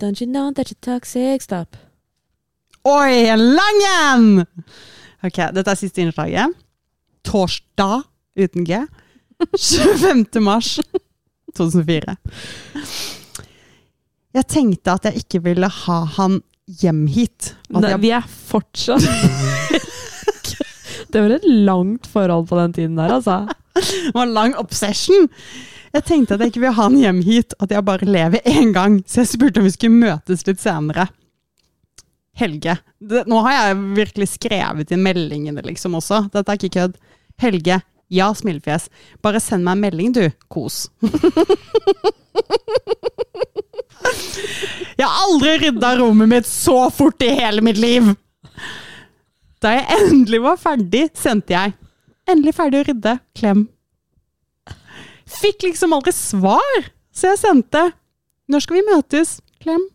Don't 0.00 0.20
you 0.20 0.26
know 0.26 0.50
that 0.52 0.70
you're 0.72 0.80
toxic? 0.82 1.42
Stop. 1.46 1.76
Oi, 2.88 3.28
en 3.28 3.42
lang 3.54 3.82
en! 3.86 4.28
Ok, 5.22 5.36
dette 5.52 5.68
er 5.68 5.76
siste 5.78 6.00
innslaget. 6.00 6.54
Torsdag, 7.28 8.06
uten 8.40 8.64
G. 8.64 8.80
25. 9.52 10.40
mars 10.44 10.78
2004. 11.56 12.16
Jeg 14.34 14.46
tenkte 14.48 14.94
at 14.94 15.10
jeg 15.10 15.24
ikke 15.24 15.42
ville 15.44 15.68
ha 15.68 15.98
han 16.16 16.40
hjem 16.80 17.04
hit. 17.10 17.54
Nei, 17.74 17.90
jeg, 17.90 18.00
vi 18.00 18.12
er 18.14 18.26
fortsatt 18.26 19.04
Det 21.12 21.22
var 21.24 21.36
et 21.36 21.46
langt 21.66 22.06
forhold 22.06 22.46
på 22.48 22.58
den 22.60 22.72
tiden 22.76 22.96
der, 23.00 23.12
altså. 23.18 23.46
det 23.74 24.14
var 24.14 24.22
en 24.26 24.34
lang 24.36 24.54
obsession. 24.58 25.28
Jeg 25.90 26.04
tenkte 26.06 26.34
at 26.34 26.40
jeg 26.42 26.52
ikke 26.52 26.62
ville 26.62 26.76
ha 26.76 26.86
han 26.86 26.98
hjem 26.98 27.22
hit, 27.26 27.54
at 27.58 27.72
jeg 27.74 27.84
bare 27.86 28.06
lever 28.06 28.46
én 28.46 28.70
gang. 28.74 29.00
Så 29.06 29.24
jeg 29.24 29.32
spurte 29.32 29.60
om 29.60 29.66
vi 29.66 29.74
skulle 29.74 29.98
møtes 29.98 30.46
litt 30.46 30.62
senere. 30.62 31.08
Helge. 32.38 32.76
Det, 32.98 33.24
nå 33.28 33.40
har 33.44 33.52
jeg 33.56 33.80
virkelig 33.98 34.28
skrevet 34.36 34.92
inn 34.94 35.02
meldingene 35.04 35.62
liksom 35.66 35.98
også. 35.98 36.28
Dette 36.32 36.52
er 36.52 36.60
ikke 36.60 36.76
kødd. 36.78 36.94
Helge. 37.42 37.80
Ja, 38.10 38.34
smilefjes. 38.34 38.88
Bare 39.22 39.40
send 39.42 39.66
meg 39.66 39.72
en 39.76 39.84
melding, 39.84 40.12
du. 40.14 40.24
Kos. 40.50 40.88
jeg 44.98 45.06
har 45.06 45.14
aldri 45.26 45.50
rydda 45.66 45.90
rommet 46.00 46.28
mitt 46.30 46.46
så 46.48 46.90
fort 46.94 47.22
i 47.22 47.34
hele 47.34 47.62
mitt 47.66 47.78
liv! 47.82 48.14
Da 49.60 49.74
jeg 49.76 49.98
endelig 50.06 50.40
var 50.42 50.56
ferdig, 50.60 51.10
sendte 51.14 51.52
jeg 51.54 51.76
'Endelig 52.30 52.54
ferdig 52.54 52.80
å 52.80 52.86
rydde. 52.86 53.12
Klem'. 53.34 53.64
Fikk 55.26 55.64
liksom 55.66 55.92
aldri 55.92 56.12
svar, 56.14 56.90
så 57.12 57.32
jeg 57.32 57.38
sendte 57.38 57.92
'Når 58.48 58.60
skal 58.62 58.76
vi 58.76 58.86
møtes? 58.86 59.40
Klem'. 59.60 59.88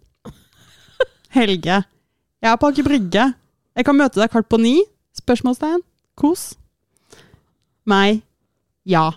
Helge. 1.30 1.84
Jeg 2.42 2.52
er 2.52 2.58
på 2.58 2.68
Aker 2.68 2.84
Brygge. 2.84 3.34
Jeg 3.76 3.86
kan 3.86 3.98
møte 3.98 4.20
deg 4.22 4.30
kvart 4.32 4.48
på 4.48 4.60
ni? 4.60 4.84
Spørsmålstegn. 5.18 5.82
Kos. 6.16 6.56
Meg. 7.86 8.22
Ja. 8.86 9.12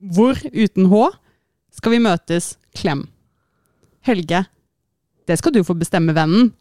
Hvor, 0.00 0.34
uten 0.52 0.86
H, 0.90 1.10
skal 1.70 1.92
vi 1.92 1.98
møtes? 1.98 2.56
Klem. 2.74 3.08
Helge. 4.02 4.46
Det 5.28 5.38
skal 5.38 5.52
du 5.52 5.62
få 5.62 5.74
bestemme, 5.78 6.14
vennen. 6.14 6.52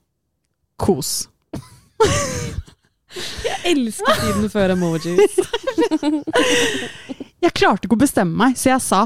Kos. 0.78 1.30
Jeg 3.46 3.58
elsker 3.72 4.20
tiden 4.22 4.50
før 4.54 4.76
emojis. 4.76 5.38
Jeg 7.40 7.54
klarte 7.58 7.88
ikke 7.88 7.98
å 7.98 8.02
bestemme 8.04 8.36
meg, 8.38 8.58
så 8.60 8.74
jeg 8.76 8.84
sa 8.86 9.00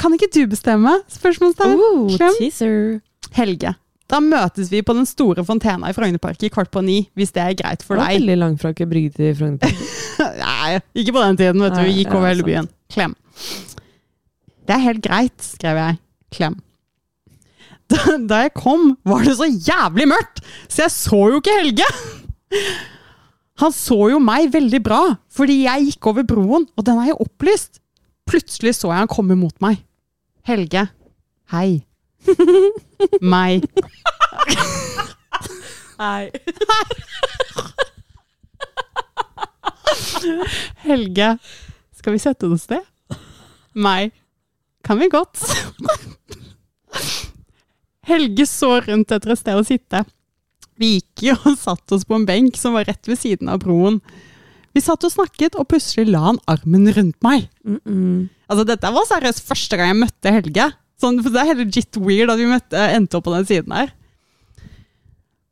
Kan 0.00 0.14
ikke 0.16 0.28
du 0.34 0.42
bestemme? 0.50 0.92
Spørsmålstegn. 1.10 1.74
Oh, 1.78 2.12
teaser. 2.38 3.00
Helge. 3.36 3.74
Da 4.12 4.18
møtes 4.20 4.68
vi 4.72 4.82
på 4.84 4.92
den 4.96 5.06
store 5.08 5.44
fontena 5.46 5.88
i 5.88 5.94
Frognerparken 5.96 6.50
kvart 6.52 6.68
på 6.74 6.82
ni, 6.84 6.98
hvis 7.16 7.30
det 7.32 7.42
er 7.46 7.54
greit 7.56 7.84
for 7.86 7.96
Det 7.96 8.04
deg. 8.04 8.18
veldig 8.20 8.36
langt 8.42 8.60
fra 8.60 8.72
Brygge 8.76 9.14
til 9.16 9.30
Frognerparken. 9.38 9.86
Nei, 10.42 10.80
ikke 11.00 11.14
på 11.16 11.22
den 11.22 11.38
tiden, 11.40 11.62
vet 11.64 11.78
du. 11.78 11.82
Vi 11.86 11.94
gikk 12.02 12.12
over 12.18 12.28
hele 12.28 12.44
byen. 12.44 12.68
Klem. 12.92 13.14
Det 14.68 14.74
er 14.76 14.84
helt 14.84 15.02
greit, 15.06 15.38
skrev 15.46 15.80
jeg. 15.80 15.98
Klem. 16.36 16.58
Da, 17.92 17.98
da 18.28 18.42
jeg 18.44 18.52
kom, 18.56 18.92
var 19.08 19.24
det 19.26 19.34
så 19.40 19.48
jævlig 19.48 20.06
mørkt, 20.12 20.42
så 20.70 20.84
jeg 20.86 20.92
så 20.94 21.22
jo 21.32 21.40
ikke 21.40 21.56
Helge! 21.58 21.88
Han 23.62 23.70
så 23.70 23.94
jo 24.10 24.18
meg 24.18 24.48
veldig 24.50 24.80
bra, 24.82 25.00
fordi 25.30 25.60
jeg 25.62 25.84
gikk 25.86 26.08
over 26.10 26.24
broen, 26.26 26.64
og 26.74 26.86
den 26.86 26.98
er 26.98 27.12
jo 27.12 27.20
opplyst. 27.22 27.78
Plutselig 28.26 28.74
så 28.80 28.90
jeg 28.90 29.04
han 29.04 29.10
komme 29.10 29.36
mot 29.38 29.54
meg. 29.62 29.84
Helge. 30.42 30.88
Hei. 31.52 31.84
meg. 33.34 33.62
Hei. 36.00 36.30
Helge, 40.86 41.28
skal 41.94 42.16
vi 42.16 42.22
sette 42.22 42.50
oss 42.50 42.66
ned? 42.72 42.82
Meg. 43.78 44.10
Kan 44.82 44.98
vi 44.98 45.06
godt. 45.12 45.38
Helge 48.10 48.46
så 48.50 48.80
rundt 48.88 49.14
etter 49.14 49.36
et 49.36 49.38
sted 49.38 49.54
å 49.54 49.62
sitte. 49.66 50.02
Vi 50.82 50.96
gikk 50.96 51.26
jo 51.28 51.38
og 51.52 51.58
satte 51.60 51.94
oss 51.94 52.06
på 52.08 52.18
en 52.18 52.26
benk 52.26 52.58
som 52.58 52.74
var 52.74 52.88
rett 52.88 53.06
ved 53.06 53.20
siden 53.20 53.50
av 53.52 53.62
broen. 53.62 54.00
Vi 54.72 54.82
satt 54.82 55.04
og 55.04 55.12
snakket, 55.12 55.54
og 55.60 55.68
plutselig 55.70 56.08
la 56.10 56.24
han 56.30 56.40
armen 56.50 56.88
rundt 56.96 57.18
meg. 57.22 57.48
Mm 57.64 57.80
-mm. 57.84 58.28
Altså, 58.48 58.64
dette 58.64 58.92
var 58.92 59.04
seriøst 59.06 59.46
første 59.46 59.76
gang 59.76 59.88
jeg 59.88 60.00
møtte 60.02 60.32
Helge. 60.32 60.72
Sånn, 61.00 61.22
for 61.22 61.30
det 61.30 61.40
er 61.40 61.50
helt 61.50 61.64
legit 61.64 61.96
weird 61.96 62.30
at 62.30 62.38
vi 62.38 62.46
møtte, 62.46 62.78
endte 62.78 63.16
opp 63.16 63.24
på 63.24 63.34
den 63.36 63.46
siden 63.46 63.72
her. 63.72 63.92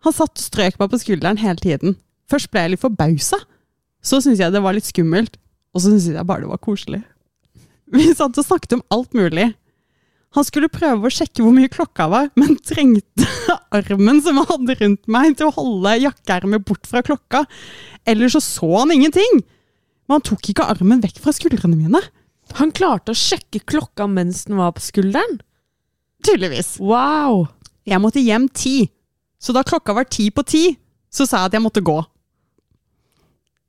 Han 0.05 0.13
satt 0.13 0.39
og 0.39 0.45
strøk 0.45 0.79
meg 0.79 0.91
på 0.91 0.99
skulderen 0.99 1.39
hele 1.39 1.57
tiden. 1.57 1.97
Først 2.31 2.51
ble 2.51 2.61
jeg 2.61 2.71
litt 2.71 2.81
forbausa. 2.81 3.39
Så 4.03 4.21
syntes 4.21 4.41
jeg 4.41 4.53
det 4.53 4.63
var 4.63 4.73
litt 4.73 4.89
skummelt. 4.89 5.37
Og 5.75 5.83
så 5.83 5.91
syntes 5.91 6.09
jeg 6.15 6.27
bare 6.27 6.41
det 6.41 6.49
var 6.49 6.59
koselig. 6.59 7.03
Vi 7.93 8.15
satt 8.15 8.39
og 8.39 8.47
snakket 8.47 8.79
om 8.79 8.83
alt 8.91 9.13
mulig. 9.15 9.55
Han 10.37 10.47
skulle 10.47 10.71
prøve 10.71 11.09
å 11.09 11.13
sjekke 11.13 11.43
hvor 11.43 11.55
mye 11.55 11.71
klokka 11.73 12.07
var, 12.11 12.29
men 12.39 12.55
trengte 12.71 13.27
armen 13.75 14.21
som 14.23 14.39
han 14.39 14.49
hadde 14.53 14.77
rundt 14.83 15.11
meg 15.11 15.35
til 15.39 15.49
å 15.49 15.55
holde 15.57 15.97
jakkeermet 16.05 16.67
bort 16.69 16.87
fra 16.87 17.03
klokka. 17.07 17.45
Ellers 18.09 18.37
så 18.37 18.43
så 18.45 18.71
han 18.77 18.95
ingenting. 18.95 19.43
Men 20.07 20.19
han 20.19 20.27
tok 20.27 20.53
ikke 20.53 20.69
armen 20.71 21.03
vekk 21.03 21.19
fra 21.23 21.35
skuldrene 21.35 21.79
mine. 21.79 22.03
Han 22.59 22.73
klarte 22.75 23.15
å 23.15 23.19
sjekke 23.19 23.63
klokka 23.63 24.07
mens 24.11 24.45
den 24.47 24.59
var 24.59 24.73
på 24.75 24.83
skulderen. 24.83 25.41
Tydeligvis. 26.27 26.77
Wow! 26.83 27.49
Jeg 27.87 28.03
måtte 28.03 28.23
hjem 28.23 28.49
ti. 28.55 28.91
Så 29.41 29.55
da 29.57 29.65
klokka 29.67 29.95
var 29.97 30.07
ti 30.11 30.29
på 30.35 30.45
ti, 30.47 30.65
så 31.11 31.27
sa 31.27 31.43
jeg 31.45 31.51
at 31.51 31.57
jeg 31.57 31.65
måtte 31.65 31.83
gå. 31.85 31.97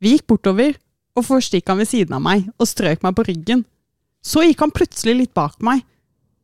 Vi 0.01 0.15
gikk 0.15 0.27
bortover, 0.33 0.75
og 1.15 1.25
først 1.27 1.53
gikk 1.55 1.69
han 1.71 1.79
ved 1.81 1.89
siden 1.89 2.17
av 2.17 2.23
meg 2.25 2.49
og 2.57 2.67
strøk 2.69 3.05
meg 3.05 3.15
på 3.17 3.25
ryggen. 3.27 3.63
Så 4.21 4.43
gikk 4.45 4.61
han 4.65 4.73
plutselig 4.73 5.15
litt 5.17 5.33
bak 5.37 5.57
meg. 5.65 5.85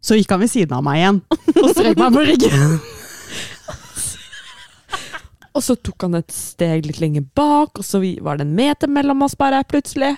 Så 0.01 0.17
gikk 0.17 0.31
han 0.31 0.43
ved 0.43 0.51
siden 0.51 0.77
av 0.77 0.85
meg 0.85 1.01
igjen 1.01 1.19
og 1.31 1.71
strøk 1.73 1.99
meg 1.99 2.13
på 2.15 2.23
ryggen. 2.29 2.77
Og 5.57 5.63
så 5.65 5.73
tok 5.81 6.03
han 6.05 6.19
et 6.19 6.29
steg 6.29 6.85
litt 6.85 6.99
lenger 7.01 7.23
bak, 7.33 7.79
og 7.79 7.85
så 7.85 7.97
var 8.21 8.37
det 8.37 8.45
en 8.45 8.53
meter 8.53 8.91
mellom 8.93 9.23
oss 9.25 9.33
bare, 9.39 9.63
plutselig. 9.65 10.11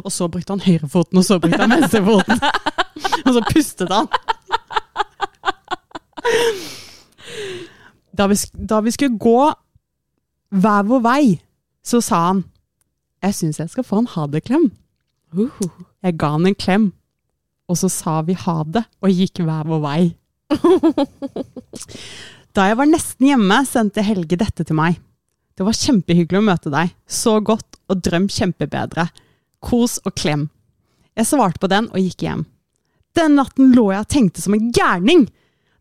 Og 0.00 0.08
så 0.12 0.24
brukte 0.32 0.54
han 0.54 0.62
høyrefoten, 0.64 1.18
og 1.20 1.26
så 1.26 1.36
brukte 1.36 1.60
han 1.60 1.74
venstrefoten. 1.76 2.40
Og 3.26 3.34
så 3.36 3.42
pustet 3.50 3.92
han. 3.92 4.08
Da 8.16 8.28
vi, 8.30 8.38
da 8.54 8.80
vi 8.80 8.94
skulle 8.94 9.18
gå 9.20 9.52
hver 10.54 10.88
vår 10.88 11.04
vei, 11.04 11.24
så 11.84 12.00
sa 12.04 12.20
han 12.30 12.44
Jeg 13.24 13.34
syns 13.34 13.60
jeg 13.60 13.72
skal 13.72 13.84
få 13.84 14.02
en 14.02 14.10
ha 14.14 14.26
det-klem. 14.28 14.70
Uh. 15.34 15.48
Jeg 16.04 16.18
ga 16.20 16.34
han 16.34 16.46
en 16.46 16.54
klem, 16.54 16.92
og 17.74 17.80
så 17.80 17.90
sa 17.90 18.20
vi 18.22 18.36
ha 18.38 18.56
det, 18.70 18.84
og 19.02 19.10
gikk 19.10 19.42
hver 19.42 19.66
vår 19.68 19.82
vei. 19.82 20.00
Da 22.54 22.68
jeg 22.68 22.76
var 22.78 22.86
nesten 22.86 23.26
hjemme, 23.26 23.56
sendte 23.66 24.04
Helge 24.06 24.36
dette 24.38 24.62
til 24.62 24.76
meg. 24.78 25.00
Det 25.58 25.64
var 25.66 25.74
kjempehyggelig 25.74 26.38
å 26.38 26.46
møte 26.46 26.70
deg. 26.70 26.92
Så 27.02 27.40
godt, 27.42 27.80
og 27.90 27.98
drøm 28.06 28.28
kjempebedre. 28.30 29.08
Kos 29.58 29.96
og 30.06 30.14
klem. 30.14 30.44
Jeg 31.18 31.26
svarte 31.26 31.58
på 31.58 31.70
den 31.72 31.88
og 31.90 31.98
gikk 31.98 32.22
hjem. 32.28 32.44
Den 33.18 33.34
natten 33.40 33.74
lå 33.74 33.88
jeg 33.90 34.04
og 34.04 34.10
tenkte 34.14 34.44
som 34.44 34.54
en 34.54 34.70
gærning. 34.74 35.26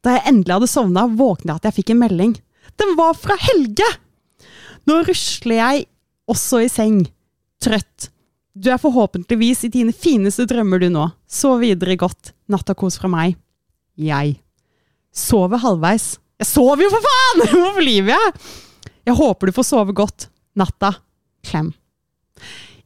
Da 0.01 0.15
jeg 0.15 0.25
endelig 0.31 0.57
hadde 0.57 0.71
sovna, 0.73 1.05
våknet 1.05 1.51
jeg 1.51 1.61
at 1.61 1.69
jeg 1.69 1.77
fikk 1.77 1.93
en 1.93 2.01
melding. 2.01 2.33
Den 2.81 2.97
var 2.97 3.13
fra 3.21 3.37
Helge! 3.37 3.91
Nå 4.89 4.97
rusler 5.05 5.59
jeg 5.59 5.85
også 6.29 6.63
i 6.65 6.71
seng, 6.73 7.03
trøtt. 7.61 8.09
Du 8.53 8.69
er 8.69 8.77
forhåpentligvis 8.77 9.63
i 9.65 9.71
dine 9.73 9.93
fineste 9.97 10.45
drømmer 10.45 10.83
du 10.83 10.91
nå. 10.93 11.07
Sov 11.25 11.63
videre 11.63 11.95
godt. 11.97 12.35
Nattakos 12.53 12.99
fra 13.01 13.09
meg. 13.09 13.33
Jeg. 13.97 14.35
Sover 15.09 15.61
halvveis. 15.63 16.19
Jeg 16.37 16.49
sover 16.49 16.85
jo, 16.85 16.91
for 16.93 17.07
faen! 17.07 17.41
Hvorfor 17.63 17.85
lyver 17.85 18.13
jeg? 18.13 18.33
Jeg 19.09 19.17
håper 19.17 19.49
du 19.49 19.55
får 19.55 19.65
sove 19.65 19.95
godt. 19.97 20.27
Natta. 20.59 20.91
Klem. 21.49 21.71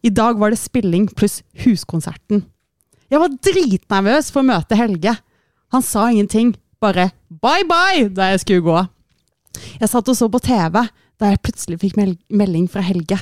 I 0.08 0.12
dag 0.14 0.40
var 0.40 0.54
det 0.54 0.62
spilling 0.62 1.10
pluss 1.12 1.42
huskonserten. 1.66 2.46
Jeg 3.12 3.20
var 3.20 3.36
dritnervøs 3.50 4.32
for 4.32 4.44
å 4.44 4.48
møte 4.48 4.78
Helge. 4.80 5.18
Han 5.76 5.84
sa 5.84 6.06
ingenting, 6.12 6.54
bare 6.80 7.10
bye 7.44 7.68
bye 7.68 8.08
da 8.08 8.32
jeg 8.32 8.44
skulle 8.46 8.64
gå. 8.64 8.86
Jeg 9.82 9.92
satt 9.92 10.08
og 10.08 10.16
så 10.16 10.32
på 10.32 10.42
TV 10.44 10.80
da 11.18 11.32
jeg 11.34 11.44
plutselig 11.44 11.82
fikk 11.84 12.00
melding 12.00 12.72
fra 12.72 12.86
Helge. 12.88 13.20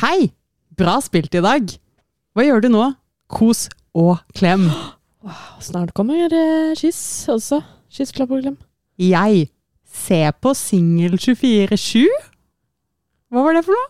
Hei! 0.00 0.32
Bra 0.76 0.98
spilt 1.04 1.34
i 1.36 1.42
dag. 1.44 1.72
Hva 2.36 2.44
gjør 2.44 2.64
du 2.66 2.70
nå? 2.72 2.86
Kos 3.32 3.66
og 3.96 4.18
klem. 4.36 4.68
Snart 5.64 5.94
kommer 5.96 6.28
eh, 6.28 6.74
kyss 6.78 7.00
også. 7.32 7.62
Kyss, 7.92 8.12
klapp 8.14 8.34
og 8.36 8.42
klem. 8.44 8.58
Jeg 9.00 9.48
ser 9.88 10.34
på 10.42 10.52
Singel 10.56 11.16
24-7. 11.16 12.04
Hva 13.32 13.46
var 13.46 13.56
det 13.56 13.64
for 13.66 13.76
noe? 13.76 13.88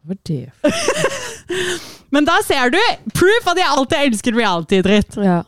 Hva 0.00 0.12
var 0.12 0.20
det 0.28 0.44
for 0.60 0.68
noe? 0.68 1.96
Men 2.14 2.26
da 2.26 2.40
ser 2.42 2.72
du 2.74 2.78
proof 3.14 3.48
at 3.52 3.58
jeg 3.60 3.70
alltid 3.70 4.00
elsker 4.04 4.34
reality-dritt. 4.34 5.16
Ja. 5.22 5.40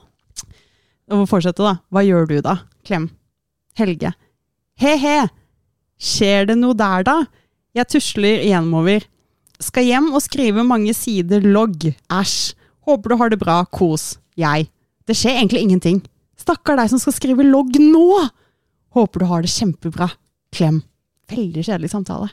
Og 1.12 1.24
fortsette, 1.28 1.62
da. 1.64 1.76
Hva 1.92 2.04
gjør 2.06 2.28
du 2.30 2.36
da? 2.44 2.60
Klem. 2.86 3.08
Helge. 3.78 4.12
He-he. 4.80 5.24
Skjer 6.02 6.46
det 6.50 6.56
noe 6.60 6.76
der, 6.78 7.04
da? 7.06 7.16
Jeg 7.76 7.90
tusler 7.90 8.44
hjemover. 8.46 9.04
Skal 9.62 9.86
hjem 9.86 10.10
og 10.12 10.22
skrive 10.24 10.64
mange 10.66 10.94
sider 10.96 11.44
logg. 11.44 11.92
Æsj. 12.10 12.54
Håper 12.82 13.12
du 13.12 13.18
har 13.20 13.30
det 13.30 13.38
bra. 13.38 13.62
Kos. 13.70 14.16
Jeg. 14.38 14.68
Det 15.06 15.16
skjer 15.18 15.38
egentlig 15.38 15.62
ingenting. 15.62 16.00
Stakkar 16.38 16.78
deg 16.80 16.90
som 16.90 17.00
skal 17.02 17.14
skrive 17.14 17.46
logg 17.46 17.76
nå! 17.78 18.06
Håper 18.96 19.22
du 19.22 19.28
har 19.30 19.44
det 19.44 19.52
kjempebra. 19.52 20.10
Klem. 20.52 20.82
Veldig 21.30 21.64
kjedelig 21.64 21.92
samtale. 21.92 22.32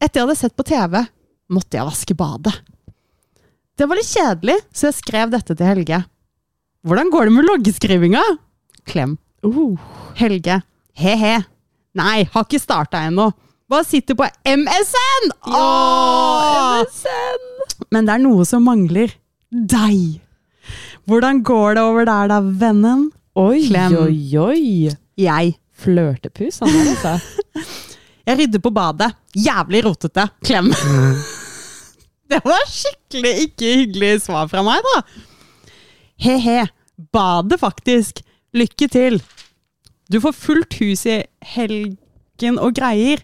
Etter 0.00 0.20
jeg 0.20 0.26
hadde 0.26 0.38
sett 0.38 0.56
på 0.56 0.66
TV, 0.68 1.00
måtte 1.52 1.76
jeg 1.76 1.88
vaske 1.88 2.16
badet. 2.16 2.54
Det 3.76 3.88
var 3.88 3.96
litt 3.98 4.08
kjedelig, 4.08 4.56
så 4.76 4.88
jeg 4.88 4.98
skrev 4.98 5.32
dette 5.32 5.56
til 5.56 5.68
Helge. 5.68 6.02
Hvordan 6.86 7.10
går 7.12 7.28
det 7.28 7.34
med 7.34 7.48
loggeskrivinga? 7.48 8.22
Klem. 8.88 9.16
Uh. 9.44 9.76
Helge. 10.16 10.60
He-he. 10.96 11.38
Nei, 11.96 12.24
har 12.32 12.46
ikke 12.46 12.60
starta 12.60 13.02
ennå. 13.08 13.30
Bare 13.70 13.86
sitter 13.86 14.16
på 14.18 14.26
MSN! 14.50 15.30
Åh! 15.46 16.80
MSN! 16.82 17.44
Men 17.94 18.06
det 18.08 18.16
er 18.16 18.22
noe 18.24 18.46
som 18.48 18.64
mangler. 18.66 19.12
Deg. 19.50 20.18
Hvordan 21.10 21.42
går 21.46 21.78
det 21.78 21.84
over 21.86 22.06
der, 22.08 22.30
da, 22.32 22.40
vennen? 22.62 23.08
Oi, 23.38 23.60
Klem. 23.68 23.94
oi, 23.98 24.18
oi. 24.38 24.90
Jeg. 25.18 25.54
Flørtepus, 25.80 26.58
han 26.60 26.74
der, 26.74 26.90
altså. 26.92 27.14
Jeg 28.28 28.38
rydder 28.42 28.60
på 28.62 28.70
badet. 28.74 29.08
Jævlig 29.34 29.84
rotete. 29.86 30.26
Klem. 30.44 30.68
Det 32.30 32.38
var 32.44 32.66
skikkelig 32.70 33.32
ikke 33.46 33.70
hyggelig 33.80 34.10
svar 34.26 34.46
fra 34.50 34.62
meg, 34.66 34.84
da. 34.86 35.70
He-he. 36.22 36.60
Badet, 37.14 37.58
faktisk. 37.62 38.20
Lykke 38.54 38.86
til. 38.92 39.18
Du 40.10 40.20
får 40.22 40.34
fullt 40.36 40.76
hus 40.82 41.06
i 41.10 41.20
helgen 41.54 42.58
og 42.60 42.74
greier. 42.78 43.22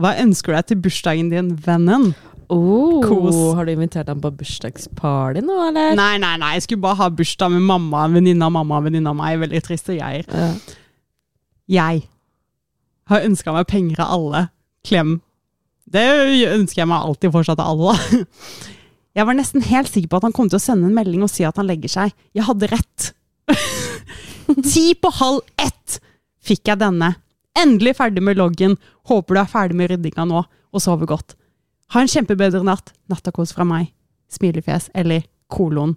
Hva 0.00 0.14
ønsker 0.22 0.52
du 0.52 0.56
deg 0.56 0.68
til 0.70 0.80
bursdagen 0.84 1.32
din, 1.32 1.50
vennen? 1.66 2.12
Oh, 2.52 3.00
Kos. 3.04 3.36
Har 3.56 3.68
du 3.68 3.72
invitert 3.72 4.10
ham 4.10 4.20
på 4.20 4.30
bursdagsparty 4.36 5.40
nå, 5.44 5.56
eller? 5.68 5.94
Nei, 5.96 6.14
nei, 6.20 6.34
nei, 6.40 6.54
jeg 6.56 6.66
skulle 6.66 6.84
bare 6.84 7.00
ha 7.00 7.08
bursdag 7.12 7.52
med 7.54 7.64
mamma, 7.68 8.06
en 8.06 8.16
venninne 8.18 8.48
av 8.48 8.52
mamma, 8.56 8.80
en 8.80 8.88
venninne 8.88 9.12
av 9.12 9.16
meg. 9.16 9.38
Veldig 9.44 9.62
triste 9.64 9.96
greier. 9.96 10.28
Ja. 10.28 10.50
Jeg 11.72 12.02
har 13.12 13.26
ønska 13.28 13.54
meg 13.54 13.68
penger 13.70 14.02
av 14.04 14.16
alle. 14.18 14.42
Klem. 14.86 15.16
Det 15.92 16.04
ønsker 16.52 16.82
jeg 16.82 16.90
meg 16.90 17.08
alltid 17.08 17.34
fortsatt 17.34 17.60
av 17.62 17.72
alle. 17.72 17.96
Jeg 19.12 19.28
var 19.28 19.36
nesten 19.36 19.60
helt 19.66 19.90
sikker 19.92 20.08
på 20.08 20.16
at 20.16 20.24
han 20.24 20.32
kom 20.32 20.48
til 20.48 20.56
å 20.56 20.62
sende 20.62 20.88
en 20.88 20.94
melding 20.96 21.20
og 21.20 21.28
si 21.28 21.44
at 21.44 21.58
han 21.60 21.66
legger 21.68 21.90
seg. 21.92 22.14
Jeg 22.32 22.46
hadde 22.46 22.70
rett. 22.70 23.10
Ti 24.72 24.84
på 24.96 25.10
halv 25.18 25.42
ett 25.60 25.98
fikk 26.40 26.70
jeg 26.70 26.80
denne. 26.80 27.10
Endelig 27.60 27.92
ferdig 27.98 28.24
med 28.24 28.40
loggen. 28.40 28.78
Håper 29.10 29.34
du 29.34 29.40
er 29.42 29.50
ferdig 29.50 29.78
med 29.78 29.90
ryddinga 29.90 30.26
nå 30.28 30.42
og 30.44 30.82
sover 30.82 31.08
godt. 31.10 31.36
Ha 31.92 32.02
en 32.02 32.10
kjempebedre 32.10 32.62
natt. 32.64 32.94
Nattakos 33.10 33.52
fra 33.56 33.66
meg. 33.68 33.90
Smilefjes 34.32 34.88
eller 34.96 35.26
kolon. 35.52 35.96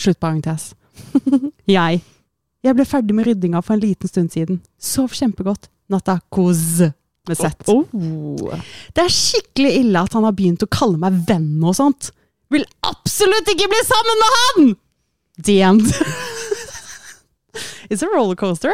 Sluttparentes. 0.00 0.72
Jeg. 1.76 2.00
Jeg 2.64 2.76
ble 2.78 2.86
ferdig 2.88 3.16
med 3.16 3.28
ryddinga 3.28 3.60
for 3.62 3.76
en 3.76 3.82
liten 3.82 4.08
stund 4.08 4.32
siden. 4.32 4.62
Sov 4.80 5.12
kjempegodt. 5.12 5.68
Nattakos 5.92 6.80
med 7.28 7.36
Z. 7.36 7.66
Oh. 7.68 8.54
Det 8.96 9.04
er 9.04 9.12
skikkelig 9.12 9.74
ille 9.82 10.04
at 10.06 10.16
han 10.16 10.24
har 10.24 10.36
begynt 10.36 10.64
å 10.64 10.70
kalle 10.72 11.00
meg 11.00 11.18
venn 11.28 11.58
og 11.64 11.76
sånt. 11.76 12.10
Vil 12.52 12.64
absolutt 12.86 13.48
ikke 13.52 13.68
bli 13.68 13.82
sammen 13.84 14.20
med 14.22 14.34
han! 14.38 14.72
The 15.44 15.60
end. 15.66 15.86
It's 17.90 18.04
a 18.04 18.08
rollercoaster. 18.08 18.72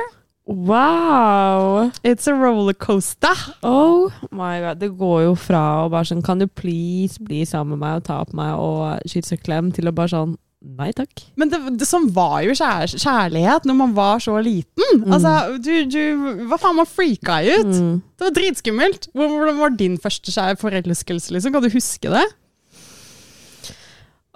Wow! 0.51 1.93
It's 2.03 2.27
a 2.27 2.35
rollercoaster. 2.35 3.55
Oh 3.63 4.11
my 4.35 4.59
god. 4.61 4.81
Det 4.83 4.91
går 4.99 5.23
jo 5.29 5.35
fra 5.39 5.85
å 5.85 5.91
bare 5.93 6.09
sånn 6.09 6.25
Kan 6.27 6.43
du 6.43 6.49
please 6.51 7.23
bli 7.23 7.45
sammen 7.47 7.79
med 7.79 7.85
meg 7.85 8.01
og 8.01 8.07
ta 8.09 8.17
på 8.27 8.39
meg 8.41 8.59
og 8.59 9.11
kysse 9.11 9.39
og 9.39 9.45
klem, 9.47 9.71
til 9.75 9.87
å 9.91 9.95
bare 9.95 10.11
sånn 10.11 10.39
Nei 10.61 10.91
takk. 10.93 11.23
Men 11.41 11.49
det, 11.49 11.59
det 11.81 11.87
som 11.89 12.05
var 12.13 12.43
jo 12.45 12.53
kjær, 12.53 12.91
kjærlighet 12.93 13.65
når 13.65 13.77
man 13.79 13.95
var 13.97 14.19
så 14.21 14.35
liten. 14.45 15.07
Altså, 15.07 15.55
du, 15.57 15.71
du 15.89 16.43
Hva 16.51 16.59
faen, 16.61 16.77
man 16.77 16.89
freaka 16.89 17.39
ut. 17.47 17.71
Mm. 17.71 17.95
Det 18.21 18.27
var 18.27 18.35
dritskummelt. 18.37 19.09
Hvordan 19.17 19.63
var 19.63 19.73
din 19.73 19.97
første 20.03 20.35
forelskelse? 20.61 21.33
Liksom? 21.33 21.55
Kan 21.55 21.65
du 21.65 21.71
huske 21.73 22.13
det? 22.13 22.27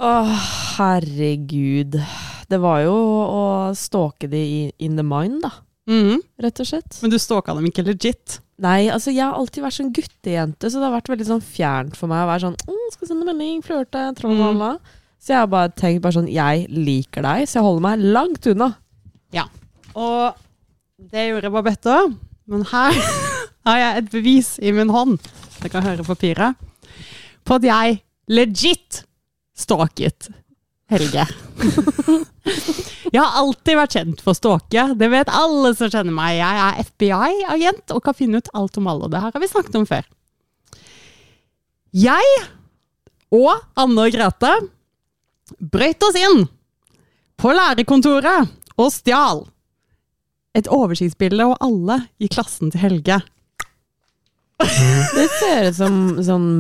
Åh, 0.01 0.33
herregud. 0.79 2.01
Det 2.49 2.63
var 2.63 2.81
jo 2.87 2.97
å 2.97 3.45
stalke 3.77 4.31
de 4.33 4.73
in 4.81 4.97
the 4.97 5.05
mind, 5.05 5.43
da. 5.45 5.53
Mhm. 5.91 6.21
Rett 6.41 6.61
og 6.61 6.67
slett. 6.67 6.99
Men 7.03 7.13
du 7.13 7.19
stalka 7.21 7.55
dem 7.55 7.67
ikke 7.69 7.85
legit? 7.85 8.39
Nei, 8.65 8.87
altså 8.89 9.13
jeg 9.13 9.25
har 9.27 9.35
alltid 9.37 9.65
vært 9.65 9.77
sånn 9.77 9.93
guttejente, 9.93 10.71
så 10.71 10.79
det 10.79 10.87
har 10.87 10.95
vært 10.95 11.11
veldig 11.11 11.27
sånn 11.27 11.43
fjernt 11.45 11.97
for 11.99 12.07
meg 12.09 12.23
å 12.23 12.29
være 12.31 12.45
sånn 12.47 12.57
mm, 12.69 12.85
'Skal 12.93 13.09
sende 13.11 13.27
melding, 13.27 13.63
flørte, 13.67 14.05
tralala'. 14.17 14.79
Så 15.19 15.33
jeg 15.33 15.41
har 15.41 15.49
bare 15.49 15.73
tenkt 15.73 16.03
bare 16.05 16.13
sånn 16.13 16.29
Jeg 16.31 16.67
liker 16.69 17.23
deg, 17.25 17.49
så 17.49 17.59
jeg 17.59 17.65
holder 17.67 17.81
meg 17.83 17.99
langt 18.15 18.47
unna. 18.47 18.77
Ja. 19.33 19.47
Og 19.97 20.35
det 21.11 21.29
gjorde 21.31 21.51
Babette 21.51 21.91
òg. 21.91 22.17
Men 22.47 22.63
her 22.71 22.93
har 23.67 23.79
jeg 23.81 23.97
et 23.99 24.11
bevis 24.13 24.59
i 24.61 24.71
min 24.77 24.93
hånd. 24.93 25.19
Dere 25.61 25.73
kan 25.73 25.83
høre 25.83 26.05
papiret. 26.05 26.57
På 27.45 27.57
at 27.57 27.65
jeg 27.67 28.03
legit 28.29 29.05
stalket 29.57 30.29
Helge. 30.93 31.25
jeg 33.15 33.21
har 33.21 33.39
alltid 33.41 33.79
vært 33.79 33.97
kjent 33.97 34.25
for 34.25 34.37
å. 34.37 34.91
Det 34.99 35.09
vet 35.13 35.33
alle 35.33 35.73
som 35.79 35.93
kjenner 35.93 36.15
meg. 36.15 36.37
Jeg 36.41 36.61
er 36.67 36.83
FBI-agent 36.89 37.95
og 37.97 38.05
kan 38.05 38.17
finne 38.19 38.43
ut 38.43 38.53
alt 38.53 38.77
om 38.81 38.91
alle. 38.93 39.09
Det 39.13 39.23
her 39.23 39.35
har 39.35 39.45
vi 39.45 39.51
snakket 39.51 39.79
om 39.81 39.89
før. 39.89 40.05
Jeg 41.95 42.37
og 43.35 43.53
Anne 43.81 44.07
og 44.07 44.15
Grete 44.15 44.53
brøyt 45.59 46.05
oss 46.05 46.19
inn 46.19 46.47
på 47.41 47.53
lærerkontoret 47.55 48.53
og 48.81 48.91
stjal 48.93 49.45
et 50.55 50.71
oversiktsbilde 50.71 51.47
og 51.51 51.59
alle 51.65 52.05
i 52.23 52.31
klassen 52.31 52.71
til 52.71 52.83
Helge. 52.83 53.21
Det 54.61 55.27
ser 55.41 55.71
ut 55.71 55.77
som 55.77 55.97
sånn 56.23 56.51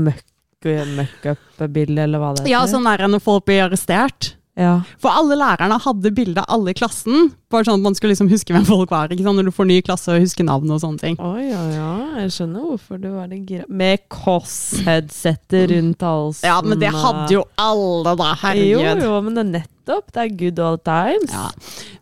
møkk-up-bilde, 0.98 2.00
eller 2.07 2.22
hva 2.22 2.33
det 2.38 2.48
Ja, 2.50 2.64
sånn 2.70 2.88
er 2.90 3.05
det 3.05 3.12
når 3.14 3.22
folk 3.24 3.44
blir 3.48 3.66
arrestert. 3.66 4.35
Ja. 4.55 4.85
For 5.03 5.11
alle 5.11 5.35
lærerne 5.35 5.81
hadde 5.83 6.12
bilde 6.14 6.42
av 6.44 6.46
alle 6.55 6.70
i 6.70 6.77
klassen, 6.79 7.33
bare 7.50 7.66
sånn 7.66 7.81
at 7.81 7.87
man 7.88 7.96
skulle 7.98 8.12
liksom 8.14 8.29
huske 8.31 8.55
hvem 8.55 8.66
folk 8.68 8.92
var. 8.92 9.11
ikke 9.11 9.27
sant? 9.27 9.40
Når 9.40 9.48
du 9.50 9.55
får 9.57 9.66
ny 9.66 9.81
klasse 9.83 10.14
og 10.14 10.22
husker 10.22 10.46
navn 10.46 10.70
og 10.70 10.79
sånne 10.83 11.03
ting. 11.03 11.16
Oi, 11.18 11.48
ja, 11.50 11.62
ja. 11.74 11.90
Jeg 12.22 12.35
skjønner 12.37 12.68
hvorfor 12.70 13.00
du 13.03 13.09
var 13.16 13.27
det 13.33 13.40
gira. 13.48 13.66
Med 13.68 14.05
Koss-headsetet 14.14 15.72
rundt 15.74 16.07
halsen. 16.07 16.46
Ja, 16.46 16.61
men 16.62 16.79
det 16.79 16.92
hadde 16.94 17.35
jo 17.35 17.42
alle, 17.59 18.14
da. 18.20 18.31
Herregud. 18.44 19.03
jo, 19.03 19.09
jo, 19.11 19.20
men 19.27 19.40
det 19.40 19.44
er 19.44 19.53
nettopp. 19.85 20.12
Det 20.12 20.23
er 20.23 20.37
good 20.38 20.59
all 20.59 20.79
times. 20.79 21.33
Ja. 21.33 21.51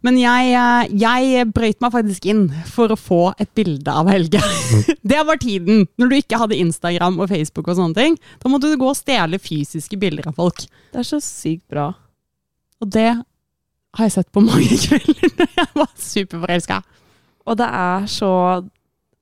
Men 0.03 0.19
jeg, 0.19 0.53
eh, 0.55 0.95
jeg 0.99 1.53
brøyt 1.53 1.81
meg 1.81 1.93
faktisk 1.93 2.27
inn 2.27 2.49
for 2.67 2.93
å 2.93 2.99
få 2.99 3.35
et 3.39 3.51
bilde 3.55 3.91
av 3.91 4.09
Helge. 4.11 4.41
det 5.03 5.23
var 5.27 5.39
tiden, 5.39 5.87
når 5.99 6.09
du 6.09 6.17
ikke 6.19 6.39
hadde 6.39 6.59
Instagram 6.59 7.21
og 7.21 7.29
Facebook 7.29 7.69
og 7.69 7.77
sånne 7.79 7.95
ting. 7.99 8.19
Da 8.43 8.49
måtte 8.49 8.71
du 8.71 8.79
gå 8.81 8.89
og 8.89 8.99
stjele 8.99 9.41
fysiske 9.43 9.99
bilder 9.99 10.29
av 10.29 10.39
folk. 10.39 10.65
Det 10.93 11.03
er 11.03 11.09
så 11.09 11.21
sykt 11.23 11.67
bra. 11.71 11.93
Og 12.83 12.91
det 12.91 13.11
har 13.13 14.09
jeg 14.09 14.17
sett 14.17 14.33
på 14.33 14.45
mange 14.45 14.79
kvelder 14.87 15.35
når 15.39 15.59
jeg 15.59 15.73
var 15.75 15.91
superforelska. 15.99 16.83
Og 17.47 17.59
det 17.59 17.67
er 17.67 18.07
så 18.11 18.31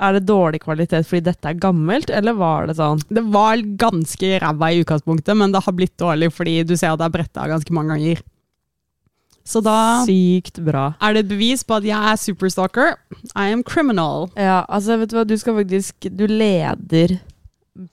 Er 0.00 0.14
det 0.16 0.28
dårlig 0.28 0.62
kvalitet 0.62 1.04
fordi 1.04 1.26
dette 1.26 1.48
er 1.48 1.58
gammelt, 1.60 2.08
eller 2.08 2.32
var 2.32 2.68
det 2.68 2.78
sånn 2.78 3.02
Det 3.12 3.20
var 3.34 3.60
ganske 3.80 4.30
ræva 4.40 4.70
i 4.72 4.80
utgangspunktet, 4.80 5.36
men 5.36 5.52
det 5.52 5.60
har 5.60 5.76
blitt 5.76 5.96
dårlig 6.00 6.30
fordi 6.32 6.62
du 6.64 6.72
ser 6.72 6.94
at 6.94 7.02
det 7.02 7.08
er 7.08 7.16
bretta 7.18 7.44
ganske 7.50 7.74
mange 7.76 7.96
ganger. 7.96 8.22
Så 9.50 9.58
da 9.66 9.74
sykt 10.06 10.60
bra? 10.62 10.92
er 11.02 11.16
det 11.16 11.24
et 11.24 11.30
bevis 11.32 11.64
på 11.66 11.74
at 11.80 11.86
jeg 11.88 11.98
er 12.12 12.20
superstalker. 12.22 12.92
I 13.34 13.48
am 13.50 13.64
criminal. 13.66 14.28
Ja, 14.38 14.60
altså, 14.70 14.96
vet 15.00 15.10
du 15.10 15.16
hva, 15.18 15.24
du 15.26 15.34
skal 15.40 15.56
faktisk 15.58 16.06
Du 16.14 16.24
leder 16.30 17.16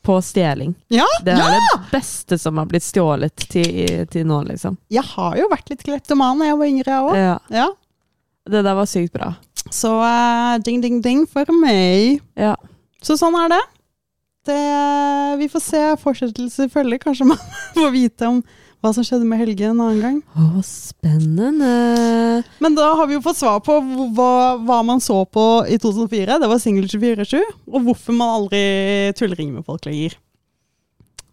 på 0.03 0.17
stjeling. 0.25 0.75
Ja, 0.93 1.05
Det 1.23 1.33
er 1.33 1.41
ja! 1.41 1.57
det 1.73 1.91
beste 1.93 2.37
som 2.41 2.57
har 2.61 2.65
blitt 2.69 2.83
stjålet 2.85 3.45
til, 3.49 4.05
til 4.11 4.25
nå, 4.27 4.41
liksom. 4.49 4.75
Jeg 4.91 5.05
har 5.15 5.37
jo 5.39 5.47
vært 5.51 5.69
litt 5.71 5.83
kleptoman 5.85 6.41
da 6.41 6.49
jeg 6.49 6.57
var 6.59 6.71
yngre, 6.73 6.91
jeg 6.93 7.07
òg. 7.09 7.17
Ja, 7.21 7.37
Ja. 7.61 7.67
det 8.49 8.63
der 8.65 8.75
var 8.77 8.85
sykt 8.89 9.13
bra. 9.15 9.31
Så 9.71 9.91
uh, 10.01 10.57
ding, 10.65 10.81
ding, 10.83 11.01
ding 11.05 11.25
for 11.29 11.45
meg. 11.61 12.21
Ja. 12.39 12.53
Så 13.03 13.17
sånn 13.19 13.35
er 13.39 13.49
det. 13.53 13.63
det 14.49 14.61
vi 15.41 15.47
får 15.51 15.63
se 15.63 15.81
fortsettelse 16.01 16.69
følger. 16.73 17.01
Kanskje 17.03 17.27
man 17.33 17.41
får 17.77 17.91
vite 17.95 18.29
om 18.33 18.41
hva 18.87 18.93
som 18.95 19.05
skjedde 19.05 19.27
med 19.27 19.41
Helge 19.41 19.67
en 19.67 19.81
annen 19.83 19.99
gang. 20.01 20.19
Å, 20.39 20.61
spennende. 20.65 21.71
Men 22.63 22.77
da 22.77 22.93
har 22.95 23.09
vi 23.09 23.17
jo 23.17 23.23
fått 23.25 23.39
svar 23.41 23.59
på 23.65 23.75
hva, 24.15 24.55
hva 24.63 24.79
man 24.87 25.03
så 25.03 25.19
på 25.27 25.43
i 25.67 25.75
2004. 25.81 26.39
Det 26.39 26.49
var 26.49 26.61
Singel 26.63 26.87
24-7. 26.87 27.41
Og 27.67 27.83
hvorfor 27.89 28.15
man 28.15 28.33
aldri 28.39 28.63
tullringer 29.19 29.59
med 29.59 29.67
folk 29.67 29.85
lenger. 29.89 30.15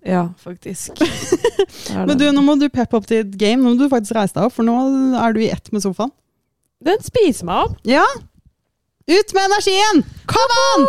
Ja, 0.05 0.27
faktisk. 0.43 1.01
Men 2.09 2.19
du, 2.21 2.27
nå 2.35 2.43
må 2.45 2.59
du 2.61 2.67
peppe 2.69 2.99
opp 2.99 3.09
et 3.15 3.33
game. 3.41 3.63
Nå 3.63 3.73
må 3.73 3.79
du 3.81 3.89
faktisk 3.93 4.19
reise 4.19 4.37
deg 4.37 4.51
opp, 4.51 4.57
for 4.59 4.67
nå 4.67 4.75
er 5.17 5.37
du 5.37 5.41
i 5.41 5.51
ett 5.55 5.71
med 5.73 5.85
sofaen. 5.85 6.13
Den 6.85 7.01
spiser 7.07 7.49
meg 7.49 7.71
opp. 7.71 7.79
Ja! 7.89 8.05
Ut 9.09 9.37
med 9.37 9.47
energien! 9.47 10.05
Come 10.29 10.61
on! 10.75 10.89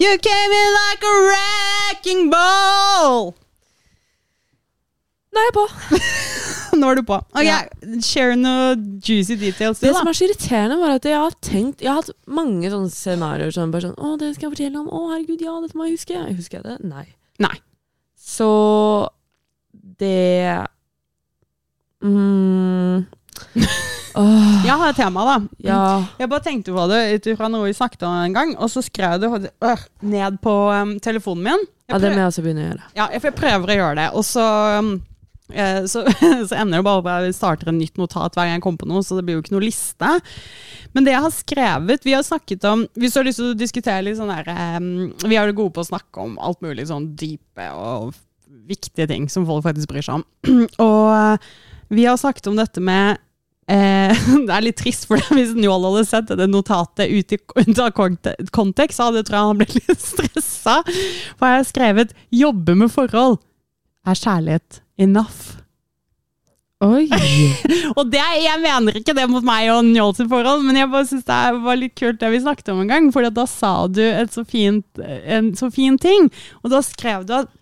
You 0.00 0.16
came 0.20 0.52
in 0.56 0.76
like 0.76 1.04
a 1.04 1.14
wrecking 1.28 2.30
ball! 2.32 3.32
Nå 5.30 5.38
er 5.38 5.46
jeg 5.46 5.54
på. 5.54 5.64
Nå 6.80 6.88
er 6.90 6.98
du 6.98 7.02
på. 7.06 7.16
Ok, 7.34 7.44
Ja. 7.46 7.58
Share 8.02 8.34
noe 8.38 8.72
juicy 9.04 9.36
details, 9.38 9.78
du, 9.80 9.86
Det 9.86 9.92
da. 9.94 10.00
som 10.00 10.08
er 10.10 10.16
så 10.18 10.26
irriterende, 10.26 10.78
var 10.80 10.96
at 10.96 11.06
jeg 11.06 11.18
har 11.18 11.34
tenkt 11.44 11.82
Jeg 11.82 11.90
har 11.92 12.00
hatt 12.02 12.10
mange 12.30 12.70
sånne 12.70 12.90
scenarioer 12.94 13.54
som 13.54 13.70
bare 13.74 13.88
sånn 13.88 13.96
Å, 13.98 14.10
det 14.20 14.32
skal 14.36 14.48
jeg 14.48 14.54
fortelle 14.56 14.82
om. 14.82 14.88
Å, 14.90 15.00
herregud, 15.14 15.42
ja, 15.46 15.54
dette 15.64 15.78
må 15.78 15.86
jeg 15.88 15.96
huske. 15.98 16.18
Husker 16.38 16.60
jeg 16.60 16.66
det? 16.68 16.76
Nei. 16.90 17.06
Nei. 17.42 17.54
Så 18.20 18.50
det 20.00 20.66
mm, 22.04 23.00
åh, 24.20 24.64
Jeg 24.66 24.76
har 24.82 24.88
et 24.92 24.98
tema, 24.98 25.24
da. 25.28 25.36
ja. 25.64 25.80
Jeg 26.20 26.30
bare 26.32 26.44
tenkte 26.46 26.74
på 26.76 26.86
det 26.90 27.00
ut 27.16 27.28
ifra 27.34 27.48
noe 27.52 27.68
vi 27.68 27.76
snakket 27.76 28.06
om 28.08 28.16
en 28.24 28.36
gang, 28.36 28.54
og 28.58 28.70
så 28.72 28.82
skrev 28.84 29.16
jeg 29.16 29.22
det 29.24 29.52
øh, 29.66 29.84
ned 30.14 30.40
på 30.44 30.54
um, 30.74 30.96
telefonen 31.02 31.46
min. 31.50 31.64
Jeg 31.90 31.94
ja, 31.94 31.98
det 31.98 32.10
prøv- 32.10 32.16
må 32.18 32.22
jeg 32.24 32.32
også 32.32 32.44
begynne 32.46 32.64
å 32.64 32.68
gjøre. 32.70 32.88
Ja, 32.98 33.06
jeg, 33.14 33.22
for 33.24 33.30
jeg 33.32 33.38
prøver 33.40 33.72
å 33.74 33.78
gjøre 33.80 33.96
det, 34.02 34.08
og 34.20 34.26
så, 34.28 34.46
um, 34.78 34.92
så, 35.90 36.04
så 36.48 36.56
ender 36.58 36.80
det 36.80 36.86
bare 36.86 37.04
på 37.04 37.12
at 37.12 37.28
jeg 37.28 37.36
starter 37.38 37.70
en 37.72 37.78
nytt 37.80 38.00
notat 38.00 38.36
hver 38.36 38.48
gang 38.48 38.58
jeg 38.58 38.64
kommer 38.64 38.82
på 38.82 38.90
noe, 38.90 39.04
så 39.06 39.18
det 39.18 39.26
blir 39.26 39.38
jo 39.38 39.44
ikke 39.44 39.54
noe 39.56 39.66
liste. 39.66 40.12
Men 40.94 41.06
det 41.06 41.14
jeg 41.14 41.24
har 41.26 41.34
skrevet 41.34 42.06
Vi 42.06 42.16
har 42.16 42.24
snakket 42.26 42.64
om 42.66 42.80
Hvis 42.98 43.14
du 43.14 43.20
har 43.20 43.26
lyst 43.28 43.38
til 43.38 43.52
å 43.52 43.58
diskutere 43.58 44.02
litt 44.02 44.16
sånn 44.18 44.32
der 44.32 44.48
um, 44.74 44.88
Vi 45.22 45.36
er 45.38 45.46
jo 45.46 45.54
gode 45.60 45.74
på 45.76 45.84
å 45.84 45.86
snakke 45.86 46.24
om 46.24 46.32
alt 46.42 46.58
mulig 46.66 46.88
sånn 46.88 47.12
dype 47.14 47.68
og 47.78 48.16
viktige 48.66 49.06
ting 49.10 49.28
som 49.30 49.46
folk 49.46 49.62
faktisk 49.62 49.90
bryr 49.90 50.02
seg 50.02 50.20
om. 50.20 50.24
og 50.88 51.06
eh, 51.14 51.48
vi 51.94 52.06
har 52.06 52.18
snakket 52.18 52.50
om 52.50 52.58
dette 52.58 52.82
med 52.82 53.18
Eh, 53.70 54.22
det 54.46 54.50
er 54.50 54.64
litt 54.64 54.80
trist, 54.80 55.06
for 55.06 55.20
hvis 55.36 55.52
Njål 55.54 55.86
hadde 55.86 56.06
sett 56.08 56.32
det 56.38 56.48
notatet 56.50 57.10
ut, 57.12 57.34
i, 57.34 57.38
kontekst, 58.50 58.98
så 58.98 59.08
hadde 59.08 59.22
jeg 59.22 59.28
tror 59.28 59.38
jeg 59.38 59.50
han 59.50 59.60
blitt 59.60 59.76
litt 59.78 60.02
stressa. 60.02 60.80
For 61.36 61.46
jeg 61.46 61.60
har 61.60 61.68
skrevet 61.68 62.16
'jobbe 62.34 62.76
med 62.82 62.92
forhold'. 62.92 63.38
Er 64.08 64.16
kjærlighet 64.16 64.80
enough? 65.00 65.60
Oi! 66.80 67.04
Og 67.98 68.06
det, 68.08 68.22
jeg 68.40 68.60
mener 68.62 68.96
ikke 68.96 69.12
det 69.16 69.26
mot 69.28 69.44
meg 69.44 69.68
og 69.68 69.82
Njål 69.84 70.14
sitt 70.16 70.30
forhold, 70.30 70.62
men 70.64 70.78
jeg 70.80 70.88
bare 70.88 71.08
synes 71.10 71.26
det 71.28 71.40
var 71.66 71.76
litt 71.76 71.96
kult 71.98 72.20
det 72.22 72.30
vi 72.32 72.40
snakket 72.40 72.70
om 72.72 72.80
en 72.80 72.92
gang. 72.92 73.10
For 73.12 73.28
da 73.28 73.44
sa 73.50 73.72
du 73.92 74.00
så 74.32 74.46
fint, 74.48 74.86
en 75.04 75.52
så 75.58 75.68
fin 75.74 75.98
ting. 76.00 76.30
Og 76.64 76.72
da 76.72 76.80
skrev 76.84 77.26
du 77.28 77.34
at 77.42 77.52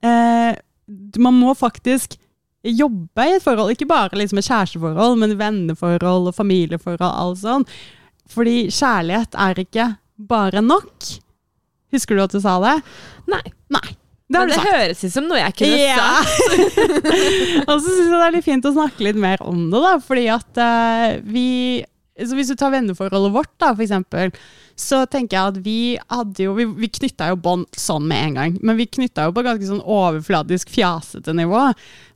eh, 0.00 0.56
man 1.20 1.36
må 1.36 1.52
faktisk 1.58 2.16
jobbe 2.66 3.28
i 3.28 3.36
et 3.36 3.44
forhold. 3.44 3.74
Ikke 3.74 3.90
bare 3.90 4.16
liksom 4.16 4.40
et 4.40 4.48
kjæresteforhold, 4.48 5.20
men 5.20 5.36
venneforhold 5.36 6.32
og 6.32 6.38
familieforhold. 6.38 7.04
Alt 7.04 7.42
sånn. 7.44 7.68
Fordi 8.32 8.70
kjærlighet 8.72 9.36
er 9.44 9.60
ikke 9.60 9.90
bare 10.16 10.64
nok. 10.64 11.12
Husker 11.92 12.16
du 12.16 12.24
at 12.24 12.32
du 12.34 12.40
sa 12.40 12.56
det? 12.64 12.78
Nei. 13.28 13.44
Nei. 13.76 13.86
Det 14.26 14.40
har 14.40 14.46
Men 14.48 14.50
du 14.50 14.54
det 14.58 14.70
høres 14.74 15.02
ut 15.04 15.12
som 15.14 15.26
noe 15.30 15.38
jeg 15.38 15.54
kunne 15.60 15.76
Ja. 15.78 16.06
sagt. 16.22 16.78
og 17.70 17.76
så 17.78 17.86
syns 17.86 18.08
jeg 18.08 18.14
det 18.16 18.24
er 18.26 18.34
litt 18.34 18.46
fint 18.46 18.66
å 18.66 18.72
snakke 18.74 19.04
litt 19.06 19.20
mer 19.22 19.42
om 19.46 19.68
det, 19.70 19.82
da. 19.84 19.92
Fordi 20.02 20.24
at 20.34 20.58
uh, 20.62 21.20
vi 21.22 21.84
så 22.16 22.32
Hvis 22.32 22.48
du 22.48 22.54
tar 22.56 22.70
venneforholdet 22.72 23.28
vårt, 23.34 23.50
da, 23.60 23.74
for 23.74 23.84
eksempel, 23.84 24.30
så 24.80 25.02
tenker 25.04 25.36
jeg 25.36 25.50
at 25.52 25.58
vi 25.60 25.78
hadde 26.08 26.46
jo 26.46 26.54
Vi, 26.56 26.64
vi 26.78 26.88
knytta 26.88 27.26
jo 27.28 27.36
bånd 27.44 27.66
sånn 27.76 28.06
med 28.08 28.22
en 28.30 28.38
gang, 28.40 28.54
men 28.64 28.78
vi 28.80 28.86
knytta 28.88 29.26
jo 29.28 29.34
på 29.36 29.44
ganske 29.44 29.68
sånn 29.68 29.82
overfladisk, 29.84 30.72
fjasete 30.72 31.34
nivå. 31.36 31.60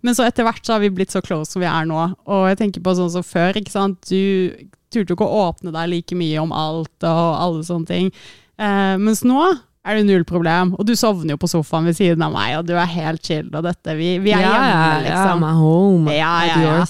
Men 0.00 0.16
så 0.16 0.24
etter 0.24 0.48
hvert 0.48 0.64
så 0.64 0.78
har 0.78 0.80
vi 0.80 0.88
blitt 0.96 1.12
så 1.12 1.20
close 1.20 1.52
som 1.52 1.60
vi 1.60 1.68
er 1.68 1.84
nå. 1.88 2.00
Og 2.32 2.46
jeg 2.48 2.62
tenker 2.62 2.80
på 2.86 2.96
sånn 2.96 3.12
som 3.12 3.26
før, 3.28 3.60
ikke 3.60 3.76
sant. 3.76 4.00
Du 4.08 4.56
turte 4.90 5.12
jo 5.12 5.18
ikke 5.18 5.28
å 5.28 5.44
åpne 5.50 5.70
deg 5.76 5.92
like 5.92 6.16
mye 6.18 6.40
om 6.42 6.56
alt 6.56 7.04
og 7.06 7.26
alle 7.36 7.62
sånne 7.68 7.92
ting. 7.92 8.08
Uh, 8.56 8.96
mens 9.04 9.20
nå 9.22 9.36
er 9.86 9.96
det 9.96 10.06
null 10.08 10.26
problem. 10.28 10.74
Og 10.78 10.86
du 10.88 10.92
sovner 10.98 11.34
jo 11.34 11.40
på 11.40 11.48
sofaen 11.50 11.88
ved 11.88 11.96
siden 11.96 12.24
av 12.26 12.34
meg, 12.34 12.58
og 12.58 12.66
du 12.68 12.74
er 12.76 12.90
helt 12.90 13.24
chill. 13.24 13.48
Og 13.48 13.64
dette, 13.64 13.94
vi, 13.96 14.18
vi 14.22 14.34
er 14.36 14.44
ja, 14.44 14.52
hjemme, 14.52 14.98
liksom. 15.06 15.46
ja, 15.46 15.54
home. 15.60 16.12
Ja, 16.16 16.34
ja, 16.48 16.60
ja. 16.66 16.84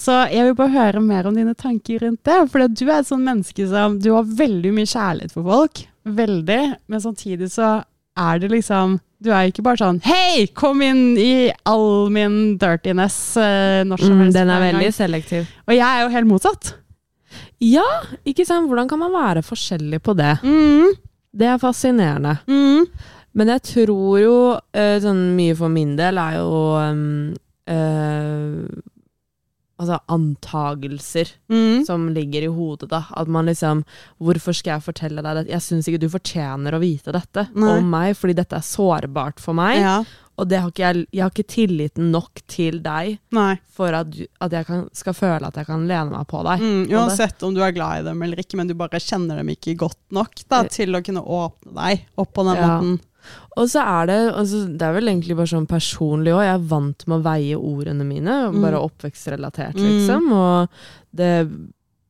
Så 0.00 0.16
jeg 0.32 0.46
vil 0.46 0.56
bare 0.56 0.72
høre 0.72 1.02
mer 1.04 1.28
om 1.28 1.36
dine 1.36 1.52
tanker 1.58 2.00
rundt 2.06 2.22
det. 2.24 2.38
For 2.48 2.64
du 2.64 2.84
er 2.88 3.02
et 3.02 3.10
sånn 3.10 3.26
menneske 3.26 3.66
som 3.68 3.98
Du 4.00 4.14
har 4.14 4.24
veldig 4.24 4.72
mye 4.72 4.88
kjærlighet 4.88 5.34
for 5.34 5.44
folk. 5.44 5.82
Veldig. 6.08 6.60
Men 6.88 7.02
samtidig 7.04 7.50
så 7.52 7.82
er 8.16 8.40
det 8.40 8.48
liksom 8.52 8.96
Du 9.20 9.28
er 9.28 9.50
ikke 9.50 9.62
bare 9.64 9.78
sånn 9.82 10.00
Hei, 10.06 10.46
kom 10.56 10.80
inn 10.82 11.18
i 11.20 11.50
all 11.68 12.08
min 12.12 12.56
dirtiness 12.60 13.18
eh, 13.36 13.82
når 13.84 14.00
som 14.06 14.16
Mm, 14.16 14.32
den 14.32 14.52
er 14.54 14.64
veldig 14.64 14.88
selektiv. 14.96 15.52
Og 15.68 15.76
jeg 15.76 15.84
er 15.84 16.06
jo 16.06 16.14
helt 16.16 16.30
motsatt. 16.30 16.72
Ja, 17.60 17.84
ikke 18.24 18.46
sant? 18.48 18.70
Hvordan 18.70 18.88
kan 18.88 18.98
man 19.04 19.12
være 19.12 19.44
forskjellig 19.44 20.00
på 20.00 20.16
det? 20.16 20.38
Mm, 20.40 20.96
Det 21.30 21.46
er 21.46 21.58
fascinerende. 21.62 22.38
mm, 22.46 22.86
Men 23.38 23.52
jeg 23.54 23.62
tror 23.62 24.14
jo 24.18 24.36
eh, 24.74 24.98
sånn 25.02 25.30
mye 25.36 25.56
for 25.58 25.72
min 25.72 25.94
del 25.98 26.18
er 26.18 26.40
jo 26.40 26.54
um, 26.82 27.34
uh, 27.70 28.80
Altså 29.80 29.96
antagelser 30.12 31.30
mm. 31.48 31.86
som 31.86 32.02
ligger 32.12 32.44
i 32.44 32.50
hodet, 32.52 32.90
da. 32.90 33.06
At 33.16 33.30
man 33.32 33.48
liksom 33.48 33.80
Hvorfor 34.20 34.52
skal 34.52 34.74
jeg 34.74 34.84
fortelle 34.90 35.22
deg 35.24 35.38
dette? 35.38 35.54
Jeg 35.54 35.64
syns 35.64 35.88
ikke 35.88 36.02
du 36.02 36.10
fortjener 36.12 36.76
å 36.76 36.82
vite 36.82 37.14
dette 37.16 37.46
Nei. 37.54 37.78
om 37.78 37.88
meg, 37.88 38.12
fordi 38.18 38.36
dette 38.36 38.58
er 38.58 38.66
sårbart 38.66 39.40
for 39.40 39.56
meg. 39.56 39.80
Ja. 39.80 39.94
Og 40.40 40.48
det 40.48 40.60
har 40.62 40.70
jeg, 40.80 41.02
jeg 41.12 41.20
har 41.22 41.30
ikke 41.34 41.44
tilliten 41.52 42.08
nok 42.14 42.40
til 42.48 42.78
deg 42.80 43.18
Nei. 43.36 43.58
for 43.68 43.92
at, 43.92 44.08
du- 44.14 44.26
at 44.40 44.54
jeg 44.56 44.66
kan, 44.70 44.86
skal 44.96 45.12
føle 45.18 45.46
at 45.50 45.58
jeg 45.60 45.66
kan 45.68 45.84
lene 45.90 46.10
meg 46.14 46.26
på 46.30 46.40
deg. 46.46 46.64
Mm, 46.64 46.86
uansett 46.96 47.42
om 47.44 47.52
du 47.54 47.60
er 47.66 47.74
glad 47.76 48.00
i 48.00 48.06
dem 48.08 48.22
eller 48.24 48.40
ikke, 48.40 48.56
men 48.56 48.70
du 48.70 48.74
bare 48.78 48.98
kjenner 49.04 49.36
dem 49.42 49.52
ikke 49.52 49.76
godt 49.84 50.00
nok 50.16 50.40
da, 50.48 50.62
til 50.72 50.96
å 50.96 51.02
kunne 51.04 51.20
åpne 51.22 51.74
deg 51.76 52.06
opp 52.16 52.32
på 52.38 52.46
den 52.48 52.56
Ja. 52.56 52.66
måten. 52.80 52.98
Og 53.60 53.68
så 53.68 53.82
er 53.84 54.06
det 54.08 54.18
altså, 54.32 54.62
Det 54.78 54.80
er 54.86 54.94
vel 54.96 55.08
egentlig 55.12 55.36
bare 55.36 55.50
sånn 55.52 55.66
personlig 55.68 56.32
òg. 56.32 56.40
Jeg 56.46 56.54
er 56.54 56.68
vant 56.70 57.06
med 57.06 57.18
å 57.20 57.22
veie 57.26 57.56
ordene 57.60 58.06
mine, 58.08 58.38
Mm. 58.48 58.62
bare 58.62 58.80
oppvekstrelatert, 58.80 59.74
Mm. 59.76 59.88
liksom. 59.92 60.32
Og 60.32 60.68
det 61.14 61.50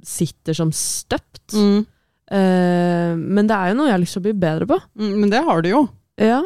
sitter 0.07 0.55
som 0.55 0.71
støpt. 0.71 1.51
Mm. 1.53 1.85
Uh, 2.31 3.16
men 3.19 3.47
det 3.49 3.57
er 3.57 3.69
jo 3.73 3.75
noe 3.81 3.88
jeg 3.88 3.97
har 3.97 4.03
lyst 4.05 4.14
til 4.16 4.23
å 4.23 4.29
bli 4.29 4.37
bedre 4.38 4.66
på. 4.71 4.79
Mm, 5.01 5.14
men 5.19 5.31
det 5.31 5.43
har 5.45 5.62
du 5.62 5.69
jo. 5.73 5.88
Ja. 6.16 6.43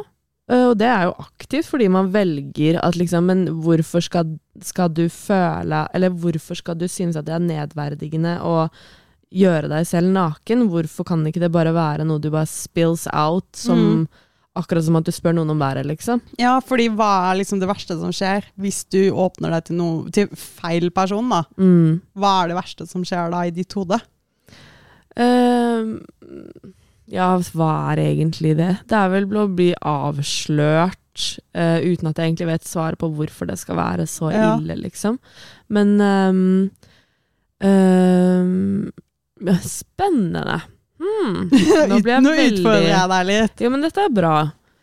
Eh, 0.51 0.67
og 0.69 0.75
det 0.77 0.89
er 0.91 1.07
jo 1.09 1.15
aktivt, 1.25 1.71
fordi 1.71 1.87
man 1.89 2.11
velger 2.13 2.77
at 2.85 2.99
liksom 3.01 3.25
Men 3.31 3.47
hvorfor 3.65 4.03
skal, 4.05 4.35
skal 4.61 4.91
du 4.93 5.07
føle 5.09 5.79
Eller 5.97 6.13
hvorfor 6.13 6.59
skal 6.59 6.77
du 6.77 6.85
synes 6.85 7.17
at 7.17 7.25
det 7.25 7.33
er 7.33 7.47
nedverdigende 7.47 8.35
å 8.45 8.69
gjøre 9.35 9.71
deg 9.73 9.87
selv 9.89 10.13
naken? 10.13 10.67
Hvorfor 10.71 11.09
kan 11.09 11.25
ikke 11.27 11.41
det 11.43 11.51
bare 11.55 11.73
være 11.75 12.05
noe 12.07 12.21
du 12.23 12.29
bare 12.31 12.47
spills 12.51 13.09
out, 13.13 13.49
som 13.57 13.81
Mm. 13.85 14.07
Akkurat 14.55 14.85
som 14.87 14.95
at 14.95 15.03
du 15.03 15.11
spør 15.11 15.33
noen 15.35 15.51
om 15.51 15.59
været, 15.59 15.83
liksom. 15.83 16.21
Ja, 16.39 16.61
fordi 16.63 16.85
hva 16.95 17.33
er 17.33 17.41
liksom 17.41 17.59
det 17.59 17.67
verste 17.67 17.97
som 17.99 18.13
skjer 18.15 18.45
hvis 18.55 18.85
du 18.87 19.09
åpner 19.11 19.51
deg 19.51 19.65
til, 19.67 19.75
noe, 19.81 20.13
til 20.15 20.29
feil 20.39 20.93
person, 20.95 21.27
da? 21.27 21.41
Mm. 21.59 21.97
Hva 22.15 22.45
er 22.45 22.53
det 22.53 22.59
verste 22.61 22.87
som 22.87 23.03
skjer 23.03 23.33
da 23.35 23.41
i 23.49 23.51
ditt 23.51 23.75
hode? 23.75 23.99
Eh, 25.19 25.83
ja, 27.11 27.29
hva 27.55 27.71
er 27.93 28.01
egentlig 28.07 28.55
det? 28.59 28.71
Det 28.89 28.97
er 28.99 29.11
vel 29.13 29.27
å 29.37 29.47
bli 29.53 29.71
avslørt 29.77 30.99
uh, 31.57 31.79
uten 31.85 32.09
at 32.11 32.19
jeg 32.19 32.31
egentlig 32.33 32.49
vet 32.49 32.65
svaret 32.69 32.99
på 33.01 33.11
hvorfor 33.15 33.47
det 33.51 33.59
skal 33.61 33.77
være 33.79 34.07
så 34.11 34.31
Ja. 34.33 34.55
ille, 34.59 34.77
liksom. 34.87 35.19
Men 35.69 35.95
um, 36.01 36.71
um, 37.65 38.93
Spennende. 39.65 40.61
Hmm, 41.03 41.49
nå 41.91 41.99
blir 42.01 42.15
jeg 42.15 42.23
Nå 42.25 42.33
utfordrer 42.33 42.89
jeg 42.89 43.11
deg 43.13 43.27
litt. 43.29 43.63
Ja, 43.67 43.71
men 43.75 43.83
dette 43.85 44.05
er 44.07 44.13
bra. 44.15 44.35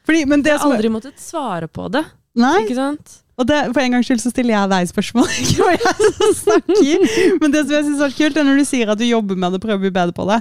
Fordi, 0.05 0.24
men 0.30 0.43
det 0.43 0.51
Jeg 0.53 0.59
har 0.59 0.65
som, 0.67 0.76
aldri 0.76 0.91
måttet 0.93 1.22
svare 1.22 1.67
på 1.72 1.88
det. 1.93 2.03
nei, 2.38 2.57
Ikke 2.65 2.78
sant? 2.78 3.17
og 3.41 3.47
det, 3.49 3.57
for 3.74 3.82
en 3.82 3.95
gangs 3.95 4.05
skyld 4.05 4.22
så 4.22 4.30
stiller 4.30 4.53
jeg 4.53 4.69
deg 4.69 4.89
spørsmål, 4.91 5.30
ikke 5.41 5.63
hva 5.65 5.72
jeg 5.74 6.09
som 6.19 6.34
snakker. 6.38 7.05
Men 7.41 7.53
det 7.55 7.63
som 7.65 7.74
jeg 7.74 7.86
synes 7.88 8.03
er 8.05 8.13
kult, 8.17 8.38
er 8.38 8.45
når 8.45 8.59
du 8.61 8.65
sier 8.69 8.91
at 8.93 8.99
du 9.01 9.05
jobber 9.07 9.39
med 9.39 9.55
det 9.55 9.57
og 9.61 9.63
prøver 9.65 9.80
å 9.80 9.86
bli 9.88 9.93
bedre 9.95 10.13
på 10.17 10.28
det. 10.30 10.38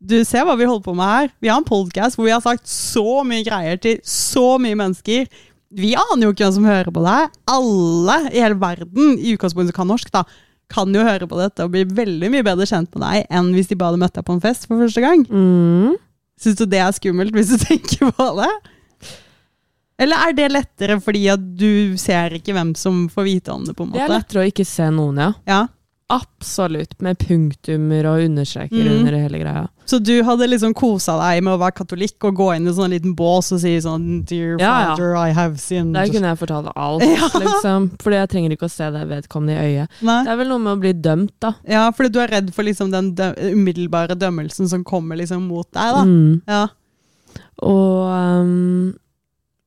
Du 0.00 0.16
ser 0.28 0.44
hva 0.44 0.56
vi 0.58 0.66
holder 0.68 0.84
på 0.84 0.94
med 0.96 1.08
her. 1.08 1.30
Vi 1.40 1.48
har 1.48 1.60
en 1.60 1.66
podcast 1.66 2.18
hvor 2.18 2.26
vi 2.28 2.34
har 2.34 2.42
sagt 2.44 2.68
så 2.68 3.22
mye 3.26 3.44
greier 3.46 3.78
til 3.80 4.00
så 4.04 4.56
mye 4.60 4.76
mennesker. 4.78 5.28
Vi 5.76 5.94
aner 5.98 6.28
jo 6.28 6.34
ikke 6.34 6.44
hvem 6.44 6.56
som 6.58 6.68
hører 6.68 6.92
på 6.94 7.04
det. 7.04 7.20
Alle 7.50 8.18
i 8.30 8.42
hele 8.42 8.58
verden, 8.60 9.16
i 9.16 9.34
utgangspunktet 9.34 9.72
som 9.72 9.80
kan 9.80 9.90
norsk, 9.90 10.12
da, 10.14 10.24
kan 10.72 10.94
jo 10.94 11.04
høre 11.06 11.28
på 11.30 11.38
dette 11.40 11.64
og 11.64 11.72
bli 11.74 11.84
veldig 11.88 12.30
mye 12.32 12.44
bedre 12.46 12.66
kjent 12.68 12.90
med 12.94 13.04
deg 13.06 13.28
enn 13.38 13.52
hvis 13.54 13.70
de 13.70 13.78
bare 13.78 13.94
hadde 13.94 14.02
møtt 14.02 14.16
deg 14.18 14.26
på 14.26 14.36
en 14.36 14.42
fest 14.44 14.66
for 14.68 14.82
første 14.82 15.04
gang. 15.04 15.22
Mm. 15.30 15.94
Syns 16.42 16.58
du 16.58 16.66
det 16.68 16.80
er 16.82 16.96
skummelt, 16.96 17.32
hvis 17.36 17.54
du 17.54 17.62
tenker 17.68 18.10
på 18.12 18.28
det? 18.40 18.50
Eller 20.02 20.26
er 20.26 20.34
det 20.36 20.50
lettere 20.52 20.98
fordi 21.00 21.22
at 21.32 21.40
du 21.56 21.96
ser 22.00 22.34
ikke 22.36 22.52
hvem 22.52 22.74
som 22.76 23.06
får 23.08 23.24
vite 23.30 23.54
om 23.54 23.64
det, 23.64 23.72
på 23.78 23.86
en 23.86 23.94
måte? 23.94 24.02
Det 24.02 24.10
er 24.10 24.18
lettere 24.18 24.42
å 24.42 24.50
ikke 24.50 24.66
se 24.68 24.90
noen, 24.92 25.22
ja. 25.22 25.30
Ja. 25.48 25.62
Absolutt. 26.08 26.92
Med 27.02 27.18
punktummer 27.18 28.06
og 28.06 28.20
understreker 28.22 28.76
Mm. 28.84 28.98
under 29.00 29.12
hele 29.18 29.38
greia. 29.40 29.64
Så 29.86 29.98
du 30.02 30.22
hadde 30.22 30.46
liksom 30.46 30.72
kosa 30.74 31.16
deg 31.18 31.42
med 31.42 31.54
å 31.54 31.58
være 31.58 31.74
katolikk 31.80 32.22
og 32.28 32.34
gå 32.36 32.46
inn 32.56 32.66
i 32.68 32.72
sånn 32.72 32.90
liten 32.94 33.14
bås 33.16 33.50
og 33.52 33.58
si 33.60 33.72
sånn 33.82 34.24
Dear 34.24 34.56
Ja, 34.60 34.66
ja. 34.66 34.94
father, 34.96 35.16
I 35.16 35.30
have 35.32 35.58
sinned. 35.58 35.94
Der 35.94 36.06
kunne 36.06 36.30
jeg 36.30 36.38
fortalt 36.38 36.70
alt, 36.76 37.02
Ja. 37.18 37.28
liksom. 37.34 37.90
Fordi 37.98 38.16
jeg 38.20 38.28
trenger 38.30 38.50
ikke 38.54 38.66
å 38.68 38.70
se 38.70 38.90
det 38.90 39.02
vedkommende 39.08 39.56
i 39.58 39.66
øyet. 39.66 39.88
Nei? 40.02 40.22
Det 40.24 40.30
er 40.32 40.36
vel 40.36 40.48
noe 40.48 40.58
med 40.62 40.76
å 40.76 40.80
bli 40.80 40.92
dømt, 40.92 41.32
da. 41.40 41.54
Ja, 41.68 41.90
fordi 41.90 42.12
du 42.12 42.20
er 42.20 42.28
redd 42.28 42.54
for 42.54 42.62
liksom 42.62 42.90
den 42.94 43.10
umiddelbare 43.16 44.14
dømmelsen 44.16 44.68
som 44.68 44.84
kommer 44.84 45.16
liksom 45.18 45.42
mot 45.48 45.66
deg, 45.72 45.90
da. 45.92 46.04
Mm. 46.04 46.42
Ja. 46.46 46.68
Og 47.62 48.06
um, 48.12 48.94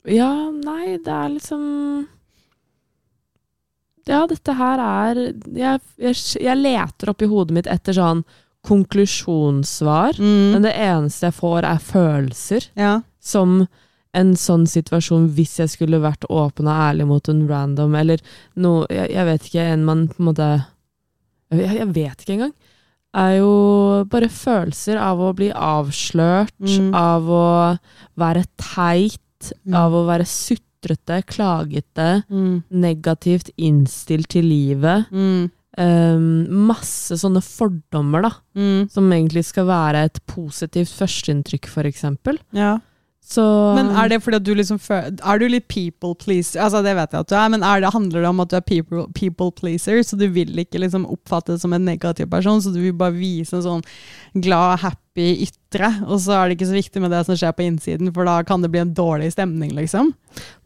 Ja, 0.07 0.49
nei, 0.51 0.95
det 1.03 1.07
er 1.11 1.29
liksom 1.35 2.07
Ja, 4.09 4.23
dette 4.29 4.55
her 4.57 4.81
er 4.81 5.19
Jeg, 5.53 5.81
jeg, 6.01 6.15
jeg 6.41 6.57
leter 6.57 7.11
oppi 7.13 7.27
hodet 7.29 7.53
mitt 7.59 7.67
etter 7.69 7.93
sånn 7.93 8.23
konklusjonssvar, 8.67 10.17
Mm. 10.19 10.51
men 10.53 10.61
det 10.65 10.73
eneste 10.75 11.29
jeg 11.29 11.33
får, 11.37 11.63
er 11.63 11.77
følelser. 11.79 12.67
ja. 12.75 13.01
Som 13.21 13.67
en 14.13 14.33
sånn 14.33 14.65
situasjon 14.65 15.27
hvis 15.35 15.57
jeg 15.59 15.69
skulle 15.69 15.99
vært 16.01 16.25
åpen 16.29 16.67
og 16.67 16.73
ærlig 16.73 17.05
mot 17.07 17.29
en 17.29 17.47
random, 17.47 17.93
eller 17.95 18.17
noe 18.57 18.87
Jeg, 18.89 19.11
jeg 19.11 19.25
vet 19.25 19.41
ikke, 19.43 19.61
en 19.73 19.85
man 19.85 20.07
på 20.07 20.19
en 20.19 20.25
måte 20.25 20.65
jeg, 21.51 21.77
jeg 21.77 21.87
vet 21.93 22.17
ikke 22.23 22.33
engang. 22.33 22.53
Er 23.13 23.37
jo 23.39 24.05
bare 24.09 24.29
følelser 24.29 24.97
av 25.01 25.17
å 25.19 25.33
bli 25.35 25.51
avslørt, 25.51 26.51
Mm. 26.59 26.93
av 26.95 27.23
å 27.23 27.79
være 28.17 28.45
teit, 28.57 29.53
Mm. 29.65 29.73
av 29.75 29.91
å 29.93 30.05
være 30.05 30.25
sutrete, 30.79 31.23
klagete, 31.27 32.23
Mm. 32.29 32.63
negativt 32.71 33.49
innstilt 33.57 34.27
til 34.29 34.43
livet. 34.45 35.05
Mm. 35.11 35.51
Um, 35.77 36.47
masse 36.67 37.11
sånne 37.15 37.41
fordommer, 37.41 38.21
da. 38.23 38.31
Mm. 38.55 38.89
Som 38.91 39.09
egentlig 39.11 39.45
skal 39.45 39.65
være 39.65 40.05
et 40.05 40.19
positivt 40.27 40.89
førsteinntrykk, 40.89 41.67
eksempel. 41.85 42.37
Ja. 42.51 42.79
Så 43.29 43.75
Men 43.75 43.95
er 43.95 44.09
det 44.09 44.23
fordi 44.23 44.37
at 44.37 44.43
du 44.43 44.55
liksom 44.55 44.79
Er 44.89 45.37
du 45.37 45.47
litt 45.47 45.67
people 45.67 46.15
pleaser? 46.15 46.61
Altså, 46.61 46.81
det 46.81 46.95
vet 46.95 47.11
jeg 47.11 47.19
at 47.19 47.27
du 47.27 47.35
er, 47.35 47.49
men 47.49 47.61
er 47.61 47.79
det, 47.79 47.93
handler 47.93 48.21
det 48.21 48.25
om 48.29 48.39
at 48.39 48.49
du 48.49 48.55
er 48.55 48.61
people, 48.61 49.05
people 49.13 49.51
pleaser, 49.51 49.99
så 50.01 50.17
du 50.17 50.27
vil 50.29 50.47
ikke 50.57 50.79
liksom 50.79 51.05
oppfattes 51.05 51.61
som 51.61 51.71
en 51.73 51.85
negativ 51.85 52.27
person, 52.27 52.59
så 52.59 52.73
du 52.73 52.79
vil 52.81 52.93
bare 52.93 53.11
vise 53.13 53.53
en 53.53 53.61
sånn 53.61 53.83
glad, 54.41 54.79
happy 54.79 54.97
ytre, 55.45 55.89
og 56.07 56.19
så 56.23 56.35
er 56.37 56.49
det 56.49 56.57
ikke 56.57 56.67
så 56.69 56.77
viktig 56.77 57.01
med 57.03 57.11
det 57.13 57.23
som 57.27 57.37
skjer 57.39 57.53
på 57.57 57.65
innsiden, 57.65 58.11
for 58.15 58.25
da 58.29 58.37
kan 58.47 58.61
det 58.63 58.71
bli 58.73 58.81
en 58.83 58.93
dårlig 58.97 59.31
stemning, 59.35 59.73
liksom? 59.77 60.13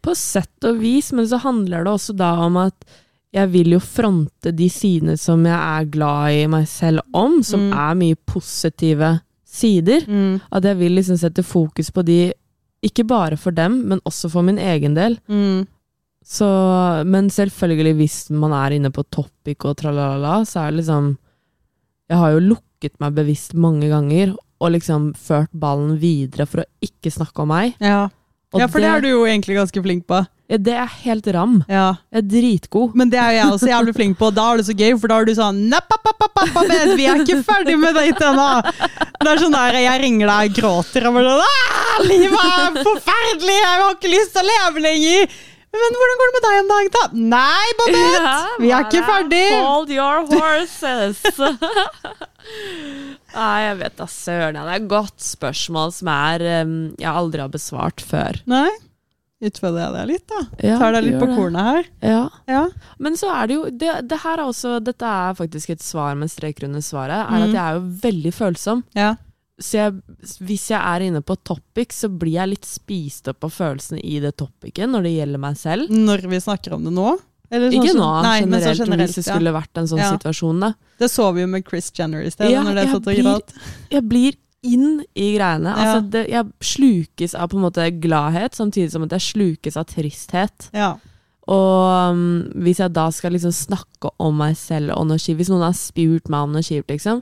På 0.04 0.14
sett 0.18 0.68
og 0.70 0.80
vis, 0.82 1.12
men 1.16 1.28
så 1.30 1.40
handler 1.44 1.84
det 1.88 1.94
også 1.94 2.16
da 2.20 2.32
om 2.46 2.58
at 2.62 2.86
jeg 3.34 3.50
vil 3.50 3.72
jo 3.74 3.80
fronte 3.82 4.52
de 4.54 4.68
sidene 4.70 5.16
som 5.18 5.42
jeg 5.50 5.58
er 5.58 5.88
glad 5.90 6.36
i 6.38 6.48
meg 6.54 6.68
selv 6.70 7.02
om, 7.18 7.40
som 7.44 7.70
Mm. 7.72 7.74
er 7.74 7.96
mye 7.98 8.18
positive 8.30 9.10
sider. 9.46 10.06
At 10.52 10.64
jeg 10.64 10.78
vil 10.78 10.94
liksom 11.00 11.18
sette 11.18 11.42
fokus 11.44 11.90
på 11.90 12.04
de, 12.06 12.32
ikke 12.84 13.06
bare 13.08 13.38
for 13.38 13.52
dem, 13.52 13.80
men 13.90 14.00
også 14.06 14.30
for 14.30 14.44
min 14.46 14.58
egen 14.62 14.94
del. 14.94 15.18
Mm. 15.28 15.66
Så, 16.24 16.46
men 17.06 17.30
selvfølgelig, 17.30 17.96
hvis 17.98 18.30
man 18.32 18.54
er 18.54 18.76
inne 18.78 18.92
på 18.92 19.04
topic 19.12 19.66
og 19.66 19.76
tralala, 19.82 20.44
så 20.46 20.68
er 20.68 20.72
det 20.72 20.84
liksom 20.86 21.18
Jeg 22.10 22.18
har 22.20 22.32
jo 22.36 22.40
lukket 22.84 23.00
meg 23.00 23.16
bevisst 23.16 23.54
mange 23.56 23.88
ganger, 23.90 24.34
og 24.60 24.72
liksom 24.76 25.14
ført 25.16 25.52
ballen 25.52 25.98
videre 26.00 26.46
for 26.48 26.64
å 26.64 26.70
ikke 26.84 27.12
snakke 27.12 27.44
om 27.44 27.52
meg. 27.52 27.76
Ja. 27.80 28.10
Ja, 28.54 28.68
for 28.70 28.80
det 28.80 28.90
er 28.90 29.02
du 29.02 29.10
jo 29.10 29.24
egentlig 29.26 29.56
ganske 29.58 29.82
flink 29.82 30.06
på. 30.08 30.20
Ja, 30.52 30.58
Det 30.58 30.74
er 30.78 30.90
helt 31.04 31.26
ram. 31.34 31.64
Ja. 31.68 31.96
Jeg 32.14 32.20
er 32.22 32.28
dritgod. 32.30 32.94
Men 32.96 33.10
det 33.10 33.18
er 33.18 33.32
jo 33.32 33.38
jeg 33.40 33.54
også 33.56 33.70
jævlig 33.72 33.96
flink 33.98 34.18
på, 34.20 34.28
og 34.30 34.36
da 34.36 34.52
er 34.52 34.58
det 34.62 34.66
så 34.68 34.76
gøy, 34.78 34.92
for 35.00 35.08
da 35.10 35.18
er 35.18 35.26
du 35.26 35.34
sånn 35.34 35.64
«Nappapapapapa, 35.72 36.66
men 36.70 36.94
Vi 37.00 37.08
er 37.10 37.24
ikke 37.24 37.40
ferdig 37.48 37.80
med 37.80 37.96
date 37.98 38.28
ennå! 38.30 38.50
Det 39.24 39.32
er 39.32 39.42
sånn 39.42 39.56
der, 39.56 39.80
Jeg 39.82 40.04
ringer 40.04 40.30
deg 40.30 40.52
og 40.52 40.60
gråter 40.60 41.08
og 41.10 41.18
bare 41.18 41.34
sånn 41.40 41.48
«Ah, 41.48 41.98
Livet 42.04 42.46
er 42.52 42.78
forferdelig! 42.84 43.58
Jeg 43.64 43.82
har 43.82 43.98
ikke 43.98 44.14
lyst 44.14 44.36
til 44.36 44.44
å 44.44 44.52
leve 44.52 44.86
lenger! 44.86 45.42
Men 45.74 45.96
hvordan 45.98 46.20
går 46.20 46.30
det 46.30 46.34
med 46.36 46.44
deg 46.46 46.58
om 46.62 46.68
dagen, 46.70 46.90
da? 46.94 47.04
Nei, 47.34 47.70
Babette! 47.80 48.34
Vi 48.62 48.70
er 48.78 48.84
ikke 48.86 49.02
ferdig! 49.08 49.40
Hold 49.58 49.90
your 49.96 50.20
horses! 50.30 51.24
Nei, 53.34 53.58
jeg 53.66 53.78
vet 53.80 53.96
da 53.98 54.06
søren. 54.12 54.60
Det 54.60 54.74
er 54.76 54.82
et 54.84 54.90
godt 54.92 55.24
spørsmål 55.26 55.94
som 55.96 56.12
er 56.14 56.44
um, 56.62 56.76
jeg 57.02 57.10
aldri 57.10 57.42
har 57.42 57.50
besvart 57.54 58.04
før. 58.06 58.38
Nei? 58.52 58.68
Utfordrer 59.44 59.82
jeg 59.88 59.96
deg 59.98 60.06
litt, 60.14 60.26
da? 60.30 60.44
Ja, 60.64 60.78
Tar 60.80 60.94
deg 60.96 61.08
litt 61.08 61.18
på 61.20 61.28
kornet 61.34 61.66
her? 61.68 61.90
Ja. 62.06 62.22
Ja. 62.48 62.62
Men 63.04 63.18
så 63.20 63.34
er 63.34 63.50
det 63.50 63.58
jo 63.58 63.66
det, 63.74 63.96
det 64.14 64.20
er 64.30 64.44
også, 64.46 64.78
Dette 64.86 65.10
er 65.10 65.34
faktisk 65.42 65.74
et 65.74 65.84
svar 65.84 66.14
med 66.16 66.32
strek 66.32 66.62
under 66.64 66.86
svaret. 66.86 67.26
Er 67.26 67.42
Mm. 67.42 67.48
at 67.50 67.58
jeg 67.58 67.64
er 67.66 67.82
jo 67.82 67.86
veldig 68.06 68.34
følsom. 68.38 68.86
ja. 68.96 69.16
Så 69.62 69.78
jeg, 69.78 69.94
hvis 70.42 70.64
jeg 70.72 70.80
er 70.82 71.04
inne 71.06 71.22
på 71.22 71.36
topic, 71.46 71.94
så 71.94 72.10
blir 72.10 72.40
jeg 72.40 72.50
litt 72.56 72.66
spist 72.66 73.28
opp 73.30 73.44
av 73.46 73.52
følelsene 73.54 74.00
i 74.02 74.18
det 74.24 74.32
topicet 74.42 74.90
når 74.90 75.06
det 75.06 75.12
gjelder 75.18 75.42
meg 75.44 75.60
selv. 75.62 75.92
Når 75.94 76.26
vi 76.32 76.40
snakker 76.42 76.74
om 76.74 76.88
det 76.88 76.94
nå? 76.96 77.12
Eller 77.54 77.70
sånn 77.70 77.84
Ikke 77.86 77.94
nå, 78.00 78.08
Nei, 78.26 78.38
men 78.50 78.64
så 78.64 78.72
generelt, 78.80 79.04
hvis 79.12 79.20
det 79.20 79.28
ja. 79.28 79.36
skulle 79.36 79.54
vært 79.54 79.78
en 79.78 79.90
sånn 79.92 80.00
Ja. 80.02 80.12
situasjon. 80.16 80.60
da. 80.64 80.72
Det 80.98 81.10
så 81.12 81.28
vi 81.36 81.42
jo 81.44 81.48
med 81.52 81.68
Chris 81.70 81.92
Jenner 81.94 82.24
i 82.26 82.32
sted, 82.34 82.50
Ja, 82.50 82.64
når 82.66 82.74
det 82.80 82.88
satt 82.88 82.96
og 82.96 83.04
blir- 83.14 83.24
gråt. 83.24 83.54
Jeg 83.92 84.04
blir 84.10 84.36
inn 84.64 85.04
i 85.14 85.28
greiene. 85.38 85.70
Ja. 85.70 85.76
Altså, 85.76 86.10
det, 86.10 86.30
jeg 86.32 86.46
slukes 86.64 87.36
av 87.36 87.50
på 87.50 87.58
en 87.60 87.66
måte 87.70 87.86
gladhet, 88.02 88.56
samtidig 88.58 88.90
som 88.92 89.04
at 89.04 89.12
jeg 89.12 89.22
slukes 89.22 89.78
av 89.78 89.86
tristhet. 89.86 90.70
Ja. 90.74 90.96
Og 91.46 92.12
um, 92.16 92.50
hvis 92.64 92.80
jeg 92.80 92.94
da 92.96 93.10
skal 93.12 93.34
liksom 93.36 93.52
snakke 93.54 94.10
om 94.18 94.38
meg 94.40 94.56
selv 94.58 94.96
og 94.96 95.06
noe 95.10 95.18
kjipt, 95.20 95.38
hvis 95.38 95.50
noen 95.52 95.66
har 95.68 95.74
spurt 95.78 96.30
meg 96.32 96.40
om 96.48 96.54
noe 96.56 96.64
kjipt, 96.64 96.88
liksom, 96.90 97.22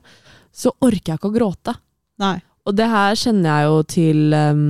så 0.54 0.72
orker 0.80 1.12
jeg 1.16 1.20
ikke 1.20 1.32
å 1.32 1.36
gråte. 1.36 1.76
Nei. 2.22 2.38
Og 2.70 2.76
det 2.78 2.88
her 2.92 3.16
kjenner 3.18 3.50
jeg 3.58 3.70
jo 3.72 3.78
til 3.90 4.36
um, 4.38 4.64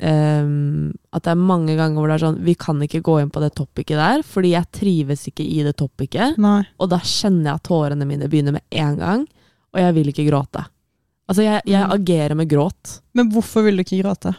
um, 0.00 0.92
at 1.12 1.26
det 1.26 1.32
er 1.34 1.40
mange 1.40 1.74
ganger 1.76 2.00
hvor 2.00 2.08
det 2.08 2.14
er 2.16 2.22
sånn 2.24 2.38
Vi 2.46 2.54
kan 2.58 2.80
ikke 2.86 3.02
gå 3.04 3.18
inn 3.20 3.32
på 3.34 3.42
det 3.44 3.50
topicet 3.58 3.98
der, 4.00 4.22
fordi 4.24 4.54
jeg 4.54 4.70
trives 4.72 5.26
ikke 5.28 5.44
i 5.44 5.58
det 5.66 5.74
topicet. 5.80 6.38
Nei. 6.40 6.62
Og 6.80 6.88
da 6.94 6.98
kjenner 7.04 7.50
jeg 7.52 7.60
at 7.60 7.66
tårene 7.68 8.08
mine 8.08 8.30
begynner 8.32 8.56
med 8.56 8.64
en 8.80 8.96
gang, 9.02 9.26
og 9.74 9.82
jeg 9.82 9.94
vil 9.98 10.10
ikke 10.14 10.26
gråte. 10.30 10.64
Altså, 11.28 11.44
jeg, 11.44 11.62
jeg 11.68 11.84
Mm. 11.86 11.92
agerer 11.98 12.34
med 12.36 12.48
gråt. 12.50 12.98
Men 13.16 13.30
hvorfor 13.32 13.64
vil 13.64 13.76
du 13.78 13.84
ikke 13.84 14.02
gråte? 14.02 14.34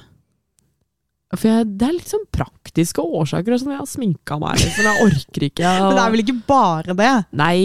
For 1.36 1.49
jeg, 1.49 1.66
det 1.80 1.88
er 1.88 1.95
liksom 1.97 2.22
praktiske 2.32 3.01
årsaker. 3.03 3.57
Sånn, 3.57 3.74
jeg 3.74 3.82
har 3.82 3.89
sminka 3.89 4.38
meg, 4.39 4.59
liksom. 4.61 4.86
Jeg 4.86 5.07
orker 5.09 5.45
ikke. 5.49 5.66
Og, 5.82 5.88
Men 5.89 5.97
det 5.97 6.03
er 6.05 6.13
vel 6.13 6.24
ikke 6.24 6.38
bare 6.47 6.95
det? 7.01 7.13
Nei, 7.41 7.57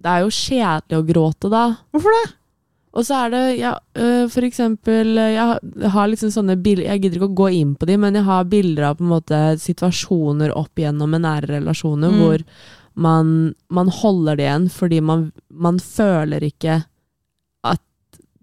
det 0.00 0.12
er 0.12 0.22
jo 0.24 0.30
kjedelig 0.32 1.00
å 1.00 1.06
gråte, 1.10 1.50
da. 1.52 1.64
Hvorfor 1.92 2.14
det? 2.16 2.24
Og 2.94 3.02
så 3.02 3.16
er 3.24 3.30
det 3.34 3.42
ja, 3.58 3.72
øh, 3.98 4.28
for 4.30 4.46
eksempel 4.46 5.16
øh, 5.18 5.32
Jeg 5.34 5.90
har- 5.90 6.08
liksom 6.12 6.30
sånne 6.30 6.54
bilder 6.62 6.84
Jeg 6.92 7.00
gidder 7.02 7.16
ikke 7.18 7.32
å 7.32 7.38
gå 7.42 7.48
inn 7.60 7.74
på 7.74 7.86
de, 7.90 7.96
men 7.98 8.14
jeg 8.14 8.22
har 8.28 8.44
bilder 8.44 8.84
av 8.90 8.96
på 9.00 9.02
en 9.02 9.10
måte 9.16 9.40
situasjoner 9.58 10.54
opp 10.54 10.70
igjennom 10.78 11.10
med 11.10 11.22
nære 11.26 11.48
relasjoner 11.58 12.10
Mm. 12.14 12.20
hvor 12.22 12.44
man, 12.94 13.54
man 13.68 13.88
holder 13.90 14.36
det 14.36 14.44
igjen 14.46 14.68
fordi 14.70 15.00
man, 15.02 15.32
man 15.50 15.78
føler 15.82 16.40
ikke 16.46 16.84
at 17.64 17.80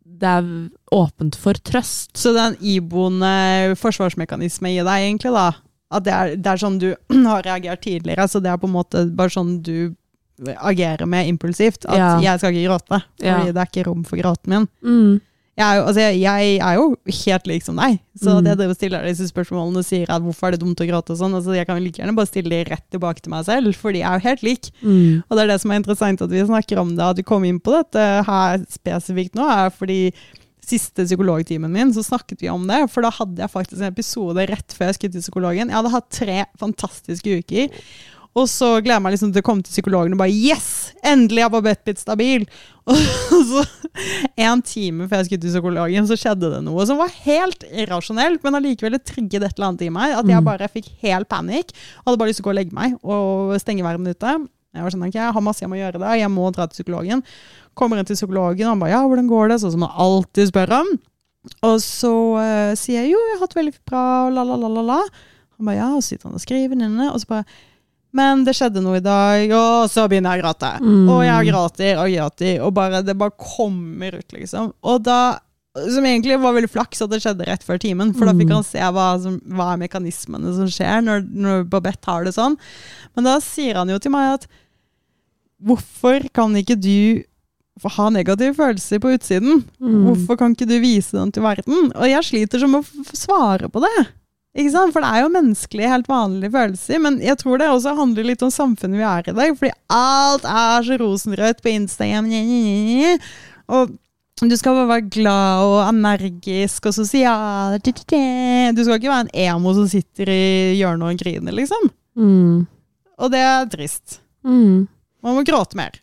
det 0.06 0.28
er 0.28 0.70
åpent 0.91 1.36
for 1.39 1.54
trøst. 1.54 2.12
Så 2.18 2.34
det 2.36 2.41
er 2.41 2.52
en 2.52 2.58
iboende 2.62 3.76
forsvarsmekanisme 3.80 4.68
i 4.76 4.84
deg, 4.84 5.06
egentlig, 5.08 5.32
da? 5.34 5.45
At 5.91 6.04
det 6.04 6.14
er, 6.14 6.36
det 6.36 6.52
er 6.52 6.58
sånn 6.62 6.78
du 6.80 6.89
har 7.32 7.41
reagert 7.47 7.82
tidligere, 7.82 8.28
så 8.28 8.41
det 8.43 8.52
er 8.52 8.58
på 8.60 8.68
en 8.68 8.76
måte 8.76 9.06
bare 9.16 9.30
sånn 9.34 9.62
du 9.64 9.95
agerer 10.58 11.06
med 11.08 11.28
impulsivt. 11.28 11.86
At 11.88 11.98
Ja. 11.98 12.20
jeg 12.22 12.39
skal 12.39 12.54
ikke 12.54 12.70
gråte, 12.70 13.02
fordi 13.20 13.28
Ja. 13.28 13.52
det 13.52 13.58
er 13.58 13.70
ikke 13.70 13.88
rom 13.88 14.04
for 14.04 14.18
gråten 14.18 14.48
min. 14.48 14.68
Mm. 14.84 15.22
Jeg 15.58 15.68
er, 15.68 15.76
jo, 15.82 15.84
altså, 15.86 16.00
jeg, 16.18 16.58
er 16.64 16.76
jo 16.76 16.96
helt 17.06 17.46
lik 17.46 17.62
som 17.64 17.76
deg, 17.76 18.00
så 18.18 18.39
Mm. 18.39 18.44
det 18.46 18.58
driver 18.58 18.74
stiller 18.74 19.04
disse 19.04 19.28
spørsmålene 19.30 19.78
og 19.78 19.86
sier 19.86 20.10
at 20.10 20.22
hvorfor 20.24 20.48
er 20.48 20.52
det 20.52 20.62
dumt 20.62 20.80
å 20.80 20.88
gråte 20.88 21.12
og 21.12 21.18
sånn, 21.20 21.36
altså, 21.36 21.54
jeg 21.54 21.68
kan 21.68 21.78
like 21.84 22.00
gjerne 22.02 22.16
bare 22.16 22.26
stille 22.26 22.50
de 22.50 22.64
rett 22.72 22.86
tilbake 22.89 23.22
til 23.22 23.30
meg 23.32 23.46
selv, 23.46 23.76
fordi 23.76 24.00
jeg 24.00 24.08
er 24.10 24.20
jo 24.20 24.30
helt 24.30 24.42
lik. 24.44 24.72
Mm. 24.82 25.24
Og 25.30 25.38
det 25.38 25.44
er 25.44 25.48
det 25.52 25.62
som 25.62 25.72
er 25.72 25.80
interessant 25.84 26.22
at 26.22 26.30
vi 26.30 26.39
snakker 26.42 26.80
om 26.80 26.96
det, 26.96 27.04
at 27.04 27.16
vi 27.18 27.24
kom 27.24 27.44
inn 27.44 27.60
på 27.60 27.72
dette 27.84 28.24
her 28.26 28.58
spesifikt 28.72 29.36
nå, 29.36 29.44
er 29.46 29.70
fordi 29.70 30.14
siste 30.66 31.04
psykologtimen 31.04 31.70
min, 31.70 31.92
så 31.94 32.02
snakket 32.02 32.39
vi 32.42 32.48
om 32.48 32.66
det. 32.66 32.89
For 32.89 33.02
da 33.04 33.10
hadde 33.12 33.36
jeg 33.44 33.52
faktisk 33.52 33.82
en 33.82 33.92
episode 33.92 34.48
rett 34.48 34.72
før 34.74 34.88
jeg 34.88 34.96
skulle 34.96 35.12
til 35.12 35.22
psykologen. 35.26 35.68
Jeg 35.68 35.76
hadde 35.76 35.92
hatt 35.92 36.10
tre 36.10 36.46
fantastiske 36.58 37.39
uker. 37.44 37.70
Og 38.39 38.45
så 38.47 38.67
gleder 38.79 38.95
jeg 38.95 39.03
meg 39.03 39.11
liksom 39.15 39.32
til 39.36 39.43
å 39.43 39.45
komme 39.49 39.65
til 39.65 39.73
psykologen 39.75 40.13
og 40.15 40.21
bare 40.21 40.32
Yes! 40.32 40.67
Endelig 41.03 41.43
har 41.43 41.51
Babette 41.51 41.84
blitt 41.84 41.99
stabil! 41.99 42.45
Og 42.91 43.41
så 43.49 43.63
en 44.39 44.61
time 44.65 45.05
før 45.11 45.19
jeg 45.19 45.27
skulle 45.27 45.41
til 45.43 45.51
psykologen, 45.51 46.07
så 46.07 46.15
skjedde 46.19 46.49
det 46.53 46.61
noe 46.63 46.86
som 46.88 46.97
var 47.01 47.11
helt 47.25 47.65
irrasjonelt, 47.67 48.39
men 48.45 48.55
allikevel 48.57 48.95
det 48.95 49.03
trigget 49.09 49.43
et 49.43 49.53
eller 49.57 49.67
annet 49.67 49.84
i 49.86 49.91
meg. 49.93 50.15
At 50.15 50.25
jeg 50.32 50.39
Mm. 50.41 50.47
bare 50.47 50.69
fikk 50.71 50.88
helt 51.03 51.27
panikk. 51.29 51.73
Hadde 52.05 52.17
bare 52.21 52.32
lyst 52.32 52.39
til 52.39 52.45
å 52.45 52.49
gå 52.49 52.53
og 52.55 52.59
legge 52.61 52.73
meg 52.77 52.95
og 53.03 53.51
stenge 53.61 53.84
verden 53.86 54.07
ute. 54.07 54.34
Jeg 54.71 54.86
var 54.86 54.93
sånn, 54.95 55.03
okay, 55.09 55.19
jeg 55.19 55.36
har 55.36 55.43
masse 55.43 55.59
jeg 55.65 55.69
må 55.69 55.75
gjøre 55.82 55.99
der, 55.99 56.15
jeg 56.23 56.32
må 56.32 56.47
dra 56.55 56.65
til 56.71 56.79
psykologen. 56.79 57.23
Kommer 57.75 57.99
inn 57.99 58.07
til 58.07 58.15
psykologen, 58.15 58.63
og 58.65 58.71
han 58.71 58.79
bare 58.86 58.93
ja, 58.95 59.01
hvordan 59.03 59.27
går 59.27 59.51
det? 59.51 59.59
Sånn 59.61 59.75
som 59.75 59.84
man 59.84 59.91
alltid 59.99 60.47
spør 60.53 60.71
om. 60.79 60.93
Og 61.67 61.75
så 61.84 62.13
uh, 62.39 62.71
sier 62.79 63.03
jeg 63.03 63.11
jo, 63.11 63.19
jeg 63.27 63.36
har 63.38 63.43
hatt 63.43 63.57
veldig 63.59 63.75
bra, 63.91 64.05
la 64.32 64.43
la 64.47 64.55
la 64.61 64.71
la 64.71 64.86
la. 64.93 64.99
Han 65.59 65.67
bare 65.67 65.77
ja, 65.82 65.89
og 65.91 65.99
så 66.01 66.13
sitter 66.15 66.29
han 66.32 66.39
og 66.39 66.43
skriver 66.47 66.79
inne, 66.79 67.11
og 67.11 67.19
så 67.19 67.27
bare 67.36 67.45
men 68.18 68.41
det 68.47 68.53
skjedde 68.57 68.82
noe 68.84 68.97
i 68.99 69.03
dag, 69.05 69.51
og 69.55 69.86
så 69.91 70.07
begynner 70.12 70.36
jeg 70.36 70.41
å 70.41 70.45
gråte. 70.47 70.72
Mm. 70.84 71.05
Og 71.14 71.22
jeg 71.24 71.47
gråter 71.51 72.01
og 72.01 72.09
gråter, 72.12 72.57
og 72.66 72.74
bare, 72.76 73.01
det 73.07 73.16
bare 73.22 73.36
kommer 73.39 74.18
ut, 74.20 74.36
liksom. 74.36 74.74
Og 74.84 75.03
da, 75.05 75.20
som 75.78 76.03
egentlig 76.09 76.36
var 76.43 76.53
veldig 76.57 76.72
flaks 76.74 77.01
at 77.05 77.14
det 77.14 77.22
skjedde 77.24 77.47
rett 77.47 77.64
før 77.64 77.80
timen, 77.80 78.12
for 78.18 78.28
da 78.28 78.34
fikk 78.36 78.49
Mm. 78.51 78.55
han 78.57 78.68
se 78.68 78.80
hva, 78.97 79.07
som, 79.24 79.38
hva 79.47 79.70
er 79.74 79.80
mekanismene 79.86 80.51
som 80.57 80.68
skjer 80.68 81.05
når, 81.07 81.24
når 81.32 81.64
Babette 81.72 82.12
har 82.12 82.28
det 82.28 82.34
sånn. 82.36 82.57
Men 83.16 83.30
da 83.30 83.38
sier 83.39 83.80
han 83.80 83.89
jo 83.89 83.97
til 84.03 84.12
meg 84.12 84.34
at 84.39 84.47
hvorfor 85.64 86.26
kan 86.34 86.55
ikke 86.57 86.76
du 86.82 87.24
ha 87.82 88.09
negative 88.14 88.53
følelser 88.57 88.99
på 89.01 89.14
utsiden? 89.16 89.64
Mm. 89.80 90.01
Hvorfor 90.09 90.38
kan 90.38 90.51
ikke 90.55 90.68
du 90.70 90.76
vise 90.84 91.16
den 91.18 91.32
til 91.34 91.45
verden? 91.45 91.91
Og 91.95 92.07
jeg 92.09 92.28
sliter 92.28 92.59
som 92.62 92.76
å 92.78 92.84
svare 93.16 93.70
på 93.72 93.82
det. 93.86 94.07
Ikke 94.58 94.72
sant? 94.74 94.91
For 94.91 94.99
det 95.04 95.10
er 95.16 95.22
jo 95.24 95.32
menneskelige, 95.32 95.89
helt 95.93 96.10
vanlige 96.12 96.52
følelser. 96.52 96.99
Men 96.99 97.20
jeg 97.24 97.38
tror 97.39 97.62
det 97.62 97.70
også 97.72 97.93
handler 97.95 98.28
litt 98.28 98.41
om 98.43 98.52
samfunnet 98.52 98.99
vi 98.99 99.06
er 99.08 99.30
i 99.32 99.36
dag. 99.38 99.54
Fordi 99.60 99.72
alt 99.95 100.47
er 100.52 100.88
så 100.88 100.97
rosenrødt 100.99 101.62
på 101.64 101.72
Instagram. 101.72 102.28
Og 103.72 103.93
du 104.41 104.56
skal 104.58 104.76
bare 104.76 104.89
være 104.89 105.10
glad 105.14 105.64
og 105.70 105.80
energisk 105.88 106.89
og 106.89 106.95
sosial. 106.97 107.78
Du 107.80 107.91
skal 107.93 108.97
ikke 108.97 109.14
være 109.14 109.28
en 109.28 109.34
emo 109.47 109.74
som 109.78 109.88
sitter 109.91 110.32
i 110.34 110.43
hjørnet 110.80 111.14
og 111.14 111.22
griner, 111.22 111.56
liksom. 111.56 111.89
Mm. 112.18 112.64
Og 113.22 113.32
det 113.32 113.43
er 113.45 113.68
trist. 113.72 114.20
Mm. 114.43 114.88
Man 115.22 115.38
må 115.38 115.43
gråte 115.47 115.78
mer. 115.78 115.99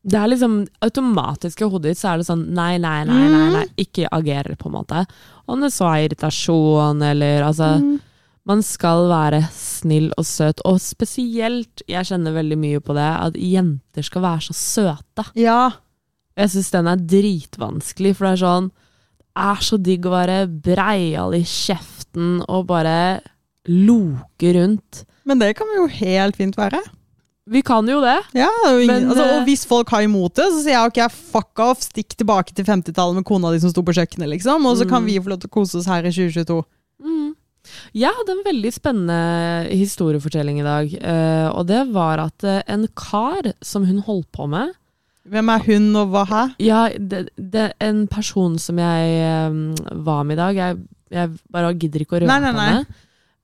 Det 0.00 0.16
er 0.16 0.30
liksom 0.32 0.62
automatisk 0.80 1.60
i 1.60 1.66
hodet 1.68 1.90
ditt 1.90 1.98
så 2.00 2.14
er 2.14 2.20
det 2.22 2.28
sånn 2.30 2.46
nei, 2.56 2.78
nei, 2.80 3.02
nei, 3.04 3.18
nei, 3.28 3.40
Mm. 3.50 3.52
nei 3.58 3.66
ikke 3.82 4.06
agerer, 4.16 4.56
på 4.56 4.70
en 4.70 4.76
måte. 4.78 5.02
Om 5.50 5.66
det 5.66 5.72
så 5.74 5.88
er 5.90 6.06
irritasjon 6.08 7.02
eller 7.10 7.44
altså 7.48 7.74
Mm. 7.80 7.98
Man 8.48 8.62
skal 8.64 9.04
være 9.10 9.42
snill 9.52 10.08
og 10.18 10.24
søt, 10.24 10.62
og 10.66 10.78
spesielt, 10.80 11.82
jeg 11.86 12.08
kjenner 12.08 12.32
veldig 12.34 12.56
mye 12.58 12.80
på 12.82 12.94
det, 12.96 13.08
at 13.26 13.36
jenter 13.36 14.02
skal 14.02 14.22
være 14.24 14.46
så 14.48 14.54
søte. 14.56 15.26
Ja. 15.38 15.70
Jeg 16.40 16.50
syns 16.54 16.70
den 16.72 16.88
er 16.88 16.96
dritvanskelig, 16.96 18.14
for 18.16 18.26
det 18.26 18.32
er 18.32 18.40
sånn 18.46 18.70
Det 18.70 19.44
er 19.44 19.60
så 19.62 19.76
digg 19.78 20.08
å 20.08 20.14
være 20.14 20.38
breial 20.48 21.36
i 21.36 21.44
kjeften 21.46 22.40
og 22.48 22.66
bare 22.72 23.20
loke 23.68 24.54
rundt. 24.56 25.04
Men 25.28 25.38
det 25.38 25.52
kan 25.58 25.68
vi 25.70 25.78
jo 25.78 25.86
helt 26.00 26.40
fint 26.40 26.56
være. 26.58 26.80
Vi 27.50 27.62
kan 27.66 27.86
jo 27.90 27.98
det. 28.04 28.16
Ja, 28.38 28.48
ingen, 28.70 28.86
Men, 28.86 29.08
altså, 29.10 29.24
eh, 29.26 29.36
og 29.40 29.48
hvis 29.48 29.64
folk 29.66 29.88
har 29.90 30.04
imot 30.06 30.36
det, 30.38 30.46
så 30.54 30.60
sier 30.62 30.76
jeg 30.76 30.92
ok, 30.92 31.00
fuck 31.32 31.62
off, 31.64 31.80
stikk 31.82 32.14
tilbake 32.20 32.54
til 32.54 32.64
50-tallet 32.68 33.18
med 33.18 33.26
kona 33.26 33.50
di 33.50 33.58
som 33.62 33.72
sto 33.72 33.82
på 33.82 33.94
kjøkkenet, 33.96 34.30
liksom, 34.36 34.66
og 34.70 34.76
så 34.78 34.86
kan 34.88 35.02
Mm. 35.02 35.06
vi 35.10 35.18
få 35.18 35.32
lov 35.32 35.40
til 35.42 35.50
å 35.50 35.56
kose 35.58 35.78
oss 35.80 35.88
her 35.90 36.04
i 36.06 36.12
2022. 36.14 36.60
Mm. 37.02 37.34
Jeg 37.94 38.10
hadde 38.16 38.32
en 38.36 38.44
veldig 38.46 38.70
spennende 38.72 39.18
historiefortelling 39.74 40.60
i 40.60 40.66
dag, 40.66 40.94
Uh, 41.00 41.48
og 41.58 41.66
det 41.66 41.92
var 41.92 42.18
at 42.22 42.44
eh, 42.44 42.62
en 42.68 42.86
kar 42.94 43.52
som 43.62 43.84
hun 43.84 43.98
holdt 44.06 44.30
på 44.32 44.46
med 44.48 44.72
Hvem 45.30 45.48
er 45.52 45.62
hun, 45.66 45.90
og 45.96 46.08
hva 46.10 46.24
her? 46.26 46.54
Ja, 46.58 46.88
det, 46.96 47.28
det, 47.36 47.72
en 47.80 48.06
person 48.08 48.58
som 48.58 48.78
jeg 48.80 49.50
um, 49.50 49.74
var 50.06 50.24
med 50.24 50.38
i 50.38 50.40
dag 50.40 50.56
Jeg, 50.56 50.78
jeg 51.12 51.30
bare 51.52 51.74
gidder 51.74 52.00
ikke 52.00 52.16
å 52.18 52.26
nei. 52.26 52.40
henne. 52.40 52.86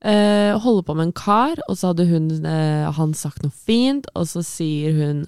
Eh, 0.05 0.53
holder 0.61 0.85
på 0.85 0.95
med 0.95 1.09
en 1.09 1.17
kar, 1.17 1.57
og 1.69 1.79
så 1.79 1.91
hadde 1.91 2.05
hun, 2.11 2.29
eh, 2.45 2.91
han 2.93 3.15
sagt 3.17 3.43
noe 3.43 3.53
fint, 3.53 4.07
og 4.15 4.27
så 4.29 4.45
sier 4.45 4.93
hun 4.93 5.27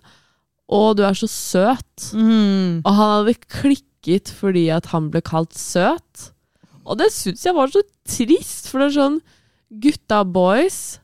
'Å, 0.69 0.95
du 0.95 1.03
er 1.03 1.17
så 1.17 1.27
søt'. 1.27 2.13
Mm. 2.13 2.83
Og 2.85 2.93
han 2.93 3.25
hadde 3.25 3.41
klikket 3.49 4.29
fordi 4.29 4.69
at 4.69 4.93
han 4.93 5.09
ble 5.11 5.23
kalt 5.23 5.57
søt. 5.57 6.33
Og 6.85 6.99
det 6.99 7.09
syns 7.13 7.45
jeg 7.45 7.55
var 7.55 7.69
så 7.69 7.81
trist, 8.05 8.69
for 8.69 8.81
det 8.81 8.93
er 8.93 9.01
sånn 9.01 9.21
Gutta 9.81 10.25
boys 10.25 11.01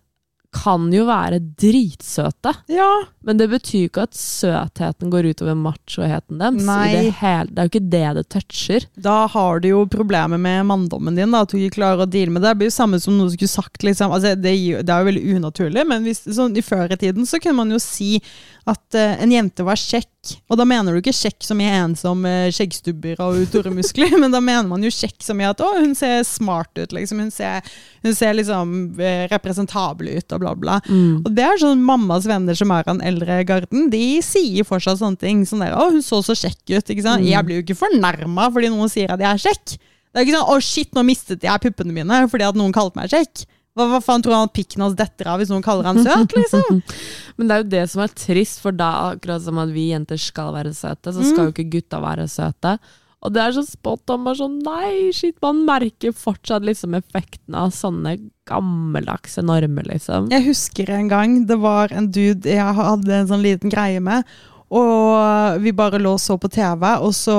kan 0.54 0.86
jo 0.94 1.04
være 1.08 1.40
dritsøte, 1.60 2.52
Ja. 2.70 2.88
men 3.26 3.40
det 3.40 3.48
betyr 3.50 3.88
ikke 3.88 4.04
at 4.06 4.14
søtheten 4.14 5.10
går 5.10 5.30
utover 5.32 5.56
machoheten 5.58 6.38
deres. 6.38 6.62
Det, 6.64 7.12
hele, 7.20 7.50
det 7.50 7.58
er 7.58 7.68
jo 7.68 7.72
ikke 7.72 7.90
det 7.90 8.04
det 8.18 8.24
toucher. 8.32 8.86
Da 8.96 9.16
har 9.32 9.60
du 9.60 9.68
jo 9.68 9.84
problemer 9.90 10.38
med 10.40 10.66
manndommen 10.70 11.18
din, 11.18 11.34
da, 11.34 11.42
at 11.44 11.50
du 11.52 11.58
ikke 11.58 11.80
klarer 11.80 12.04
å 12.04 12.10
deale 12.10 12.30
med 12.30 12.42
det. 12.44 12.52
Det 12.54 12.60
blir 12.62 12.70
jo 12.72 12.78
samme 12.78 13.00
som 13.02 13.16
noe 13.18 13.28
du 13.28 13.36
skulle 13.36 13.52
sagt, 13.52 13.82
liksom. 13.82 14.14
Altså, 14.14 14.34
det, 14.38 14.54
det 14.86 14.94
er 14.94 15.02
jo 15.02 15.10
veldig 15.10 15.36
unaturlig, 15.38 15.86
men 15.90 16.06
hvis, 16.06 16.24
sånn, 16.36 16.54
i 16.56 16.64
før 16.64 16.94
i 16.94 17.00
tiden 17.00 17.26
så 17.26 17.40
kunne 17.42 17.62
man 17.64 17.74
jo 17.74 17.80
si 17.82 18.16
at 18.64 18.96
uh, 18.96 19.16
en 19.20 19.32
jente 19.32 19.64
var 19.66 19.76
kjekk. 19.76 20.08
Og 20.48 20.56
da 20.56 20.64
mener 20.64 20.94
du 20.94 21.02
ikke 21.02 21.12
kjekk 21.12 21.44
som 21.44 21.58
i 21.60 21.66
en 21.68 21.92
som 22.00 22.22
eh, 22.24 22.46
skjeggstubber 22.54 23.18
og 23.20 23.42
store 23.50 23.68
muskler, 23.76 24.14
men 24.22 24.32
da 24.32 24.40
mener 24.40 24.70
man 24.70 24.80
jo 24.86 24.88
kjekk 24.94 25.18
som 25.20 25.42
i 25.42 25.44
at 25.44 25.60
å, 25.60 25.66
hun 25.76 25.92
ser 25.98 26.22
smart 26.24 26.72
ut, 26.80 26.94
liksom. 26.96 27.20
Hun 27.26 27.32
ser, 27.34 27.60
hun 28.06 28.16
ser 28.16 28.38
liksom 28.38 28.72
uh, 28.96 29.26
representabel 29.32 30.14
ut, 30.14 30.32
og 30.32 30.43
bla, 30.44 30.52
bla. 30.58 30.76
Og 31.24 31.32
det 31.34 31.46
er 31.48 31.58
sånn 31.62 31.82
mammas 31.84 32.28
venner 32.28 32.56
som 32.58 32.72
er 32.74 32.84
av 32.84 32.92
den 32.92 33.02
eldre 33.10 33.40
garden, 33.48 33.88
de 33.92 34.04
sier 34.24 34.68
fortsatt 34.68 35.00
sånne 35.00 35.20
ting. 35.20 35.42
Sånn 35.48 35.64
der, 35.64 35.74
å, 35.74 35.88
hun 35.94 36.04
så 36.04 36.20
så 36.24 36.36
kjekk 36.38 36.62
ut, 36.76 36.94
ikke 36.94 37.06
sant? 37.06 37.24
Mm. 37.24 37.32
Jeg 37.32 37.48
blir 37.48 37.60
jo 37.60 37.66
ikke 37.66 37.80
fornærma 37.80 38.50
fordi 38.54 38.70
noen 38.74 38.92
sier 38.92 39.16
at 39.16 39.24
jeg 39.24 39.30
er 39.32 39.44
kjekk. 39.48 39.76
Det 40.14 40.20
er 40.20 40.28
ikke 40.28 40.36
sånn, 40.36 40.52
å 40.54 40.62
shit, 40.62 40.92
nå 40.94 41.02
mistet 41.08 41.42
jeg 41.42 41.64
puppene 41.64 41.96
mine 41.96 42.22
fordi 42.30 42.46
at 42.46 42.58
noen 42.58 42.74
kalte 42.76 43.00
meg 43.00 43.10
kjekk. 43.10 43.46
Hva, 43.74 43.88
hva 43.90 43.98
faen 44.04 44.22
tror 44.22 44.36
han 44.36 44.46
at 44.46 44.54
pikken 44.54 44.84
hans 44.84 44.94
detter 44.94 45.32
av 45.32 45.40
hvis 45.40 45.50
noen 45.50 45.64
kaller 45.64 45.88
han 45.88 45.98
søt, 45.98 46.36
liksom? 46.38 46.78
Men 47.36 47.48
det 47.48 47.54
er 47.54 47.62
jo 47.64 47.70
det 47.72 47.86
som 47.90 48.04
er 48.04 48.12
trist, 48.14 48.60
for 48.62 48.76
da, 48.76 48.90
akkurat 49.10 49.42
som 49.42 49.58
at 49.58 49.72
vi 49.74 49.88
jenter 49.90 50.20
skal 50.20 50.52
være 50.54 50.70
søte, 50.76 51.10
så 51.10 51.24
skal 51.26 51.48
jo 51.48 51.54
ikke 51.54 51.66
gutta 51.72 51.98
være 52.04 52.28
søte. 52.30 52.76
Og 53.24 53.32
det 53.32 53.40
er 53.40 53.54
så 53.56 53.64
spot 53.64 54.12
on. 54.12 54.24
Bare 54.26 54.38
sånn, 54.38 54.58
nei, 54.66 55.10
shit, 55.16 55.36
man 55.44 55.62
merker 55.64 56.12
fortsatt 56.16 56.64
liksom 56.66 56.96
effekten 56.98 57.56
av 57.56 57.72
sånne 57.74 58.18
gammeldagse 58.48 59.44
normer, 59.44 59.86
liksom. 59.88 60.28
Jeg 60.32 60.44
husker 60.44 60.90
en 60.92 61.08
gang 61.08 61.38
det 61.48 61.56
var 61.62 61.94
en 61.96 62.10
dude 62.12 62.50
jeg 62.52 62.76
hadde 62.80 63.14
en 63.16 63.30
sånn 63.30 63.44
liten 63.44 63.72
greie 63.72 64.02
med, 64.04 64.28
og 64.74 65.62
vi 65.64 65.72
bare 65.76 66.00
lå 66.02 66.16
og 66.18 66.20
så 66.20 66.36
på 66.40 66.50
TV, 66.52 66.84
og 67.00 67.14
så, 67.16 67.38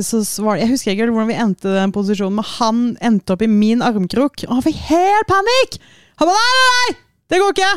så 0.00 0.22
var 0.46 0.62
Jeg 0.62 0.70
husker 0.72 0.94
ikke 0.94 1.10
hvordan 1.10 1.28
vi 1.32 1.40
endte 1.44 1.74
den 1.76 1.92
posisjonen, 1.92 2.38
men 2.40 2.50
han 2.56 2.80
endte 3.04 3.36
opp 3.36 3.44
i 3.44 3.50
min 3.50 3.84
armkrok, 3.84 4.46
og 4.48 4.54
han 4.58 4.64
fikk 4.64 4.80
helt 4.88 5.28
panikk! 5.28 5.80
Han 6.22 6.30
bare 6.30 6.40
nei, 6.40 6.56
nei, 6.56 6.72
nei! 6.72 6.96
Det 7.26 7.42
går 7.42 7.56
ikke! 7.56 7.74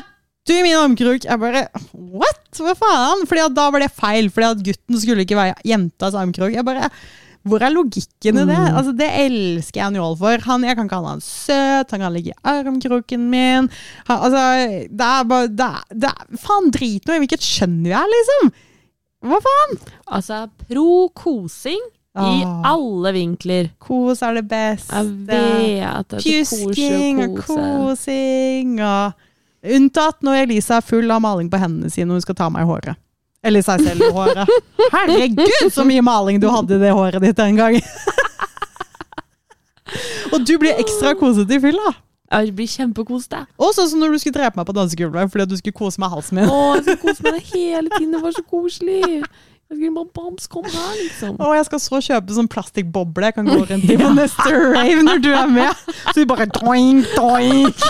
Du 0.49 0.55
i 0.57 0.65
min 0.65 0.77
armkrok. 0.79 1.25
Jeg 1.29 1.41
bare 1.41 1.67
what? 1.93 2.45
Hva 2.57 2.73
faen? 2.77 3.25
Fordi 3.29 3.45
at 3.45 3.57
da 3.57 3.69
var 3.69 3.83
det 3.83 3.91
feil, 3.93 4.31
fordi 4.33 4.47
at 4.49 4.63
gutten 4.65 5.01
skulle 5.01 5.25
ikke 5.27 5.37
være 5.37 5.59
jentas 5.69 6.17
armkrok. 6.17 6.55
Jeg 6.57 6.65
bare 6.65 6.89
hvor 7.47 7.63
er 7.63 7.71
logikken 7.71 8.35
i 8.35 8.43
det? 8.43 8.55
Mm. 8.57 8.77
Altså, 8.77 8.93
det 8.99 9.07
elsker 9.23 9.79
jeg 9.79 9.93
Njål 9.95 10.17
for. 10.19 10.41
Han, 10.49 10.65
jeg 10.67 10.75
kan 10.75 10.89
kalle 10.91 11.13
han 11.13 11.21
søt, 11.23 11.93
han 11.93 12.03
kan 12.03 12.13
ligge 12.13 12.33
i 12.33 12.39
armkroken 12.51 13.29
min. 13.31 13.69
Han, 14.09 14.17
altså, 14.17 14.41
det 14.89 15.07
er 15.07 15.29
bare 15.29 15.47
det 15.47 15.69
er, 15.69 15.85
det 16.03 16.09
er, 16.09 16.41
Faen, 16.43 16.67
drit 16.75 17.07
nå 17.07 17.15
i 17.15 17.21
hvilket 17.23 17.45
kjønn 17.45 17.79
vi 17.85 17.95
er, 17.95 18.11
liksom! 18.15 18.51
Hva 19.29 19.39
faen? 19.43 19.79
Altså, 20.15 20.41
pro 20.67 21.07
kosing 21.15 21.79
i 22.19 22.43
Åh. 22.43 22.67
alle 22.67 23.13
vinkler. 23.15 23.71
Kos 23.79 24.23
er 24.25 24.39
det 24.39 24.45
beste. 24.51 24.99
Jeg 24.99 25.15
vet 25.29 25.87
at 25.87 26.11
det 26.11 26.19
er 26.19 26.23
Pjusking 26.25 27.23
og 27.23 27.41
kosing 27.47 28.77
og 28.83 29.28
Unntatt 29.63 30.23
når 30.23 30.45
Elisa 30.45 30.79
er 30.79 30.85
full 30.85 31.11
av 31.11 31.21
maling 31.23 31.49
på 31.51 31.59
hendene 31.59 31.91
sine 31.91 32.11
og 32.11 32.19
hun 32.19 32.23
skal 32.23 32.37
ta 32.39 32.49
meg 32.53 32.63
i 32.63 32.69
håret. 32.69 32.99
Eller 33.43 33.63
seg 33.63 33.83
selv 33.83 34.03
i 34.03 34.11
håret. 34.15 34.51
Herregud, 34.93 35.71
så 35.71 35.85
mye 35.87 36.03
maling 36.03 36.39
du 36.43 36.47
hadde 36.51 36.75
i 36.75 36.81
det 36.81 36.91
håret 36.95 37.23
ditt 37.23 37.39
den 37.39 37.59
gangen! 37.59 37.83
og 40.33 40.43
du 40.47 40.55
blir 40.61 40.79
ekstra 40.79 41.15
kosete 41.19 41.55
i 41.55 41.63
fylla. 41.63 41.93
Jeg 42.29 42.51
blir 42.53 42.69
kjempekost, 42.69 43.31
jeg. 43.33 43.47
Og 43.57 43.71
sånn 43.73 43.87
som 43.89 44.01
når 44.03 44.13
du 44.13 44.21
skulle 44.21 44.37
drepe 44.37 44.59
meg 44.59 44.67
på 44.69 44.73
dansegulvet 44.77 45.31
fordi 45.33 45.47
du 45.49 45.55
skulle 45.57 45.79
kose 45.79 46.01
meg 46.01 46.11
halsen 46.13 46.37
min. 46.37 46.51
Å, 46.51 46.57
jeg 46.77 46.83
skulle 46.85 47.05
kose 47.07 47.25
meg 47.25 47.53
hele 47.55 47.87
tiden. 47.95 48.11
Det 48.13 48.19
var 48.21 48.35
så 48.35 48.43
koselig. 48.45 48.99
Jeg 49.69 49.77
skulle 49.77 49.95
bare 49.95 50.13
Bams, 50.17 50.45
kom 50.49 50.65
her, 50.65 50.91
liksom. 50.97 51.33
Å, 51.41 51.49
jeg 51.57 51.65
skal 51.67 51.81
så 51.81 52.01
kjøpe 52.05 52.37
sånn 52.37 52.49
plastikkboble 52.49 53.31
jeg 53.31 53.37
kan 53.37 53.49
gå 53.49 53.57
rundt 53.69 53.89
i 53.89 53.97
på 54.01 54.11
neste 54.17 54.61
rave 54.75 55.01
når 55.05 55.23
du 55.25 55.31
er 55.33 55.49
med. 55.55 55.81
Så 56.11 56.19
du 56.19 56.29
bare 56.29 56.49
doink, 56.53 57.09
doink. 57.17 57.87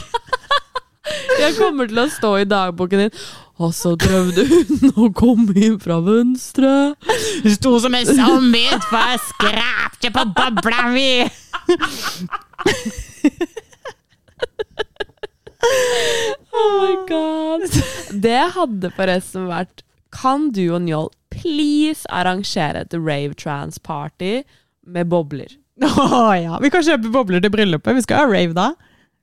Jeg 1.39 1.55
kommer 1.57 1.89
til 1.89 2.01
å 2.03 2.07
stå 2.11 2.33
i 2.41 2.47
dagboken 2.49 3.05
din. 3.05 3.13
Og 3.59 3.73
så 3.75 3.91
prøvde 3.99 4.45
hun 4.47 4.93
å 4.95 5.09
komme 5.15 5.51
inn 5.59 5.75
fra 5.83 5.97
venstre. 6.03 6.71
Hun 7.43 7.55
sto 7.55 7.73
som 7.83 7.95
en 7.97 8.07
zombie 8.07 8.79
for 8.87 8.99
jeg 9.11 9.21
skrapte 9.27 10.13
på 10.15 10.25
bobla 10.37 10.85
mi! 10.93 11.11
Oh 16.55 16.69
my 16.79 16.93
god. 17.09 17.67
Det 18.23 18.41
hadde 18.55 18.91
forresten 18.95 19.49
vært 19.49 19.83
Kan 20.15 20.49
du 20.55 20.63
og 20.73 20.85
Njål 20.87 21.11
please 21.33 22.07
arrangere 22.09 22.85
et 22.85 22.95
rave 22.95 23.35
trans 23.37 23.77
party 23.79 24.39
med 24.87 25.11
bobler? 25.11 25.51
Å 25.85 26.31
ja. 26.35 26.57
Vi 26.63 26.71
kan 26.73 26.83
kjøpe 26.83 27.11
bobler 27.13 27.43
til 27.43 27.53
bryllupet. 27.53 27.95
Vi 27.99 28.05
skal 28.07 28.23
ha 28.23 28.31
rave 28.31 28.55
da. 28.57 28.71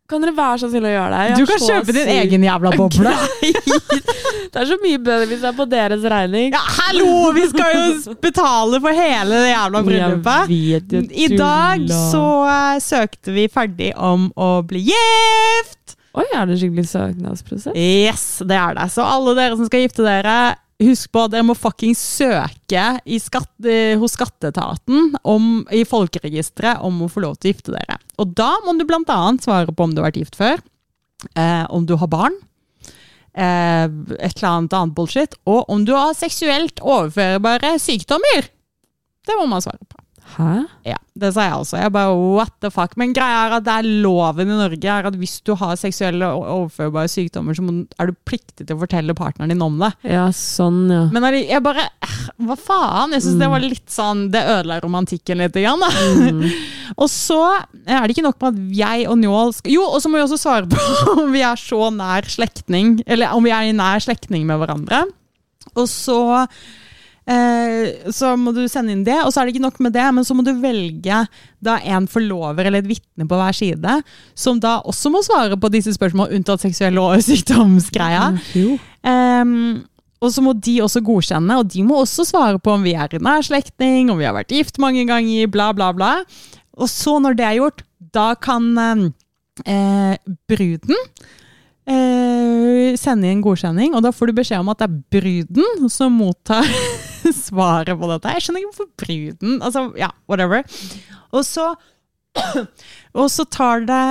Kan 0.07 0.23
dere 0.23 0.37
være 0.37 0.59
så 0.63 0.69
snill 0.71 0.85
å 0.87 0.91
gjøre 0.93 1.11
det? 1.17 1.23
Jeg 1.27 1.39
Du 1.41 1.49
kan 1.51 1.63
kjøpe 1.67 1.95
din 1.97 2.11
egen 2.15 2.45
jævla 2.47 2.71
boble. 2.79 3.15
Det 3.43 4.61
er 4.63 4.69
så 4.71 4.77
mye 4.83 5.01
bedre 5.03 5.27
hvis 5.27 5.41
det 5.43 5.49
er 5.51 5.57
på 5.59 5.67
deres 5.71 6.05
regning. 6.13 6.53
Ja, 6.55 6.61
hallo! 6.77 7.33
Vi 7.37 7.47
skal 7.51 7.73
jo 7.75 8.15
betale 8.23 8.79
for 8.85 8.95
hele 8.97 9.41
det 9.43 9.51
jævla 9.51 9.83
bryllupet. 9.89 10.53
I 11.11 11.27
dag 11.35 11.89
så 11.91 12.23
eh, 12.53 12.77
søkte 12.85 13.35
vi 13.35 13.49
ferdig 13.53 13.91
om 13.99 14.29
å 14.39 14.51
bli 14.69 14.85
gift. 14.93 15.97
Oi, 16.17 16.25
er 16.33 16.47
det 16.49 16.61
skikkelig 16.63 16.87
søknadsprosess? 16.89 17.75
Yes, 17.77 18.23
det 18.49 18.57
er 18.57 18.79
det. 18.79 18.87
Så 18.95 19.05
alle 19.05 19.35
dere 19.37 19.59
som 19.59 19.67
skal 19.69 19.83
gifte 19.85 20.07
dere, 20.07 20.37
husk 20.83 21.13
på 21.15 21.25
at 21.25 21.33
dere 21.33 21.47
må 21.47 21.57
fuckings 21.57 22.01
søke 22.19 22.85
skatt, 23.23 23.53
eh, 23.65 23.97
hos 24.01 24.17
skatteetaten 24.17 25.15
om, 25.25 25.67
i 25.73 25.85
folkeregisteret 25.89 26.85
om 26.85 27.05
å 27.05 27.11
få 27.13 27.25
lov 27.25 27.39
til 27.39 27.51
å 27.51 27.55
gifte 27.55 27.77
dere. 27.77 27.99
Og 28.21 28.35
da 28.37 28.51
må 28.65 28.77
du 28.77 28.85
annet 29.15 29.47
svare 29.47 29.73
på 29.73 29.87
om 29.87 29.95
du 29.95 30.03
har 30.03 30.11
vært 30.11 30.21
gift 30.21 30.37
før, 30.37 30.61
eh, 31.35 31.65
om 31.71 31.87
du 31.87 31.97
har 31.97 32.09
barn, 32.13 32.37
eh, 33.35 33.85
et 34.21 34.37
eller 34.37 34.51
annet 34.51 34.77
annet 34.77 34.95
bullshit, 34.95 35.35
og 35.47 35.65
om 35.69 35.85
du 35.85 35.95
har 35.97 36.15
seksuelt 36.15 36.81
overførbare 36.81 37.77
sykdommer. 37.81 38.51
Det 39.27 39.39
må 39.39 39.49
man 39.49 39.65
svare 39.65 39.83
på. 39.89 40.06
Hæ? 40.35 40.67
Ja, 40.85 40.97
det 41.17 41.31
sa 41.33 41.45
jeg 41.47 41.55
også. 41.61 41.79
Jeg 41.79 41.93
bare, 41.95 42.15
what 42.37 42.53
the 42.61 42.71
fuck? 42.73 42.97
Men 42.99 43.15
greia 43.17 43.45
er 43.47 43.55
at 43.57 43.67
det 43.67 43.75
er 43.79 43.89
loven 44.03 44.51
i 44.51 44.59
Norge 44.59 44.91
er 44.91 45.09
at 45.09 45.17
hvis 45.19 45.39
du 45.47 45.55
har 45.59 45.79
seksuelle 45.79 46.29
overførbare 46.35 47.11
sykdommer, 47.11 47.57
så 47.57 47.63
er 47.63 48.11
du 48.11 48.17
pliktig 48.29 48.67
til 48.67 48.75
å 48.75 48.83
fortelle 48.83 49.17
partneren 49.17 49.55
din 49.55 49.65
om 49.65 49.79
det. 49.81 49.93
Ja, 50.11 50.27
sånn, 50.35 50.83
ja. 50.93 51.05
Men 51.15 51.29
jeg 51.39 51.63
bare, 51.65 51.87
hva 52.43 52.57
faen? 52.59 53.15
Jeg 53.17 53.25
synes 53.25 53.43
det 53.43 53.51
var 53.53 53.65
litt 53.65 53.93
sånn, 53.93 54.27
det 54.35 54.43
ødela 54.57 54.81
romantikken 54.85 55.41
litt. 55.43 55.57
Grann, 55.57 55.81
da. 55.81 55.91
Mm. 56.27 56.43
og 57.03 57.11
så 57.13 57.41
er 57.87 58.03
det 58.03 58.17
ikke 58.17 58.27
nok 58.27 58.41
med 58.43 58.51
at 58.51 58.81
jeg 58.81 59.07
og 59.11 59.21
Njål 59.23 59.55
skal 59.57 59.73
Jo, 59.77 59.87
og 59.89 60.03
så 60.03 60.11
må 60.11 60.19
vi 60.19 60.27
også 60.27 60.41
svare 60.41 60.69
på 60.69 60.83
om 61.23 61.31
vi 61.33 61.45
er 61.47 61.61
så 61.61 61.93
nær 61.95 62.27
slektning, 62.29 62.99
eller 63.07 63.37
om 63.37 63.47
vi 63.47 63.55
er 63.55 63.71
i 63.71 63.77
nær 63.77 64.03
slektning 64.05 64.45
med 64.49 64.61
hverandre. 64.61 65.07
Og 65.77 65.89
så 65.91 66.19
Eh, 67.27 68.11
så 68.15 68.37
må 68.39 68.53
du 68.55 68.63
sende 68.71 68.95
inn 68.95 69.03
det, 69.07 69.17
og 69.25 69.33
så 69.35 69.41
er 69.41 69.49
det 69.49 69.57
ikke 69.57 69.65
nok 69.65 69.81
med 69.83 69.97
det, 69.97 70.05
men 70.15 70.27
så 70.27 70.35
må 70.37 70.45
du 70.47 70.53
velge 70.63 71.25
da 71.65 71.75
en 71.83 72.07
forlover 72.11 72.69
eller 72.69 72.85
et 72.85 72.91
vitne 72.93 73.27
på 73.27 73.41
hver 73.41 73.57
side, 73.57 73.97
som 74.39 74.61
da 74.63 74.79
også 74.87 75.11
må 75.11 75.25
svare 75.27 75.59
på 75.59 75.71
disse 75.75 75.97
spørsmålene, 75.97 76.39
unntatt 76.39 76.63
seksuelle 76.63 77.03
og 77.03 77.25
sykdomsgreia. 77.27 78.31
Mm, 79.07 79.83
og 80.23 80.33
så 80.33 80.43
må 80.45 80.55
de 80.55 80.79
også 80.85 81.03
godkjenne, 81.05 81.59
og 81.59 81.73
de 81.75 81.83
må 81.87 81.99
også 82.01 82.25
svare 82.29 82.61
på 82.63 82.77
om 82.77 82.87
vi 82.87 82.95
er 82.95 83.19
i 83.19 83.23
nær 83.23 83.43
slektning, 83.47 84.13
om 84.13 84.23
vi 84.23 84.29
har 84.29 84.37
vært 84.37 84.55
gift 84.55 84.79
mange 84.83 85.05
ganger, 85.09 85.51
bla, 85.51 85.73
bla, 85.77 85.91
bla. 85.97 86.13
Og 86.79 86.91
så, 86.93 87.19
når 87.23 87.37
det 87.37 87.47
er 87.49 87.59
gjort, 87.59 87.83
da 88.15 88.31
kan 88.39 88.71
ehm, 88.81 89.05
eh, 89.67 90.15
bruden 90.49 90.97
eh, 91.91 92.97
sende 93.01 93.31
inn 93.31 93.45
godkjenning, 93.45 93.97
og 93.97 94.05
da 94.07 94.13
får 94.15 94.31
du 94.31 94.39
beskjed 94.41 94.63
om 94.63 94.73
at 94.73 94.83
det 94.83 94.89
er 94.89 95.03
bruden 95.19 95.93
som 95.93 96.17
mottar 96.21 96.65
svaret 97.47 97.99
på 97.99 98.09
dette. 98.13 98.33
Jeg 98.37 98.45
skjønner 98.45 98.63
ikke 98.63 98.73
hvorfor 98.73 98.91
bruden 99.03 99.61
Altså, 99.61 99.85
ja, 99.99 100.11
whatever. 100.31 100.65
Og 101.35 101.45
så, 101.47 101.75
og 103.21 103.29
så 103.33 103.47
tar 103.51 103.87
det 103.89 104.07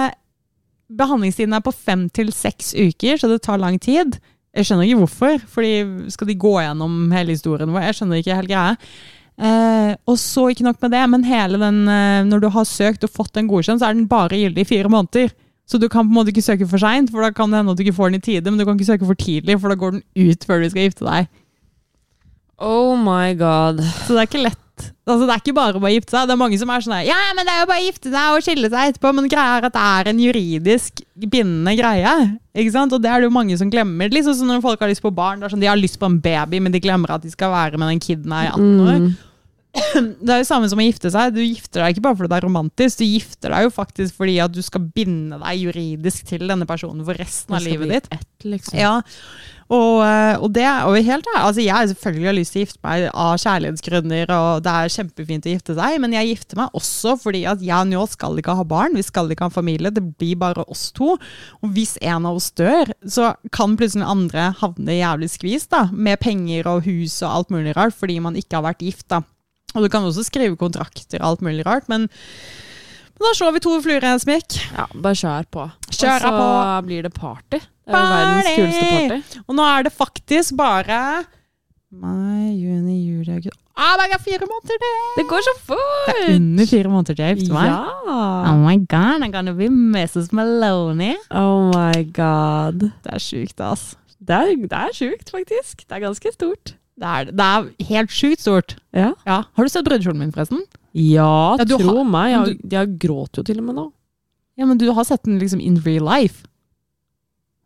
Behandlingstiden 0.95 1.55
er 1.57 1.63
på 1.65 1.73
fem 1.73 2.05
til 2.13 2.29
seks 2.29 2.75
uker, 2.77 3.17
så 3.17 3.25
det 3.31 3.39
tar 3.41 3.57
lang 3.57 3.79
tid. 3.81 4.19
Jeg 4.53 4.67
skjønner 4.67 4.85
ikke 4.85 4.99
hvorfor, 5.01 5.39
fordi 5.49 5.71
skal 6.13 6.29
de 6.29 6.35
gå 6.39 6.51
gjennom 6.61 7.09
hele 7.15 7.33
historien 7.33 7.71
vår? 7.73 7.87
Jeg 7.87 7.97
skjønner 7.97 8.21
ikke 8.21 8.37
helt 8.37 8.51
greia. 8.51 8.75
Eh, 9.35 9.95
og 10.07 10.19
så 10.21 10.45
ikke 10.53 10.67
nok 10.67 10.77
med 10.85 10.93
det, 10.93 11.01
men 11.11 11.25
hele 11.27 11.59
den, 11.59 11.81
eh, 11.91 12.21
når 12.29 12.43
du 12.45 12.47
har 12.53 12.69
søkt 12.69 13.03
og 13.03 13.11
fått 13.11 13.33
den 13.35 13.49
godkjent, 13.49 13.81
så 13.81 13.89
er 13.89 13.97
den 13.97 14.07
bare 14.07 14.37
gyldig 14.37 14.63
i 14.63 14.69
fire 14.69 14.91
måneder. 14.93 15.33
Så 15.65 15.81
du 15.81 15.89
kan 15.89 16.05
på 16.05 16.13
en 16.13 16.19
måte 16.19 16.31
ikke 16.31 16.45
søke 16.45 16.67
for 16.69 16.77
seint, 16.77 17.09
for 17.11 17.25
da 17.25 17.33
kan 17.33 17.49
det 17.49 17.59
hende 17.59 17.73
at 17.73 17.77
du 17.77 17.83
ikke 17.83 17.97
får 17.97 18.13
den 18.13 18.21
i 18.21 18.25
tide. 18.29 18.45
Men 18.45 18.59
du 18.61 18.65
kan 18.65 18.77
ikke 18.77 18.91
søke 18.93 19.09
for 19.09 19.17
tidlig, 19.17 19.57
for 19.59 19.73
da 19.73 19.79
går 19.81 19.97
den 19.97 20.05
ut 20.15 20.45
før 20.45 20.61
du 20.61 20.69
skal 20.69 20.85
gifte 20.85 21.07
deg. 21.07 21.27
Oh 22.61 22.95
my 22.99 23.33
god. 23.37 23.81
Så 24.05 24.15
det 24.15 24.21
er 24.23 24.29
ikke 24.29 24.45
lett. 24.45 24.61
Altså, 25.05 25.23
det 25.23 25.33
er 25.35 25.41
ikke 25.41 25.55
bare 25.55 25.77
å 25.77 25.81
bare 25.83 25.93
gifte 25.95 26.15
seg. 26.15 26.27
Det 26.27 26.33
er 26.35 26.39
mange 26.39 26.57
som 26.59 26.71
er 26.73 26.83
sånn 26.83 26.95
Ja, 27.07 27.17
men 27.37 27.47
det 27.47 27.53
er 27.53 27.61
jo 27.61 27.67
bare 27.69 27.83
å 27.83 27.85
gifte 27.85 28.11
seg 28.11 28.35
og 28.35 28.45
skille 28.45 28.71
seg 28.71 28.91
etterpå. 28.91 29.11
Men 29.15 29.29
greia 29.31 29.59
er 29.59 29.67
at 29.69 29.75
det 29.75 29.83
er 29.91 30.09
en 30.11 30.23
juridisk 30.23 31.03
bindende 31.15 31.75
greie. 31.79 32.15
Ikke 32.55 32.73
sant? 32.73 32.95
Og 32.95 33.03
det 33.03 33.11
er 33.11 33.21
det 33.21 33.29
jo 33.29 33.35
mange 33.35 33.57
som 33.59 33.71
glemmer. 33.71 34.11
Liksom 34.11 34.35
sånn 34.39 34.51
når 34.51 34.65
folk 34.65 34.83
har 34.83 34.91
lyst 34.91 35.05
på 35.05 35.13
barn. 35.15 35.39
Det 35.39 35.49
er 35.49 35.55
sånn, 35.55 35.63
De 35.63 35.71
har 35.71 35.79
lyst 35.79 35.99
på 36.01 36.09
en 36.09 36.19
baby, 36.23 36.63
men 36.63 36.75
de 36.75 36.83
glemmer 36.83 37.15
at 37.15 37.23
de 37.23 37.31
skal 37.31 37.53
være 37.53 37.79
med 37.79 37.93
den 37.93 38.03
kiden 38.03 38.35
i 38.35 38.49
18 38.49 38.83
år. 38.87 38.99
Mm. 39.05 39.15
Det 40.25 40.31
er 40.31 40.39
jo 40.39 40.47
samme 40.47 40.69
som 40.71 40.79
å 40.79 40.85
gifte 40.85 41.11
seg. 41.11 41.33
Du 41.35 41.41
gifter 41.43 41.83
deg 41.83 41.95
ikke 41.95 42.05
bare 42.05 42.17
fordi 42.19 42.31
det 42.31 42.37
er 42.37 42.45
romantisk, 42.47 43.01
du 43.01 43.09
gifter 43.09 43.51
deg 43.51 43.65
jo 43.65 43.73
faktisk 43.75 44.15
fordi 44.21 44.37
at 44.43 44.53
du 44.55 44.61
skal 44.63 44.85
binde 44.95 45.39
deg 45.41 45.65
juridisk 45.65 46.29
til 46.31 46.45
denne 46.47 46.67
personen 46.69 47.03
for 47.07 47.19
resten 47.19 47.57
av 47.57 47.65
livet 47.65 47.91
ditt. 47.91 48.07
ett, 48.15 48.47
liksom. 48.47 48.79
Ja, 48.79 48.93
og, 49.65 50.03
eh, 50.05 50.35
og 50.37 50.51
det 50.53 50.61
er 50.61 50.83
jo 50.85 50.99
helt 51.07 51.25
altså 51.33 51.63
Jeg 51.63 51.89
selvfølgelig 51.89 52.27
har 52.29 52.35
lyst 52.37 52.53
til 52.53 52.61
å 52.61 52.65
gifte 52.67 52.81
meg 52.85 53.05
av 53.09 53.31
kjærlighetsgrunner, 53.41 54.33
og 54.35 54.61
det 54.61 54.73
er 54.77 54.91
kjempefint 54.93 55.47
å 55.47 55.53
gifte 55.55 55.75
seg, 55.79 55.95
men 56.03 56.13
jeg 56.13 56.29
gifter 56.29 56.59
meg 56.59 56.77
også 56.77 57.15
fordi 57.17 57.41
at 57.49 57.63
jeg 57.65 57.73
og 57.73 57.89
Njål 57.89 58.09
skal 58.11 58.37
ikke 58.37 58.55
ha 58.59 58.65
barn, 58.69 58.93
vi 58.93 59.01
skal 59.07 59.33
ikke 59.33 59.47
ha 59.49 59.53
familie, 59.55 59.89
det 59.89 60.03
blir 60.19 60.37
bare 60.37 60.67
oss 60.69 60.91
to. 60.93 61.15
Og 61.65 61.73
hvis 61.73 61.95
en 62.05 62.29
av 62.29 62.37
oss 62.37 62.51
dør, 62.53 62.93
så 63.09 63.31
kan 63.55 63.73
plutselig 63.79 64.05
andre 64.05 64.51
havne 64.61 64.99
jævlig 64.99 65.31
skvis, 65.33 65.65
da, 65.73 65.87
med 65.91 66.21
penger 66.21 66.69
og 66.69 66.85
hus 66.85 67.17
og 67.25 67.31
alt 67.31 67.55
mulig 67.57 67.73
rart, 67.73 67.97
fordi 67.97 68.19
man 68.21 68.37
ikke 68.37 68.59
har 68.59 68.67
vært 68.69 68.85
gift, 68.85 69.07
da. 69.09 69.23
Og 69.73 69.81
du 69.81 69.89
kan 69.91 70.05
også 70.05 70.23
skrive 70.29 70.55
kontrakter 70.61 71.19
og 71.23 71.31
alt 71.33 71.41
mulig 71.49 71.65
rart, 71.65 71.89
men, 71.89 72.05
men 72.05 73.25
da 73.25 73.33
slår 73.33 73.57
vi 73.57 73.65
to 73.65 73.79
fluer 73.81 74.05
i 74.05 74.13
en 74.13 74.21
smekk. 74.21 74.61
Ja, 74.77 74.85
bare 74.93 75.17
kjør 75.17 75.49
på. 75.57 75.65
Kjør 75.89 76.19
Og 76.21 76.21
så 76.21 76.35
på. 76.37 76.85
blir 76.91 77.09
det 77.09 77.17
party. 77.17 77.65
Det 77.85 77.93
er 77.93 78.01
jo 78.01 78.11
verdens 78.15 78.45
Party! 78.45 78.55
kuleste 78.59 78.85
party. 78.91 79.39
Og 79.47 79.55
nå 79.59 79.65
er 79.71 79.83
det 79.87 79.93
faktisk 79.93 80.55
bare 80.57 80.99
Mai, 81.95 82.51
juni, 82.59 82.95
juli, 83.07 83.29
august 83.37 83.61
Ah, 83.77 83.97
det 83.99 84.05
er 84.15 84.21
fire 84.23 84.47
måneder 84.47 84.79
til! 84.79 84.99
Det 85.17 85.25
går 85.27 85.41
så 85.43 85.53
fort! 85.67 86.07
Det 86.07 86.15
er 86.29 86.35
under 86.39 86.65
fire 86.69 86.89
måneder 86.91 87.17
til 87.17 87.25
gifter 87.25 87.53
meg. 87.57 87.67
Ja. 87.67 88.13
Oh 88.53 88.61
my 88.63 88.77
god, 88.87 89.19
I'm 89.25 89.33
gonna 89.33 89.51
be 89.57 89.67
Mrs. 89.67 90.29
Maloney. 90.31 91.17
Oh 91.29 91.67
my 91.73 92.05
god. 92.15 92.85
Det 93.03 93.11
er 93.17 93.19
sjukt, 93.19 93.59
ass. 93.59 93.83
Det 94.23 94.31
er, 94.37 94.53
det 94.63 94.79
er 94.79 94.95
sjukt, 94.95 95.27
faktisk. 95.35 95.83
Det 95.83 95.91
er 95.97 96.05
ganske 96.05 96.31
stort. 96.37 96.71
Det 96.95 97.03
er, 97.11 97.27
det 97.35 97.49
er 97.51 97.67
helt 97.91 98.15
sjukt 98.15 98.45
stort. 98.45 98.77
Ja, 98.95 99.11
Ja. 99.27 99.41
Har 99.51 99.67
du 99.67 99.69
sett 99.75 99.83
brudekjolen 99.83 100.23
min, 100.23 100.31
forresten? 100.31 100.63
ja, 100.95 101.57
Ja, 101.59 101.65
tro 101.67 101.97
har- 101.99 102.07
meg. 102.15 102.31
Jeg, 102.31 102.57
jeg 102.71 102.95
gråter 103.03 103.43
jo 103.43 103.43
til 103.51 103.59
og 103.59 103.63
med 103.67 103.75
nå. 103.75 103.89
Ja, 104.57 104.63
men 104.71 104.77
du 104.79 104.87
har 104.95 105.03
sett 105.03 105.23
den 105.27 105.35
liksom 105.43 105.59
in 105.59 105.81
real 105.83 106.07
life. 106.07 106.47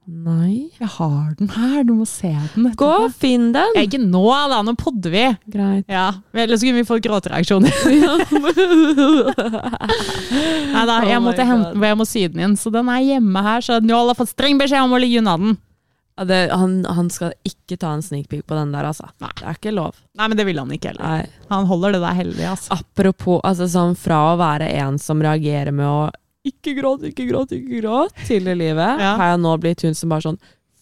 Nei. 0.10 0.72
Jeg 0.80 0.89
har 0.95 1.36
den 1.38 1.51
her, 1.53 1.84
du 1.86 1.93
må 1.99 2.05
se 2.10 2.32
den. 2.55 2.72
Gå 2.80 2.88
og 3.05 3.12
finn 3.14 3.51
den! 3.53 3.78
Ikke 3.78 3.99
nå, 4.01 4.24
da. 4.49 4.62
Nå 4.66 4.74
podder 4.80 5.14
vi. 5.14 5.26
Greit. 5.53 5.86
Ja, 5.91 6.07
Eller 6.34 6.57
så 6.57 6.66
kunne 6.66 6.82
vi 6.82 6.88
fått 6.89 7.03
gråtereaksjoner. 7.05 7.70
Nei 10.74 10.84
da, 10.89 10.95
jeg 11.05 11.20
Oh 11.20 11.24
måtte 11.24 11.45
oh 11.45 11.49
hente 11.51 11.70
den, 11.70 11.78
for 11.78 11.88
jeg 11.91 11.99
må 11.99 12.05
sy 12.10 12.24
den 12.34 12.43
inn. 12.47 12.55
Så 12.57 12.74
den 12.74 12.89
er 12.89 13.05
hjemme 13.05 13.43
her, 13.45 13.62
så 13.66 13.78
Njål 13.84 14.12
har 14.14 14.18
fått 14.18 14.34
streng 14.34 14.57
beskjed 14.62 14.88
om 14.88 14.95
å 14.97 15.01
ligge 15.01 15.22
unna 15.22 15.36
den. 15.41 15.57
Ja, 16.20 16.26
det, 16.28 16.39
han, 16.51 16.80
han 16.89 17.07
skal 17.14 17.36
ikke 17.47 17.78
ta 17.80 17.93
en 17.95 18.03
sneak 18.03 18.28
peek 18.32 18.43
på 18.49 18.57
den 18.57 18.74
der, 18.74 18.89
altså. 18.89 19.12
Nei. 19.24 19.32
Det 19.39 19.45
er 19.45 19.60
ikke 19.62 19.76
lov. 19.78 19.99
Nei, 20.20 20.26
men 20.26 20.39
det 20.39 20.45
vil 20.49 20.60
han 20.60 20.74
ikke 20.76 20.91
heller. 20.91 21.05
Nei. 21.05 21.45
Han 21.53 21.70
holder 21.70 21.95
det 21.95 22.01
der 22.03 22.18
heldig, 22.18 22.47
altså. 22.49 22.80
Apropos, 22.82 23.39
altså 23.47 23.70
sånn 23.72 23.95
fra 23.99 24.34
å 24.34 24.39
være 24.41 24.68
en 24.82 24.97
som 24.99 25.22
reagerer 25.24 25.72
med 25.76 25.88
å 25.88 26.10
ikke 26.48 26.76
gråt, 26.78 27.04
ikke 27.10 27.26
gråt, 27.30 27.52
ikke 27.52 27.82
gråt, 27.82 28.16
til 28.28 28.48
i 28.48 28.56
livet, 28.56 29.00
Ja. 29.02 29.16
har 29.20 29.34
jeg 29.36 29.40
nå 29.44 29.58
blitt 29.60 29.82
hun 29.84 29.94
som 29.98 30.10
bare 30.10 30.22
sånn 30.30 30.40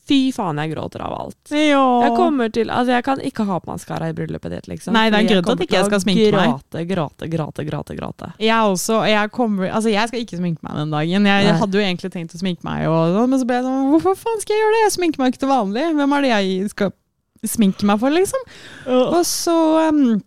Fy 0.07 0.31
faen, 0.31 0.55
jeg 0.55 0.71
gråter 0.71 1.01
av 1.03 1.11
alt. 1.17 1.49
Jo. 1.51 1.81
Jeg 2.05 2.13
kommer 2.15 2.47
til, 2.55 2.69
altså 2.71 2.93
jeg 2.95 3.03
kan 3.03 3.19
ikke 3.19 3.43
ha 3.43 3.57
på 3.59 3.67
maskara 3.67 4.07
i 4.07 4.13
bryllupet 4.15 4.53
ditt, 4.53 4.67
liksom. 4.71 4.93
Nei, 4.95 5.09
det 5.11 5.17
er 5.17 5.25
en 5.25 5.27
grunn 5.27 5.43
til 5.43 5.57
at 5.57 5.63
ikke 5.65 5.75
jeg 5.75 5.89
skal 5.89 5.99
sminke 5.99 6.29
meg. 6.31 6.53
Gråte, 6.53 6.83
gråte, 6.87 7.27
gråte, 7.33 7.65
gråte, 7.67 7.97
gråte. 7.97 8.29
Jeg 8.39 8.55
også. 8.55 9.01
Jeg, 9.03 9.31
kommer, 9.35 9.67
altså 9.67 9.91
jeg 9.91 10.07
skal 10.07 10.23
ikke 10.23 10.39
sminke 10.39 10.63
meg 10.63 10.79
den 10.79 10.95
dagen. 10.95 11.27
Jeg, 11.27 11.43
jeg 11.49 11.59
hadde 11.59 11.75
jo 11.75 11.83
egentlig 11.83 12.13
tenkt 12.13 12.37
å 12.37 12.39
sminke 12.39 12.63
meg, 12.63 12.85
og, 12.87 13.17
sånn, 13.17 13.27
men 13.33 13.41
så 13.43 13.49
ble 13.49 13.59
jeg 13.59 13.67
sånn 13.67 13.91
Hvorfor 13.91 14.15
faen 14.21 14.39
skal 14.45 14.55
jeg 14.55 14.63
gjøre 14.63 14.77
det? 14.77 14.81
Jeg 14.85 14.95
sminker 14.95 15.19
meg 15.25 15.33
ikke 15.33 15.43
til 15.43 15.51
vanlig. 15.51 15.85
Hvem 15.99 16.15
er 16.15 16.23
det 16.23 16.31
jeg 16.31 16.71
skal 16.71 16.95
sminke 17.57 17.91
meg 17.91 17.99
for, 17.99 18.15
liksom? 18.15 18.47
Og 18.87 19.21
så 19.27 19.57
um, 19.91 20.21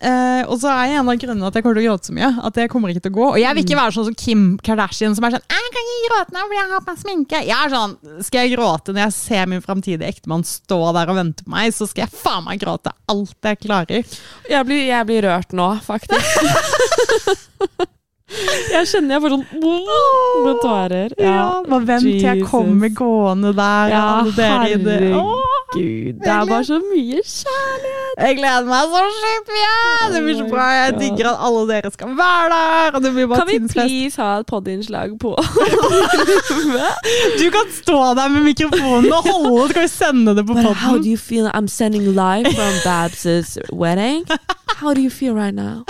Eh, 0.00 0.42
og 0.44 0.58
så 0.60 0.68
er 0.72 0.98
en 0.98 1.08
av 1.08 1.20
grunnene 1.20 1.48
at 1.48 1.56
jeg 1.56 1.64
kommer 1.64 1.78
til 1.78 1.86
å 1.86 1.90
gråte 1.90 2.10
så 2.10 2.14
mye, 2.16 2.30
at 2.48 2.54
jeg 2.60 2.70
kommer 2.72 2.92
ikke 2.92 3.04
til 3.06 3.14
å 3.14 3.16
gå. 3.16 3.26
Og 3.32 3.38
jeg 3.40 3.56
vil 3.56 3.64
ikke 3.64 3.78
være 3.78 3.94
sånn 3.96 4.08
som 4.10 4.18
Kim 4.20 4.42
Kardashian, 4.66 5.16
som 5.16 5.24
er 5.24 5.36
sånn 5.36 5.46
'Jeg 5.46 5.72
kan 5.76 5.84
ikke 5.92 6.08
gråte 6.10 6.34
nå 6.36 6.40
fordi 6.44 6.60
jeg 6.60 6.70
har 6.72 6.80
på 6.80 6.90
meg 6.92 7.02
sminke'. 7.02 7.46
Jeg 7.46 7.56
er 7.56 7.68
sånn, 7.72 7.92
Skal 8.22 8.40
jeg 8.40 8.54
gråte 8.56 8.92
når 8.92 9.02
jeg 9.06 9.12
ser 9.12 9.46
min 9.46 9.62
framtidige 9.62 10.08
ektemann 10.08 10.44
stå 10.44 10.92
der 10.92 11.08
og 11.08 11.16
vente 11.16 11.44
på 11.44 11.50
meg, 11.50 11.72
så 11.72 11.86
skal 11.88 12.06
jeg 12.06 12.12
faen 12.12 12.44
meg 12.44 12.60
gråte 12.60 12.90
alt 13.08 13.36
jeg 13.42 13.58
klarer. 13.60 14.04
Jeg 14.50 14.66
blir, 14.66 14.86
jeg 14.86 15.06
blir 15.06 15.22
rørt 15.22 15.52
nå, 15.52 15.80
faktisk. 15.80 16.20
jeg 18.74 18.86
kjenner 18.90 19.16
jeg 19.16 19.22
får 19.22 19.30
sånn 19.34 19.46
med 20.44 20.56
tårer. 20.62 21.10
Ja, 21.18 21.62
ja 21.64 21.78
vent 21.78 22.02
til 22.02 22.20
jeg 22.20 22.44
kommer 22.44 22.88
gående 22.88 23.52
der. 23.56 23.88
Ja, 23.94 24.02
alle 24.20 24.32
dere 24.36 24.70
i 24.70 24.76
det. 24.82 25.14
Åh, 25.16 25.55
herregud. 25.74 26.20
Det 26.22 26.30
er 26.32 26.46
bare 26.46 26.64
så 26.64 26.78
mye 26.80 27.20
kjærlighet. 27.22 28.14
jeg 28.26 28.36
gleder 28.38 28.64
meg 28.70 28.82
så 28.92 29.02
sjukt 29.20 29.50
mye! 29.56 30.12
Det 30.14 30.22
blir 30.24 30.36
så 30.38 30.46
bra. 30.50 30.66
Jeg 30.76 30.94
digger 31.00 31.30
at 31.32 31.38
alle 31.48 31.62
dere 31.72 31.90
skal 31.92 32.14
være 32.16 32.48
der. 32.54 33.00
Kan 33.36 33.46
vi 33.50 33.58
please 33.68 34.22
ha 34.22 34.30
et 34.40 34.46
podinnslag 34.46 35.18
på 35.20 35.34
Du 37.40 37.46
kan 37.50 37.66
stå 37.72 37.98
der 38.18 38.28
med 38.28 38.42
mikrofonen 38.46 39.12
og 39.12 39.22
holde, 39.26 39.68
så 39.68 39.74
kan 39.74 39.82
vi 39.82 39.88
sende 39.88 40.36
det 40.36 40.46
på 40.46 40.54
But 40.54 40.64
how 40.64 40.72
do 40.72 40.98
podden. 40.98 41.10
you 41.12 41.16
feel? 41.16 41.46
I'm 41.54 41.68
sending 41.68 42.02
live 42.14 42.46
from 42.54 42.74
Babs' 42.86 43.58
wedding. 43.72 44.24
How 44.76 44.94
do 44.94 45.00
you 45.00 45.10
feel 45.10 45.34
right 45.34 45.54
now? 45.54 45.84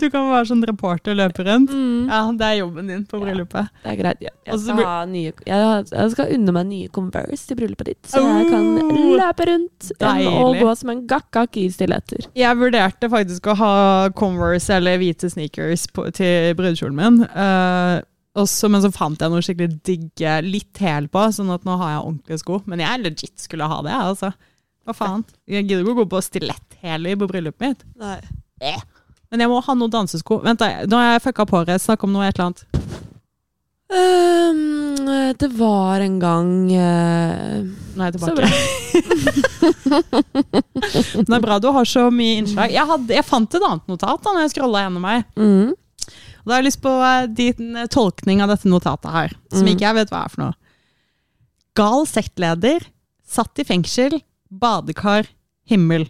Du 0.00 0.10
kan 0.10 0.28
være 0.30 0.46
sånn 0.46 0.62
reporter 0.68 1.10
og 1.14 1.18
løpe 1.18 1.42
rundt. 1.46 1.72
Mm. 1.74 2.06
Ja, 2.10 2.20
det 2.38 2.46
er 2.46 2.58
jobben 2.60 2.86
din 2.90 3.04
på 3.08 3.18
bryllupet. 3.18 3.70
Det 3.82 3.92
er 3.92 3.96
greit. 3.98 4.20
Jeg, 4.22 4.58
skal, 4.62 5.08
nye, 5.10 5.32
jeg, 5.46 6.10
skal 6.14 6.34
unne 6.36 6.54
meg 6.54 6.68
nye 6.68 6.88
Converse 6.94 7.48
til 7.48 7.58
bryllupet 7.58 7.90
ditt, 7.92 8.02
så 8.08 8.22
jeg 8.22 8.46
kan 8.52 8.68
Oh, 8.78 9.14
løpe 9.28 9.46
rundt 9.48 9.88
enn 10.00 10.28
å 10.28 10.50
gå 10.58 10.74
som 10.80 10.92
en 10.92 11.06
gakkak 11.08 11.58
i 11.60 11.68
stiletter. 11.72 12.28
Jeg 12.38 12.58
vurderte 12.58 13.10
faktisk 13.12 13.48
å 13.52 13.56
ha 13.60 13.72
Converse 14.18 14.74
eller 14.74 15.00
hvite 15.00 15.30
sneakers 15.32 15.86
på, 15.94 16.08
til 16.16 16.54
brudekjolen 16.58 16.98
min. 16.98 17.20
Uh, 17.30 18.00
også, 18.38 18.70
men 18.70 18.84
så 18.84 18.90
fant 18.94 19.20
jeg 19.20 19.32
noe 19.32 19.44
skikkelig 19.44 19.80
digge, 19.86 20.36
litt 20.46 20.78
hæl 20.82 21.08
på, 21.12 21.24
sånn 21.34 21.50
at 21.54 21.64
nå 21.66 21.78
har 21.80 21.96
jeg 21.96 22.04
ordentlige 22.04 22.42
sko. 22.42 22.60
Men 22.70 22.84
jeg 22.84 23.02
legit 23.04 23.42
skulle 23.42 23.68
ha 23.70 23.80
det, 23.86 23.96
altså. 23.96 24.32
Hva 24.88 24.94
faen? 24.96 25.24
Jeg 25.48 25.66
gidder 25.66 25.82
ikke 25.84 25.96
å 25.96 26.00
gå 26.02 26.06
på 26.14 26.22
stiletthæler 26.24 27.18
på 27.20 27.28
bryllupet 27.30 27.66
mitt. 27.66 27.82
Nei. 28.00 28.20
Men 29.28 29.44
jeg 29.44 29.50
må 29.50 29.58
ha 29.64 29.74
noen 29.76 29.92
dansesko. 29.92 30.40
Vent, 30.44 30.62
da, 30.62 30.86
nå 30.88 31.00
har 31.00 31.16
jeg 31.16 31.26
fucka 31.26 31.44
på 31.48 31.58
håret. 31.60 31.82
Snakk 31.82 32.06
om 32.06 32.14
noe 32.14 32.28
et 32.28 32.38
eller 32.38 32.52
annet. 32.52 33.07
Um, 33.88 35.06
det 35.40 35.48
var 35.56 36.02
en 36.04 36.18
gang 36.20 36.48
uh, 36.68 37.62
Nei, 37.96 38.08
er 38.08 38.12
jeg 38.12 38.18
tilbake. 38.18 38.48
det 41.24 41.32
er 41.32 41.40
bra 41.44 41.56
du 41.62 41.70
har 41.72 41.88
så 41.88 42.08
mye 42.12 42.42
innslag. 42.42 42.72
Jeg, 42.74 42.84
hadde, 42.90 43.14
jeg 43.16 43.24
fant 43.26 43.56
et 43.56 43.64
annet 43.64 43.88
notat 43.88 44.20
da 44.24 44.34
når 44.34 44.44
jeg 44.44 44.52
scrolla 44.56 44.84
gjennom 44.86 45.06
meg. 45.08 45.24
mm. 45.40 45.72
Og 46.38 46.44
da 46.46 46.54
har 46.54 46.62
jeg 46.62 46.68
lyst 46.70 46.80
på 46.84 46.92
eh, 47.04 47.24
din 47.36 47.74
eh, 47.76 47.88
tolkning 47.92 48.38
av 48.40 48.48
dette 48.52 48.68
notatet 48.70 49.10
her, 49.12 49.32
som 49.52 49.66
Mm. 49.66 49.72
ikke 49.74 49.84
jeg 49.84 49.96
vet 49.98 50.12
hva 50.14 50.20
er 50.24 50.30
for 50.32 50.40
noe. 50.44 50.54
Gal 51.76 52.06
sektleder, 52.08 52.86
satt 53.28 53.60
i 53.60 53.66
fengsel, 53.68 54.14
badekar, 54.48 55.28
himmel. 55.68 56.06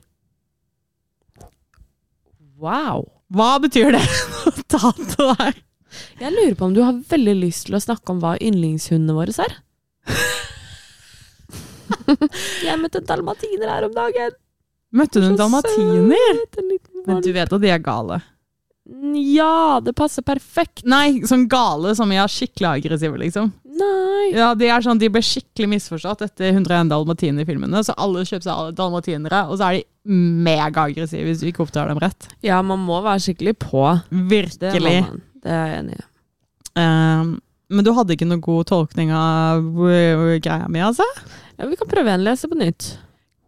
Wow. 2.58 3.08
Hva 3.34 3.56
betyr 3.62 3.96
det 3.96 4.04
notatet 4.46 5.18
der? 5.18 5.58
Jeg 6.20 6.34
lurer 6.34 6.56
på 6.58 6.68
om 6.68 6.74
du 6.76 6.82
har 6.84 6.98
veldig 7.10 7.36
lyst 7.40 7.68
til 7.68 7.78
å 7.78 7.82
snakke 7.82 8.12
om 8.12 8.20
hva 8.22 8.36
yndlingshundene 8.42 9.16
våre 9.16 9.34
er? 9.44 9.56
jeg 12.68 12.80
møtte 12.80 13.02
en 13.02 13.08
dalmatiner 13.08 13.72
her 13.72 13.86
om 13.88 13.94
dagen. 13.96 14.36
Møtte 14.96 15.20
du 15.20 15.28
en 15.28 15.38
dalmatiner? 15.38 16.42
Men 17.06 17.22
du 17.24 17.30
vet 17.34 17.52
at 17.52 17.62
de 17.62 17.72
er 17.72 17.82
gale. 17.84 18.20
Ja, 18.88 19.80
det 19.84 19.92
passer 19.96 20.24
perfekt. 20.24 20.86
Nei, 20.88 21.20
sånn 21.28 21.44
gale 21.50 21.92
som 21.96 22.08
jeg 22.12 22.22
er 22.22 22.32
skikkelig 22.32 22.68
aggressive, 22.70 23.20
liksom. 23.20 23.50
Nei. 23.78 24.30
Ja, 24.32 24.54
De 24.58 24.70
er 24.72 24.82
sånn, 24.82 24.98
de 25.00 25.10
ble 25.12 25.20
skikkelig 25.22 25.68
misforstått 25.74 26.24
etter 26.24 26.54
101 26.54 26.88
dalmatiner-filmene. 26.90 27.82
Så 27.84 27.94
alle 28.00 28.24
kjøper 28.24 28.46
seg 28.46 28.72
dalmatinere, 28.78 29.44
og 29.52 29.60
så 29.60 29.68
er 29.68 29.78
de 29.78 30.18
megaaggressive 30.48 31.28
hvis 31.28 31.44
du 31.44 31.50
ikke 31.50 31.66
oppdrar 31.66 31.92
dem 31.92 32.00
rett. 32.00 32.30
Ja, 32.44 32.62
man 32.64 32.80
må 32.88 33.02
være 33.04 33.20
skikkelig 33.28 33.58
på. 33.60 33.84
Det 34.08 34.24
Virkelig. 34.32 34.96
Det 35.44 35.52
er 35.52 35.68
jeg 35.70 35.82
enig 35.82 35.98
i. 35.98 36.06
Um, 36.78 37.36
men 37.68 37.84
du 37.84 37.92
hadde 37.96 38.14
ikke 38.14 38.28
noe 38.28 38.40
god 38.44 38.68
tolkning 38.70 39.10
av 39.12 39.64
greia 40.40 40.68
mi, 40.72 40.80
altså? 40.84 41.04
Ja, 41.58 41.66
vi 41.68 41.76
kan 41.76 41.90
prøve 41.90 42.14
en 42.14 42.24
lese 42.24 42.48
på 42.48 42.56
nytt. 42.56 42.94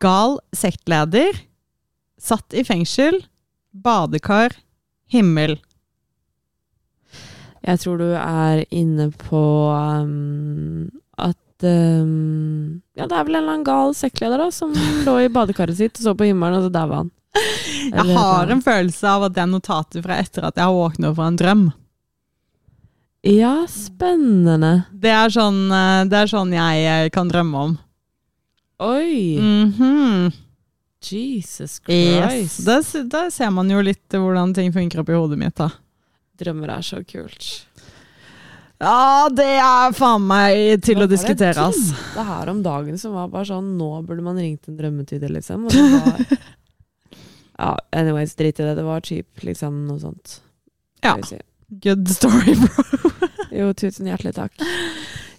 Gal 0.03 0.38
sektleder, 0.57 1.36
satt 2.20 2.57
i 2.57 2.64
fengsel, 2.66 3.22
badekar, 3.72 4.57
himmel. 5.11 5.57
Jeg 7.61 7.80
tror 7.82 8.01
du 8.01 8.09
er 8.16 8.64
inne 8.72 9.11
på 9.20 9.41
um, 9.68 10.88
at 11.20 11.66
um, 11.68 12.80
Ja, 12.97 13.07
det 13.07 13.16
er 13.16 13.26
vel 13.28 13.36
en 13.36 13.43
eller 13.43 13.57
annen 13.59 13.66
gal 13.68 13.97
sektleder 13.97 14.41
da, 14.41 14.49
som 14.55 14.72
lå 15.07 15.16
i 15.24 15.32
badekaret 15.32 15.76
sitt 15.80 16.01
og 16.01 16.07
så 16.07 16.16
på 16.16 16.28
himmelen, 16.28 16.61
og 16.61 16.68
så 16.68 16.72
daua 16.72 17.03
han. 17.03 17.12
Jeg 17.35 18.16
har 18.16 18.51
en 18.51 18.62
følelse 18.62 19.07
av 19.07 19.28
at 19.28 19.37
det 19.37 19.45
er 19.45 19.51
notatet 19.51 20.03
fra 20.05 20.18
etter 20.18 20.49
at 20.49 20.59
jeg 20.59 20.66
har 20.66 20.74
våknet 20.74 21.14
fra 21.16 21.28
en 21.31 21.39
drøm. 21.39 21.62
Ja, 23.26 23.55
spennende. 23.70 24.72
Det 24.97 25.12
er 25.12 25.33
sånn, 25.33 25.66
uh, 25.68 26.03
det 26.09 26.22
er 26.22 26.31
sånn 26.31 26.55
jeg 26.57 26.87
uh, 26.89 27.09
kan 27.14 27.28
drømme 27.31 27.64
om. 27.68 27.74
Oi! 28.81 29.37
Mhm. 29.41 30.31
Jesus 31.01 31.78
Christ. 31.81 32.61
Yes. 32.68 32.93
Da 33.09 33.31
ser 33.33 33.51
man 33.57 33.70
jo 33.72 33.81
litt 33.81 34.12
hvordan 34.12 34.53
ting 34.57 34.72
funker 34.72 35.01
oppi 35.01 35.16
hodet 35.16 35.39
mitt. 35.41 35.57
da. 35.57 35.70
Drømmer 36.41 36.74
er 36.76 36.85
så 36.85 37.01
kult. 37.05 37.49
Ja, 38.81 39.28
det 39.28 39.49
er 39.61 39.93
faen 39.93 40.24
meg 40.24 40.81
til 40.85 40.97
Hva 40.97 41.05
å 41.05 41.11
diskutere, 41.11 41.66
ass. 41.68 41.91
Det 42.14 42.24
her 42.24 42.49
om 42.49 42.62
dagen 42.64 42.97
som 43.01 43.12
var 43.12 43.28
bare 43.28 43.45
sånn 43.51 43.74
Nå 43.76 43.91
burde 44.09 44.24
man 44.24 44.41
ringt 44.41 44.70
en 44.70 44.78
drømmetyder, 44.78 45.28
liksom. 45.37 45.66
Og 45.68 45.74
det 45.74 45.85
var, 45.93 46.39
ja, 47.61 47.76
anyways, 47.92 48.34
drit 48.38 48.61
i 48.61 48.66
det. 48.66 48.74
Det 48.80 48.86
var 48.86 49.04
typ 49.04 49.44
liksom 49.44 49.84
noe 49.88 50.00
sånt. 50.00 50.40
Ja. 51.04 51.16
si. 51.24 51.38
Good 51.84 52.08
story, 52.08 52.56
bro. 52.56 53.08
Jo, 53.50 53.72
tusen 53.74 54.06
hjertelig 54.06 54.30
takk. 54.36 54.61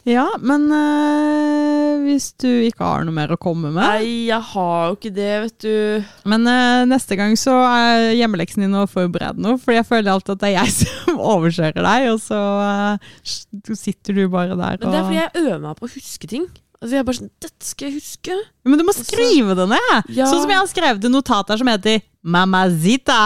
Ja, 0.03 0.25
men 0.41 0.65
øh, 0.73 2.01
hvis 2.03 2.31
du 2.41 2.47
ikke 2.49 2.83
har 2.83 3.05
noe 3.05 3.13
mer 3.13 3.31
å 3.35 3.37
komme 3.39 3.69
med 3.69 3.83
Nei, 3.85 4.25
jeg 4.31 4.41
har 4.49 4.87
jo 4.89 4.95
ikke 4.97 5.11
det, 5.13 5.29
vet 5.45 5.57
du. 5.63 6.09
Men 6.27 6.49
øh, 6.49 6.81
neste 6.89 7.15
gang 7.19 7.37
så 7.39 7.53
er 7.69 8.07
hjemmeleksen 8.17 8.65
din 8.65 8.75
å 8.75 8.87
forberede 8.89 9.43
noe, 9.45 9.59
for 9.61 9.75
jeg 9.77 9.85
føler 9.87 10.09
alltid 10.15 10.33
at 10.35 10.41
det 10.41 10.49
er 10.49 10.57
jeg 10.57 10.73
som 10.81 11.21
overkjører 11.21 11.87
deg, 11.87 12.07
og 12.15 12.19
så 12.23 12.41
øh, 12.65 13.77
sitter 13.77 14.17
du 14.17 14.25
bare 14.33 14.57
der 14.57 14.81
Men 14.81 14.89
det 14.89 14.99
er 14.99 15.07
fordi 15.07 15.21
jeg 15.21 15.45
øver 15.45 15.63
meg 15.67 15.79
på 15.79 15.87
å 15.87 15.93
huske 15.95 16.31
ting. 16.33 16.49
Altså, 16.81 16.95
jeg 16.95 17.01
er 17.03 17.05
bare 17.05 17.17
sånn 17.19 17.29
Dette 17.45 17.67
skal 17.67 17.87
jeg 17.91 17.99
huske. 17.99 18.35
Men 18.65 18.79
du 18.81 18.83
må 18.87 18.93
skrive 18.97 19.53
det 19.57 19.67
ned! 19.69 20.13
Ja. 20.17 20.25
Sånn 20.25 20.41
som 20.41 20.49
jeg 20.49 20.57
har 20.57 20.69
skrevet 20.71 21.03
et 21.05 21.13
notat 21.13 21.51
her 21.53 21.59
som 21.61 21.69
heter 21.69 21.99
Mamazita. 22.25 23.19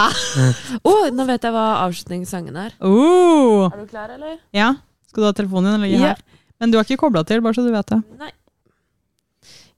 Å, 0.84 0.92
nå 1.12 1.24
vet 1.28 1.46
jeg 1.48 1.54
hva 1.54 1.64
avslutningssangen 1.86 2.56
er. 2.66 2.74
Oh. 2.84 3.70
Er 3.70 3.80
du 3.80 3.86
klar, 3.88 4.12
eller? 4.12 4.36
Ja. 4.56 4.74
Skal 5.08 5.24
du 5.24 5.28
ha 5.30 5.32
telefonen 5.36 5.72
din 5.72 5.86
eller 5.88 5.94
Ja. 5.94 6.12
her? 6.12 6.20
Men 6.60 6.72
du 6.72 6.76
har 6.78 6.84
ikke 6.84 7.00
kobla 7.00 7.24
til, 7.28 7.40
bare 7.44 7.56
så 7.56 7.64
du 7.64 7.72
vet 7.72 7.92
det. 7.92 8.00
Nei. 8.20 8.30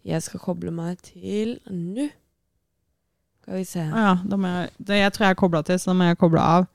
Jeg 0.09 0.23
skal 0.27 0.41
koble 0.43 0.71
meg 0.75 0.99
til 1.03 1.57
nå. 1.71 2.09
Skal 3.43 3.59
vi 3.61 3.65
se. 3.67 3.83
Ah, 3.95 4.19
ja, 4.19 4.39
jeg, 4.43 4.71
det, 4.79 4.99
jeg 5.05 5.13
tror 5.15 5.27
jeg 5.27 5.35
er 5.37 5.41
kobla 5.43 5.63
til, 5.67 5.79
så 5.79 5.91
da 5.93 5.97
må 5.99 6.11
jeg 6.11 6.19
koble 6.21 6.43
av. 6.43 6.67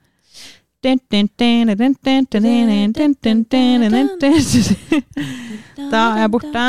Da 5.94 6.00
er 6.12 6.18
jeg 6.24 6.32
borte, 6.34 6.64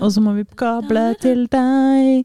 og 0.00 0.12
så 0.12 0.22
må 0.24 0.32
vi 0.38 0.44
kable 0.56 1.02
til 1.20 1.44
deg. 1.52 2.24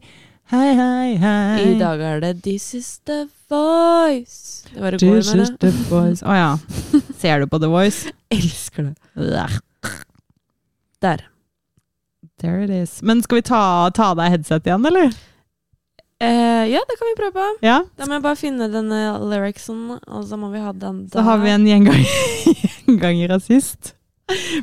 Hei, 0.54 0.70
hei, 0.78 1.16
hei. 1.18 1.64
I 1.66 1.76
dag 1.80 2.02
er 2.04 2.20
det 2.24 2.32
This 2.46 2.74
is 2.78 2.90
the 3.10 3.26
voice. 3.50 4.64
Det 4.70 4.80
var 4.82 4.96
i 4.96 5.02
går, 5.02 5.20
This 5.20 5.34
is 5.34 5.52
the 5.60 5.72
voice. 5.90 6.24
Å 6.24 6.36
ja. 6.38 6.50
Ser 7.20 7.44
du 7.44 7.48
på 7.52 7.60
The 7.60 7.72
Voice? 7.72 8.12
Elsker 8.38 8.92
det. 8.92 8.96
Der. 11.04 11.28
There 12.40 12.64
it 12.64 12.72
is. 12.72 13.02
Men 13.04 13.24
skal 13.24 13.42
vi 13.42 13.48
ta, 13.52 13.90
ta 13.96 14.12
av 14.14 14.20
deg 14.22 14.38
headset 14.38 14.68
igjen, 14.68 14.86
eller? 14.88 15.12
Eh, 16.24 16.66
ja, 16.72 16.80
det 16.88 16.96
kan 17.00 17.10
vi 17.10 17.16
prøve 17.20 17.34
på. 17.36 17.48
Ja. 17.66 17.82
Da 18.00 18.08
må 18.08 18.16
jeg 18.16 18.24
bare 18.24 18.40
finne 18.40 18.70
denne 18.72 19.00
lyricsen, 19.28 19.98
og 20.08 20.24
så 20.30 20.40
må 20.40 20.54
vi 20.54 20.62
ha 20.64 20.72
den 20.72 21.04
der. 21.08 21.18
Så 21.18 21.26
har 21.28 21.42
vi 21.42 21.52
en 21.52 21.68
gjengang, 21.68 22.06
gjenganger 22.86 23.36
av 23.36 23.44
sist. 23.44 23.92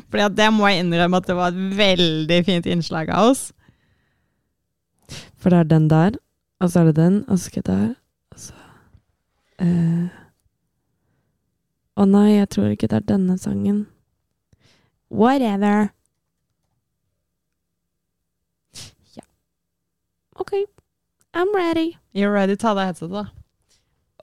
Fordi 0.09 0.25
det 0.39 0.47
må 0.55 0.71
jeg 0.71 0.81
innrømme 0.81 1.21
at 1.21 1.29
det 1.29 1.37
var 1.37 1.53
et 1.53 1.77
veldig 1.77 2.39
fint 2.47 2.69
innslag 2.71 3.11
av 3.13 3.29
oss. 3.35 3.43
For 5.37 5.53
det 5.53 5.59
er 5.61 5.69
den 5.69 5.87
der, 5.91 6.17
og 6.61 6.73
så 6.73 6.81
er 6.81 6.89
det 6.89 6.97
den, 6.97 7.21
og 7.27 7.37
så 7.37 7.45
skal 7.45 7.61
jeg 7.61 7.69
der, 7.69 7.87
og 8.33 8.41
så 8.47 8.57
eh. 9.61 10.09
Å 12.01 12.05
nei, 12.07 12.27
jeg 12.39 12.49
tror 12.55 12.69
ikke 12.73 12.89
det 12.89 13.01
er 13.03 13.09
denne 13.13 13.37
sangen. 13.37 13.83
Whatever. 15.11 15.91
Ja. 19.13 19.25
Ok. 20.41 20.55
I'm 21.33 21.53
ready. 21.55 21.97
You're 22.13 22.31
ready. 22.33 22.55
Ta 22.59 22.73
deg 22.75 22.89
headsetet, 22.91 23.11
da. 23.11 23.25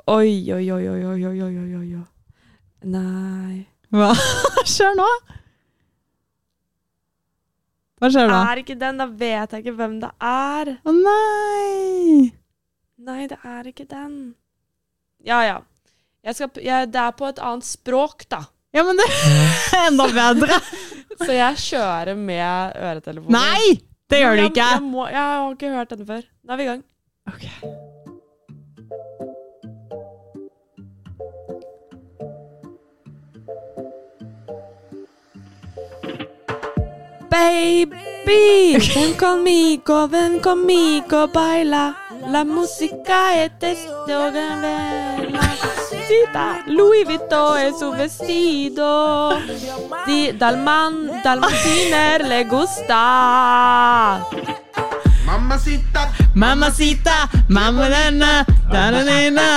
Oi, 0.08 0.52
oi, 0.52 0.64
oi, 0.72 0.84
oi, 0.88 1.04
oi, 1.04 1.24
oi, 1.26 1.40
oi, 1.42 1.56
oi, 1.78 1.94
oi. 1.98 2.04
Nei. 2.84 3.66
Hva 3.92 4.10
skjer 4.68 4.92
nå? 4.98 5.06
Hva 7.98 8.10
skjer 8.14 8.28
nå? 8.30 8.36
Er 8.52 8.60
ikke 8.62 8.76
den, 8.78 9.00
da 9.00 9.06
vet 9.10 9.54
jeg 9.56 9.64
ikke 9.64 9.74
hvem 9.80 9.96
det 10.04 10.10
er. 10.22 10.70
Å 10.86 10.92
nei! 10.94 12.28
Nei, 13.08 13.24
det 13.30 13.38
er 13.46 13.70
ikke 13.72 13.88
den. 13.90 14.14
Ja, 15.26 15.40
ja. 15.46 15.56
Skal, 16.34 16.52
jeg, 16.62 16.90
det 16.92 17.00
er 17.00 17.14
på 17.16 17.26
et 17.30 17.40
annet 17.42 17.66
språk, 17.66 18.26
da. 18.30 18.42
Ja, 18.76 18.84
men 18.86 19.00
det 19.00 19.06
er 19.08 19.86
enda 19.88 20.06
bedre. 20.12 20.60
Så 21.24 21.32
jeg 21.34 21.58
kjører 21.64 22.14
med 22.20 22.76
øretelefoner. 22.78 23.34
Nei! 23.34 23.80
Det 24.08 24.20
gjør 24.22 24.36
du 24.38 24.42
Jeg- 24.44 24.52
ikke. 24.52 24.68
Jeg, 24.76 24.84
må, 24.92 25.08
jeg 25.10 25.18
har 25.24 25.50
ikke 25.56 25.72
hørt 25.74 25.90
denne 25.96 26.06
før. 26.08 26.22
Da 26.46 26.54
er 26.54 26.60
vi 26.60 26.64
i 26.68 26.70
gang. 26.70 26.84
Okay. 27.28 27.50
Baby, 37.28 38.78
ven 38.94 39.14
conmigo, 39.16 40.08
ven 40.08 40.40
conmigo, 40.40 41.28
baila. 41.28 41.94
La 42.28 42.44
música 42.44 43.32
è 43.32 43.50
testo 43.58 44.04
vestita. 46.08 46.62
Lui 46.66 47.04
Vuitton 47.04 47.58
e 47.58 47.72
su 47.76 47.90
vestito. 47.90 49.36
Di, 50.06 50.34
dal 50.36 50.58
man, 50.58 51.20
dal 51.22 51.38
le 52.26 52.44
gusta. 52.46 54.26
Mamacita, 55.28 56.08
Mamacita, 56.34 57.28
mamma-denne, 57.48 58.44
da-da-dina. 58.72 59.48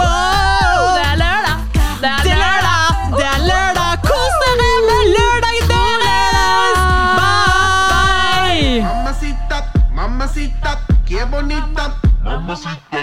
Wow! 0.00 0.80
Det 0.96 1.04
er 1.12 1.16
lørdag! 1.22 1.58
Det 2.00 2.08
er 2.08 2.40
lørdag! 2.44 2.86
Det 3.18 3.26
er 3.34 3.40
lørdag! 3.50 3.92
Kos 4.08 4.32
dere 4.42 4.70
med 4.88 5.02
lørdagen 5.16 5.66
deres! 5.72 6.78
Bye! 7.20 8.80
mamacita, 8.88 9.58
mamacita, 9.94 10.70
qué 11.06 11.20
bonita. 11.30 11.84
Mamacita, 12.24 12.98